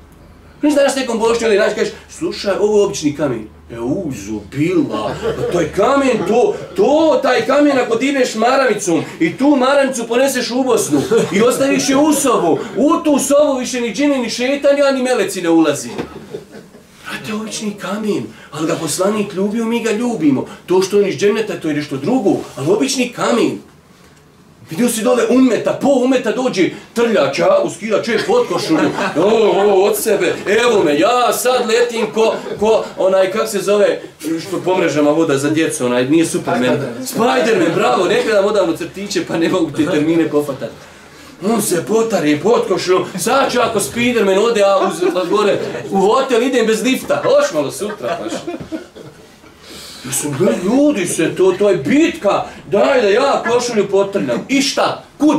Znaš 0.62 0.76
danas 0.76 0.96
nekom 0.96 1.20
bošnju 1.20 1.48
ili 1.48 1.58
naš 1.58 1.74
kažeš, 1.76 1.94
slušaj, 2.10 2.56
ovo 2.60 2.80
je 2.80 2.86
obični 2.86 3.16
kamen. 3.16 3.48
E, 3.72 3.80
uzu, 3.80 4.40
bila, 4.52 5.16
pa 5.38 5.52
to 5.52 5.60
je 5.62 5.72
kamen, 5.76 6.28
to, 6.28 6.56
to, 6.76 7.20
taj 7.24 7.46
kamen 7.46 7.80
ako 7.80 7.96
dineš 7.96 8.36
maramicom 8.36 9.04
i 9.20 9.38
tu 9.38 9.56
maramicu 9.56 10.08
poneseš 10.08 10.52
u 10.52 10.64
Bosnu 10.64 11.02
i 11.32 11.42
ostaviš 11.42 11.90
je 11.90 11.98
u 11.98 12.14
sobu, 12.14 12.60
u 12.78 13.04
tu 13.04 13.20
sobu 13.20 13.60
više 13.60 13.82
ni 13.82 13.94
džini, 13.94 14.18
ni 14.18 14.30
šetanja, 14.30 14.92
ni 14.92 15.04
meleci 15.04 15.42
ne 15.42 15.50
ulazi. 15.50 15.90
Brate, 17.06 17.34
obični 17.34 17.74
kamen, 17.82 18.24
ali 18.52 18.68
ga 18.68 18.76
poslanik 18.76 19.34
ljubio, 19.34 19.66
mi 19.66 19.84
ga 19.84 19.92
ljubimo. 19.92 20.46
To 20.66 20.82
što 20.82 20.98
on 20.98 21.06
iz 21.06 21.16
džemneta, 21.16 21.60
to 21.60 21.68
je 21.68 21.74
nešto 21.74 21.98
drugo, 21.98 22.30
ali 22.56 22.72
obični 22.72 23.10
kamen. 23.10 23.60
Vidio 24.72 24.90
si 24.90 25.04
dole 25.04 25.24
umeta, 25.30 25.78
po 25.82 25.88
umeta 25.88 26.32
dođe 26.32 26.70
trljača, 26.94 27.48
uskida 27.64 28.04
čovjek 28.04 28.28
pod 28.28 28.46
o, 29.18 29.22
o, 29.22 29.84
od 29.84 29.98
sebe, 29.98 30.34
evo 30.64 30.84
me, 30.84 31.00
ja 31.00 31.34
sad 31.34 31.70
letim 31.70 32.08
ko, 32.14 32.36
ko 32.60 32.86
onaj, 32.98 33.32
kak 33.32 33.50
se 33.50 33.60
zove, 33.60 34.02
što 34.48 34.62
po 34.66 34.78
mrežama 34.78 35.12
voda 35.12 35.38
za 35.38 35.50
djecu, 35.50 35.86
onaj, 35.86 36.10
nije 36.10 36.26
Superman, 36.26 36.80
Spiderman, 37.06 37.76
bravo, 37.76 38.06
nekada 38.06 38.42
vodamo 38.42 38.74
crtiće, 38.74 39.26
pa 39.26 39.38
ne 39.38 39.50
mogu 39.50 39.72
te 39.72 39.86
termine 39.86 40.30
pofatati. 40.30 40.74
On 41.54 41.62
se 41.62 41.86
potari 41.88 42.40
pod 42.44 42.62
sad 43.20 43.52
ću 43.52 43.60
ako 43.62 43.80
Spiderman 43.80 44.38
ode, 44.38 44.64
a 44.64 44.78
uz, 44.88 45.30
gore, 45.30 45.60
u 45.90 46.00
hotel 46.00 46.44
idem 46.44 46.68
bez 46.68 46.84
lifta, 46.84 47.24
hoš 47.24 47.54
malo 47.54 47.72
sutra, 47.72 48.20
paš. 48.24 48.34
Mislim, 50.04 50.34
gledaj, 50.38 50.60
ljudi 50.64 51.08
se, 51.08 51.36
to, 51.36 51.52
to 51.52 51.70
je 51.70 51.78
bitka, 51.78 52.46
daj 52.72 53.02
da 53.02 53.08
ja 53.08 53.44
košulju 53.48 53.88
potrljam. 53.88 54.46
I 54.50 54.62
šta? 54.62 55.04
Kud? 55.18 55.38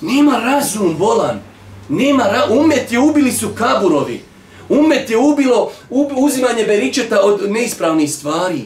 Nima 0.00 0.38
razum, 0.38 0.96
bolan. 0.98 1.40
Nima 1.88 2.24
ra 2.24 2.46
umet 2.50 2.92
je 2.92 2.98
ubili 2.98 3.32
su 3.32 3.48
kaburovi. 3.58 4.20
Umet 4.68 5.10
je 5.10 5.16
ubilo 5.16 5.72
ub 5.90 6.08
uzimanje 6.16 6.64
beričeta 6.64 7.20
od 7.20 7.50
neispravnih 7.50 8.12
stvari. 8.12 8.64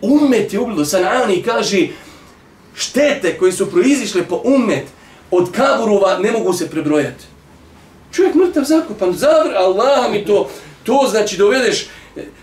Umet 0.00 0.52
je 0.52 0.60
ubilo. 0.60 0.84
Sanani 0.84 1.42
kaže, 1.42 1.88
štete 2.74 3.38
koje 3.38 3.52
su 3.52 3.70
proizišle 3.70 4.22
po 4.22 4.40
umet 4.44 4.86
od 5.30 5.50
kaburova 5.52 6.18
ne 6.18 6.32
mogu 6.32 6.52
se 6.52 6.70
prebrojati. 6.70 7.24
Čovjek 8.12 8.34
mrtav 8.34 8.64
zakopan, 8.64 9.12
zavr, 9.12 9.56
Allah 9.56 10.10
mi 10.10 10.24
to, 10.24 10.48
to 10.82 11.06
znači 11.10 11.36
dovedeš, 11.36 11.86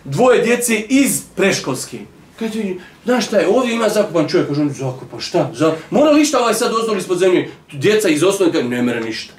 dvoje 0.03 0.41
djece 0.41 0.75
iz 0.89 1.21
preškolske. 1.35 1.99
Kaj 2.39 2.49
ti, 2.49 2.79
znaš 3.05 3.25
šta 3.25 3.37
je, 3.37 3.47
ovdje 3.47 3.75
ima 3.75 3.89
zakupan 3.89 4.27
čovjek, 4.27 4.47
kaže 4.47 4.61
on, 4.61 4.69
zakupan, 4.69 5.19
šta? 5.19 5.51
Za... 5.53 5.75
Mora 5.89 6.11
li 6.11 6.25
šta 6.25 6.39
ovaj 6.39 6.53
sad 6.53 6.73
ozdoli 6.73 6.99
ispod 6.99 7.17
zemlje? 7.17 7.51
Djeca 7.71 8.09
iz 8.09 8.23
osnovne, 8.23 8.53
kaže, 8.53 8.67
ne 8.67 8.81
mere 8.81 9.01
ništa. 9.01 9.33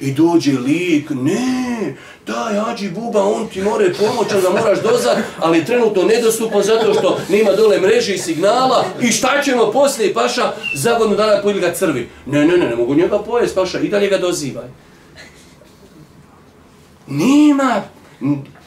I 0.00 0.12
dođe 0.12 0.52
lik, 0.58 1.10
ne, 1.10 1.94
daj, 2.26 2.58
ađi 2.72 2.90
buba, 2.90 3.24
on 3.24 3.48
ti 3.48 3.62
more 3.62 3.92
pomoći, 3.92 4.34
da 4.42 4.50
moraš 4.50 4.82
dozat, 4.82 5.18
ali 5.38 5.58
je 5.58 5.64
trenutno 5.64 6.02
nedostupan 6.02 6.62
zato 6.62 6.94
što 6.94 7.18
nema 7.28 7.52
dole 7.52 7.80
mreže 7.80 8.14
i 8.14 8.18
signala. 8.18 8.84
I 9.00 9.12
šta 9.12 9.42
ćemo 9.44 9.72
poslije, 9.72 10.14
paša, 10.14 10.52
za 10.74 10.98
godinu 10.98 11.16
dana 11.16 11.42
pojeli 11.42 11.60
ga 11.60 11.72
crvi. 11.72 12.08
Ne, 12.26 12.44
ne, 12.46 12.56
ne, 12.56 12.68
ne 12.68 12.76
mogu 12.76 12.94
njega 12.94 13.18
pojest, 13.18 13.54
paša, 13.54 13.80
i 13.80 13.88
dalje 13.88 14.08
ga 14.08 14.18
dozivaj. 14.18 14.68
Nema, 17.06 17.82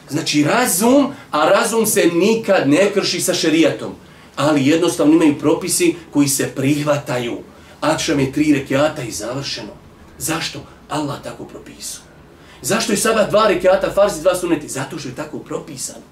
Znači 0.08 0.44
razum, 0.44 1.12
a 1.30 1.48
razum 1.48 1.86
se 1.86 2.06
nikad 2.06 2.68
ne 2.68 2.92
krši 2.92 3.20
sa 3.20 3.34
šerijatom. 3.34 3.94
Ali 4.36 4.66
jednostavno 4.66 5.14
imaju 5.14 5.38
propisi 5.38 5.94
koji 6.12 6.28
se 6.28 6.48
prihvataju. 6.56 7.38
Akšam 7.80 8.20
je 8.20 8.32
tri 8.32 8.52
rekiata 8.52 9.02
i 9.02 9.10
završeno. 9.10 9.72
Zašto? 10.18 10.60
Allah 10.88 11.22
tako 11.22 11.44
propisao. 11.44 12.02
Zašto 12.62 12.92
je 12.92 12.96
sabah 12.96 13.30
dva 13.30 13.48
rekiata, 13.48 13.92
farzi, 13.94 14.22
dva 14.22 14.34
suneti? 14.34 14.68
Zato 14.68 14.98
što 14.98 15.08
je 15.08 15.14
tako 15.14 15.38
propisano. 15.38 16.04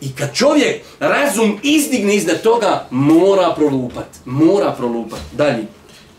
I 0.00 0.12
kad 0.12 0.34
čovjek 0.34 0.82
razum 1.00 1.58
izdigne 1.62 2.16
iznad 2.16 2.42
toga, 2.42 2.86
mora 2.90 3.54
prolupat. 3.56 4.08
Mora 4.24 4.72
prolupat. 4.72 5.20
Dalje. 5.32 5.66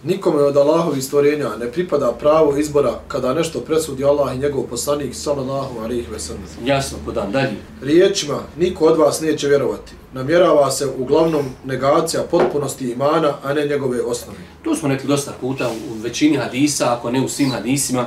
Nikome 0.06 0.44
od 0.44 0.58
Allahovi 0.58 1.02
stvorenja 1.02 1.50
ne 1.60 1.72
pripada 1.72 2.12
pravo 2.12 2.58
izbora 2.58 3.00
kada 3.08 3.34
nešto 3.34 3.60
presudi 3.60 4.04
Allah 4.04 4.36
i 4.36 4.40
njegov 4.40 4.64
poslanik 4.64 5.16
sallallahu 5.16 5.80
alejhi 5.80 6.08
ve 6.12 6.20
sellem. 6.20 6.44
Jasno, 6.66 6.98
podam 7.06 7.32
dalje. 7.32 7.56
Riječima 7.82 8.40
niko 8.58 8.86
od 8.86 8.98
vas 8.98 9.22
neće 9.22 9.48
vjerovati. 9.48 9.92
Namjerava 10.14 10.72
se 10.72 10.88
uglavnom 10.98 11.46
negacija 11.66 12.24
potpunosti 12.24 12.92
imana, 12.92 13.34
a 13.44 13.54
ne 13.54 13.66
njegove 13.68 14.02
osnove. 14.02 14.38
To 14.64 14.76
smo 14.76 14.90
rekli 14.90 15.08
dosta 15.08 15.32
puta 15.42 15.70
u 15.70 16.02
većini 16.02 16.38
hadisa, 16.38 16.94
ako 16.94 17.12
ne 17.12 17.22
u 17.22 17.30
svim 17.30 17.52
hadisima, 17.52 18.06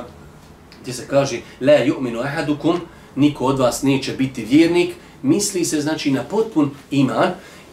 gdje 0.81 0.93
se 0.93 1.07
kaže 1.07 1.39
la 1.61 1.73
yu'minu 1.73 2.23
ahadukum, 2.23 2.79
niko 3.15 3.45
od 3.45 3.59
vas 3.59 3.81
neće 3.83 4.13
biti 4.13 4.45
vjernik, 4.45 4.95
misli 5.21 5.65
se 5.65 5.81
znači 5.81 6.11
na 6.11 6.23
potpun 6.23 6.71
iman, 6.91 7.29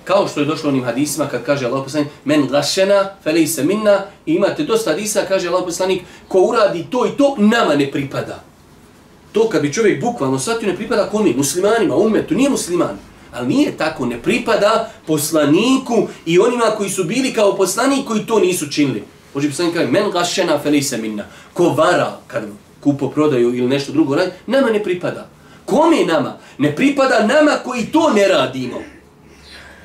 kao 0.06 0.28
što 0.28 0.40
je 0.40 0.46
došlo 0.46 0.68
onim 0.68 0.84
hadisima 0.84 1.26
kad 1.26 1.44
kaže 1.44 1.66
Allah 1.66 1.84
poslanik 1.84 2.08
men 2.24 2.46
glašena 2.46 3.10
felejse 3.24 3.64
minna 3.64 4.00
i 4.26 4.34
imate 4.34 4.64
dosta 4.64 4.90
hadisa 4.90 5.24
kaže 5.28 5.48
Allah 5.48 5.64
poslanik 5.64 6.02
ko 6.28 6.40
uradi 6.40 6.86
to 6.90 7.06
i 7.06 7.16
to 7.18 7.34
nama 7.38 7.74
ne 7.74 7.90
pripada. 7.90 8.44
To 9.32 9.48
kad 9.48 9.62
bi 9.62 9.72
čovjek 9.72 10.00
bukvalno 10.00 10.38
shvatio 10.38 10.68
ne 10.68 10.76
pripada 10.76 11.08
kome 11.08 11.32
muslimanima 11.36 11.96
umetu 11.96 12.34
nije 12.34 12.50
musliman. 12.50 12.98
Ali 13.32 13.48
nije 13.48 13.76
tako 13.76 14.06
ne 14.06 14.22
pripada 14.22 14.90
poslaniku 15.06 16.08
i 16.26 16.38
onima 16.38 16.64
koji 16.76 16.90
su 16.90 17.04
bili 17.04 17.32
kao 17.32 17.56
poslanik 17.56 18.06
koji 18.06 18.26
to 18.26 18.38
nisu 18.38 18.70
činili. 18.70 19.04
Boži 19.34 19.48
poslanik 19.48 19.74
kaže 19.74 19.90
men 19.90 20.10
glašena 20.10 20.58
felejse 20.58 20.96
minna 20.96 21.24
ko 21.52 21.68
vara 21.68 22.18
kad 22.26 22.44
kupo 22.80 23.10
prodaju 23.10 23.54
ili 23.54 23.68
nešto 23.68 23.92
drugo 23.92 24.14
radi 24.14 24.30
nama 24.46 24.70
ne 24.70 24.82
pripada. 24.82 25.28
Kome 25.64 26.04
nama? 26.04 26.38
Ne 26.58 26.76
pripada 26.76 27.26
nama 27.26 27.52
koji 27.64 27.86
to 27.86 28.10
ne 28.10 28.28
radimo 28.28 28.95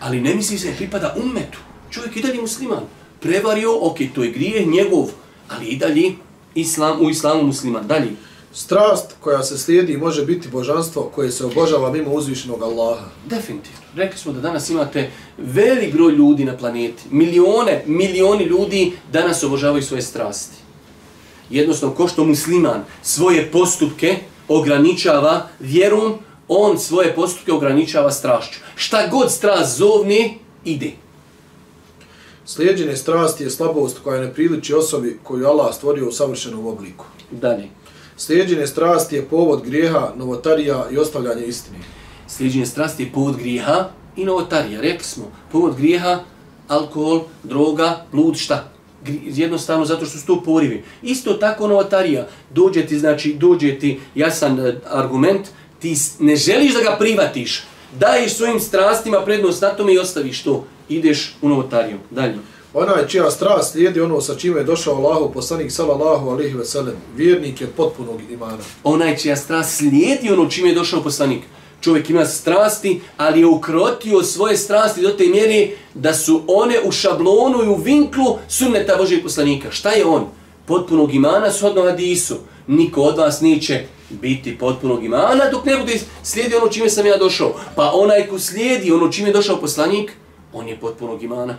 ali 0.01 0.21
ne 0.21 0.35
misli 0.35 0.57
se 0.57 0.73
pripada 0.77 1.15
ummetu. 1.23 1.59
Čovjek 1.89 2.17
i 2.17 2.21
dalje 2.21 2.41
musliman. 2.41 2.83
Prevario, 3.19 3.77
ok, 3.81 3.97
to 4.15 4.23
je 4.23 4.31
grije 4.31 4.65
njegov, 4.65 5.09
ali 5.49 5.65
i 5.65 5.77
dalje 5.77 6.11
islam, 6.55 7.01
u 7.01 7.09
islamu 7.09 7.43
musliman. 7.43 7.87
Dalje. 7.87 8.11
Strast 8.53 9.15
koja 9.19 9.43
se 9.43 9.57
slijedi 9.57 9.97
može 9.97 10.25
biti 10.25 10.47
božanstvo 10.47 11.11
koje 11.15 11.31
se 11.31 11.45
obožava 11.45 11.91
mimo 11.91 12.11
uzvišenog 12.11 12.63
Allaha. 12.63 13.05
Definitivno. 13.25 13.79
Rekli 13.95 14.19
smo 14.19 14.33
da 14.33 14.41
danas 14.41 14.69
imate 14.69 15.11
velik 15.37 15.93
broj 15.93 16.13
ljudi 16.13 16.45
na 16.45 16.57
planeti. 16.57 17.03
Milione, 17.11 17.83
milioni 17.85 18.43
ljudi 18.43 18.91
danas 19.11 19.43
obožavaju 19.43 19.83
svoje 19.83 20.01
strasti. 20.01 20.55
Jednostavno, 21.49 21.95
ko 21.95 22.07
što 22.07 22.23
musliman 22.23 22.83
svoje 23.01 23.51
postupke 23.51 24.17
ograničava 24.47 25.47
vjerom, 25.59 26.13
on 26.53 26.79
svoje 26.79 27.15
postupke 27.15 27.51
ograničava 27.51 28.11
strašću. 28.11 28.59
Šta 28.75 29.07
god 29.07 29.31
strast 29.31 29.77
zovni, 29.77 30.39
ide. 30.65 30.91
Slijedženje 32.45 32.95
strasti 32.95 33.43
je 33.43 33.49
slabost 33.49 33.99
koja 34.03 34.21
ne 34.21 34.33
priliči 34.33 34.73
osobi 34.73 35.19
koju 35.23 35.47
Allah 35.47 35.75
stvorio 35.75 36.07
u 36.07 36.11
savršenom 36.11 36.67
obliku. 36.67 37.05
Dalje. 37.31 37.69
Slijedženje 38.17 38.67
strasti 38.67 39.15
je 39.15 39.25
povod 39.25 39.61
grijeha, 39.63 40.11
novotarija 40.15 40.87
i 40.91 40.97
ostavljanje 40.97 41.45
istine. 41.45 41.77
Slijedženje 42.27 42.65
strasti 42.65 43.03
je 43.03 43.11
povod 43.11 43.37
grijeha 43.37 43.89
i 44.15 44.25
novotarija. 44.25 44.81
Rekli 44.81 45.03
smo, 45.03 45.31
povod 45.51 45.75
grijeha, 45.75 46.19
alkohol, 46.67 47.21
droga, 47.43 48.05
blud, 48.11 48.37
šta? 48.37 48.71
jednostavno 49.25 49.85
zato 49.85 50.05
što 50.05 50.17
su 50.17 50.25
to 50.25 50.43
porivi. 50.43 50.83
Isto 51.01 51.33
tako 51.33 51.67
novotarija. 51.67 52.27
Dođe 52.49 52.85
ti, 52.85 52.99
znači, 52.99 53.33
dođe 53.33 53.79
ti 53.79 53.99
jasan 54.15 54.59
e, 54.59 54.79
argument, 54.89 55.47
ti 55.81 55.95
ne 56.19 56.35
želiš 56.35 56.73
da 56.73 56.81
ga 56.81 56.95
privatiš, 56.99 57.63
daješ 57.99 58.33
svojim 58.33 58.59
strastima 58.59 59.21
prednost 59.25 59.61
na 59.61 59.69
tome 59.69 59.93
i 59.93 59.99
ostaviš 59.99 60.43
to, 60.43 60.65
ideš 60.89 61.35
u 61.41 61.49
novotariju. 61.49 61.97
Dalje. 62.09 62.35
Onaj 62.73 63.07
čija 63.07 63.31
strast 63.31 63.71
slijedi 63.71 64.01
ono 64.01 64.21
sa 64.21 64.35
čime 64.35 64.59
je 64.59 64.63
došao 64.63 64.95
Allahu 64.95 65.33
poslanik 65.33 65.71
sallallahu 65.71 66.29
alejhi 66.29 66.53
ve 66.53 66.65
sellem, 66.65 66.95
vjernik 67.15 67.61
je 67.61 67.67
potpunog 67.67 68.21
imana. 68.31 68.57
Onaj 68.83 69.17
čija 69.17 69.35
strast 69.35 69.77
slijedi 69.77 70.31
ono 70.31 70.49
čime 70.49 70.69
je 70.69 70.75
došao 70.75 71.03
poslanik. 71.03 71.41
Čovjek 71.81 72.09
ima 72.09 72.25
strasti, 72.25 73.01
ali 73.17 73.39
je 73.39 73.45
ukrotio 73.45 74.23
svoje 74.23 74.57
strasti 74.57 75.01
do 75.01 75.09
te 75.09 75.27
mjere 75.27 75.67
da 75.93 76.13
su 76.13 76.43
one 76.47 76.75
u 76.83 76.91
šablonu 76.91 77.63
i 77.63 77.67
u 77.67 77.75
vinklu 77.75 78.37
sunneta 78.47 78.95
Božeg 78.97 79.23
poslanika. 79.23 79.71
Šta 79.71 79.91
je 79.91 80.05
on? 80.05 80.25
Potpunog 80.65 81.13
imana 81.13 81.51
shodno 81.51 81.83
hadisu. 81.83 82.35
Niko 82.67 83.01
od 83.01 83.17
vas 83.17 83.41
neće 83.41 83.85
biti 84.21 84.57
potpunog 84.57 85.03
imana 85.03 85.49
dok 85.51 85.65
ne 85.65 85.77
bude 85.77 85.99
slijedi 86.23 86.55
ono 86.55 86.67
čime 86.67 86.89
sam 86.89 87.05
ja 87.05 87.17
došao. 87.17 87.53
Pa 87.75 87.91
onaj 87.93 88.27
ko 88.27 88.39
slijedi 88.39 88.91
ono 88.91 89.11
čime 89.11 89.29
je 89.29 89.33
došao 89.33 89.57
poslanik, 89.57 90.11
on 90.53 90.67
je 90.67 90.79
potpunog 90.79 91.23
imana. 91.23 91.57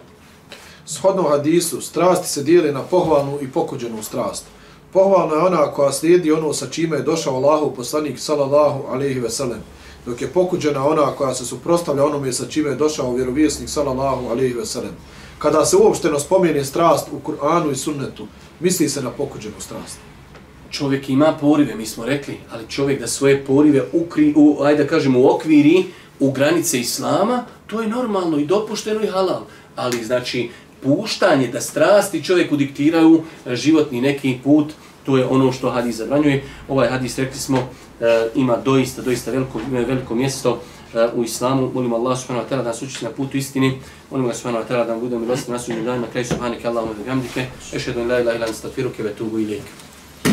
Shodno 0.86 1.22
hadisu, 1.22 1.80
strasti 1.80 2.28
se 2.28 2.42
dijeli 2.42 2.72
na 2.72 2.82
pohvalnu 2.82 3.38
i 3.40 3.48
pokuđenu 3.48 4.02
strast. 4.02 4.44
Pohvalna 4.92 5.34
je 5.34 5.42
ona 5.42 5.72
koja 5.72 5.92
slijedi 5.92 6.32
ono 6.32 6.52
sa 6.52 6.66
čime 6.66 6.96
je 6.96 7.02
došao 7.02 7.34
Allahu 7.34 7.74
poslanik 7.74 8.18
sallallahu 8.18 8.84
alejhi 8.90 9.20
ve 9.20 9.30
sellem. 9.30 9.60
Dok 10.06 10.22
je 10.22 10.28
pokuđena 10.28 10.86
ona 10.86 11.06
koja 11.06 11.34
se 11.34 11.44
suprostavlja 11.44 12.04
onome 12.04 12.32
sa 12.32 12.46
čime 12.46 12.70
je 12.70 12.76
došao 12.76 13.14
vjerovjesnik 13.14 13.68
sallallahu 13.68 14.28
alejhi 14.28 14.54
ve 14.54 14.66
sellem. 14.66 14.96
Kada 15.38 15.64
se 15.64 15.76
uopšteno 15.76 16.18
spomene 16.18 16.64
strast 16.64 17.08
u 17.12 17.30
Kur'anu 17.30 17.72
i 17.72 17.76
sunnetu, 17.76 18.26
misli 18.60 18.88
se 18.88 19.02
na 19.02 19.10
pokuđenu 19.10 19.54
strast. 19.58 20.11
Čovjek 20.72 21.08
ima 21.08 21.36
porive, 21.40 21.74
mi 21.74 21.86
smo 21.86 22.04
rekli, 22.04 22.36
ali 22.50 22.68
čovjek 22.68 23.00
da 23.00 23.06
svoje 23.06 23.44
porive 23.44 23.82
ukri, 23.92 24.34
u, 24.36 24.62
ajde 24.62 24.82
da 24.82 24.88
kažemo, 24.88 25.20
u 25.20 25.26
okviri, 25.34 25.84
u 26.20 26.30
granice 26.30 26.80
Islama, 26.80 27.44
to 27.66 27.82
je 27.82 27.88
normalno 27.88 28.38
i 28.38 28.46
dopušteno 28.46 29.02
i 29.02 29.06
halal. 29.06 29.42
Ali, 29.76 30.04
znači, 30.04 30.50
puštanje 30.82 31.48
da 31.48 31.60
strasti 31.60 32.24
čovjeku 32.24 32.56
diktiraju 32.56 33.22
e, 33.46 33.56
životni 33.56 34.00
neki 34.00 34.38
put, 34.44 34.72
to 35.06 35.16
je 35.16 35.26
ono 35.26 35.52
što 35.52 35.70
hadis 35.70 35.96
zabranjuje. 35.96 36.44
Ovaj 36.68 36.88
hadis, 36.88 37.18
rekli 37.18 37.38
smo, 37.38 37.58
e, 38.00 38.28
ima 38.34 38.56
doista, 38.56 39.02
doista 39.02 39.30
veliko, 39.30 39.60
e, 39.60 39.84
veliko 39.84 40.14
mjesto 40.14 40.60
u 41.14 41.24
islamu. 41.24 41.70
Molim 41.74 41.92
Allah 41.92 42.18
subhanahu 42.18 42.46
wa 42.46 42.50
ta'ala 42.50 42.62
da 42.62 42.68
nas 42.68 42.82
uči 42.82 43.04
na 43.04 43.10
putu 43.10 43.36
istini. 43.36 43.80
Molim 44.10 44.24
Allah 44.24 44.36
subhanahu 44.36 44.64
wa 44.64 44.68
ta'ala 44.68 44.84
da 44.86 44.92
nam 44.92 45.00
budemo 45.00 45.20
milosti 45.20 45.50
na 45.50 45.58
sudnjem 45.58 45.84
danima. 45.84 46.06
Kraj 46.12 46.24
subhanike 46.24 46.68
Allahumma 46.68 46.94
da. 47.06 47.46
Ešhedu 47.76 48.00
in 48.00 48.08
la 48.08 48.20
ilaha 48.20 48.36
illa 48.36 48.46
anta 48.46 48.52
nastafiruke 48.52 49.02
ve 49.02 49.14
tubu 49.14 49.38
ilijek. 49.38 49.91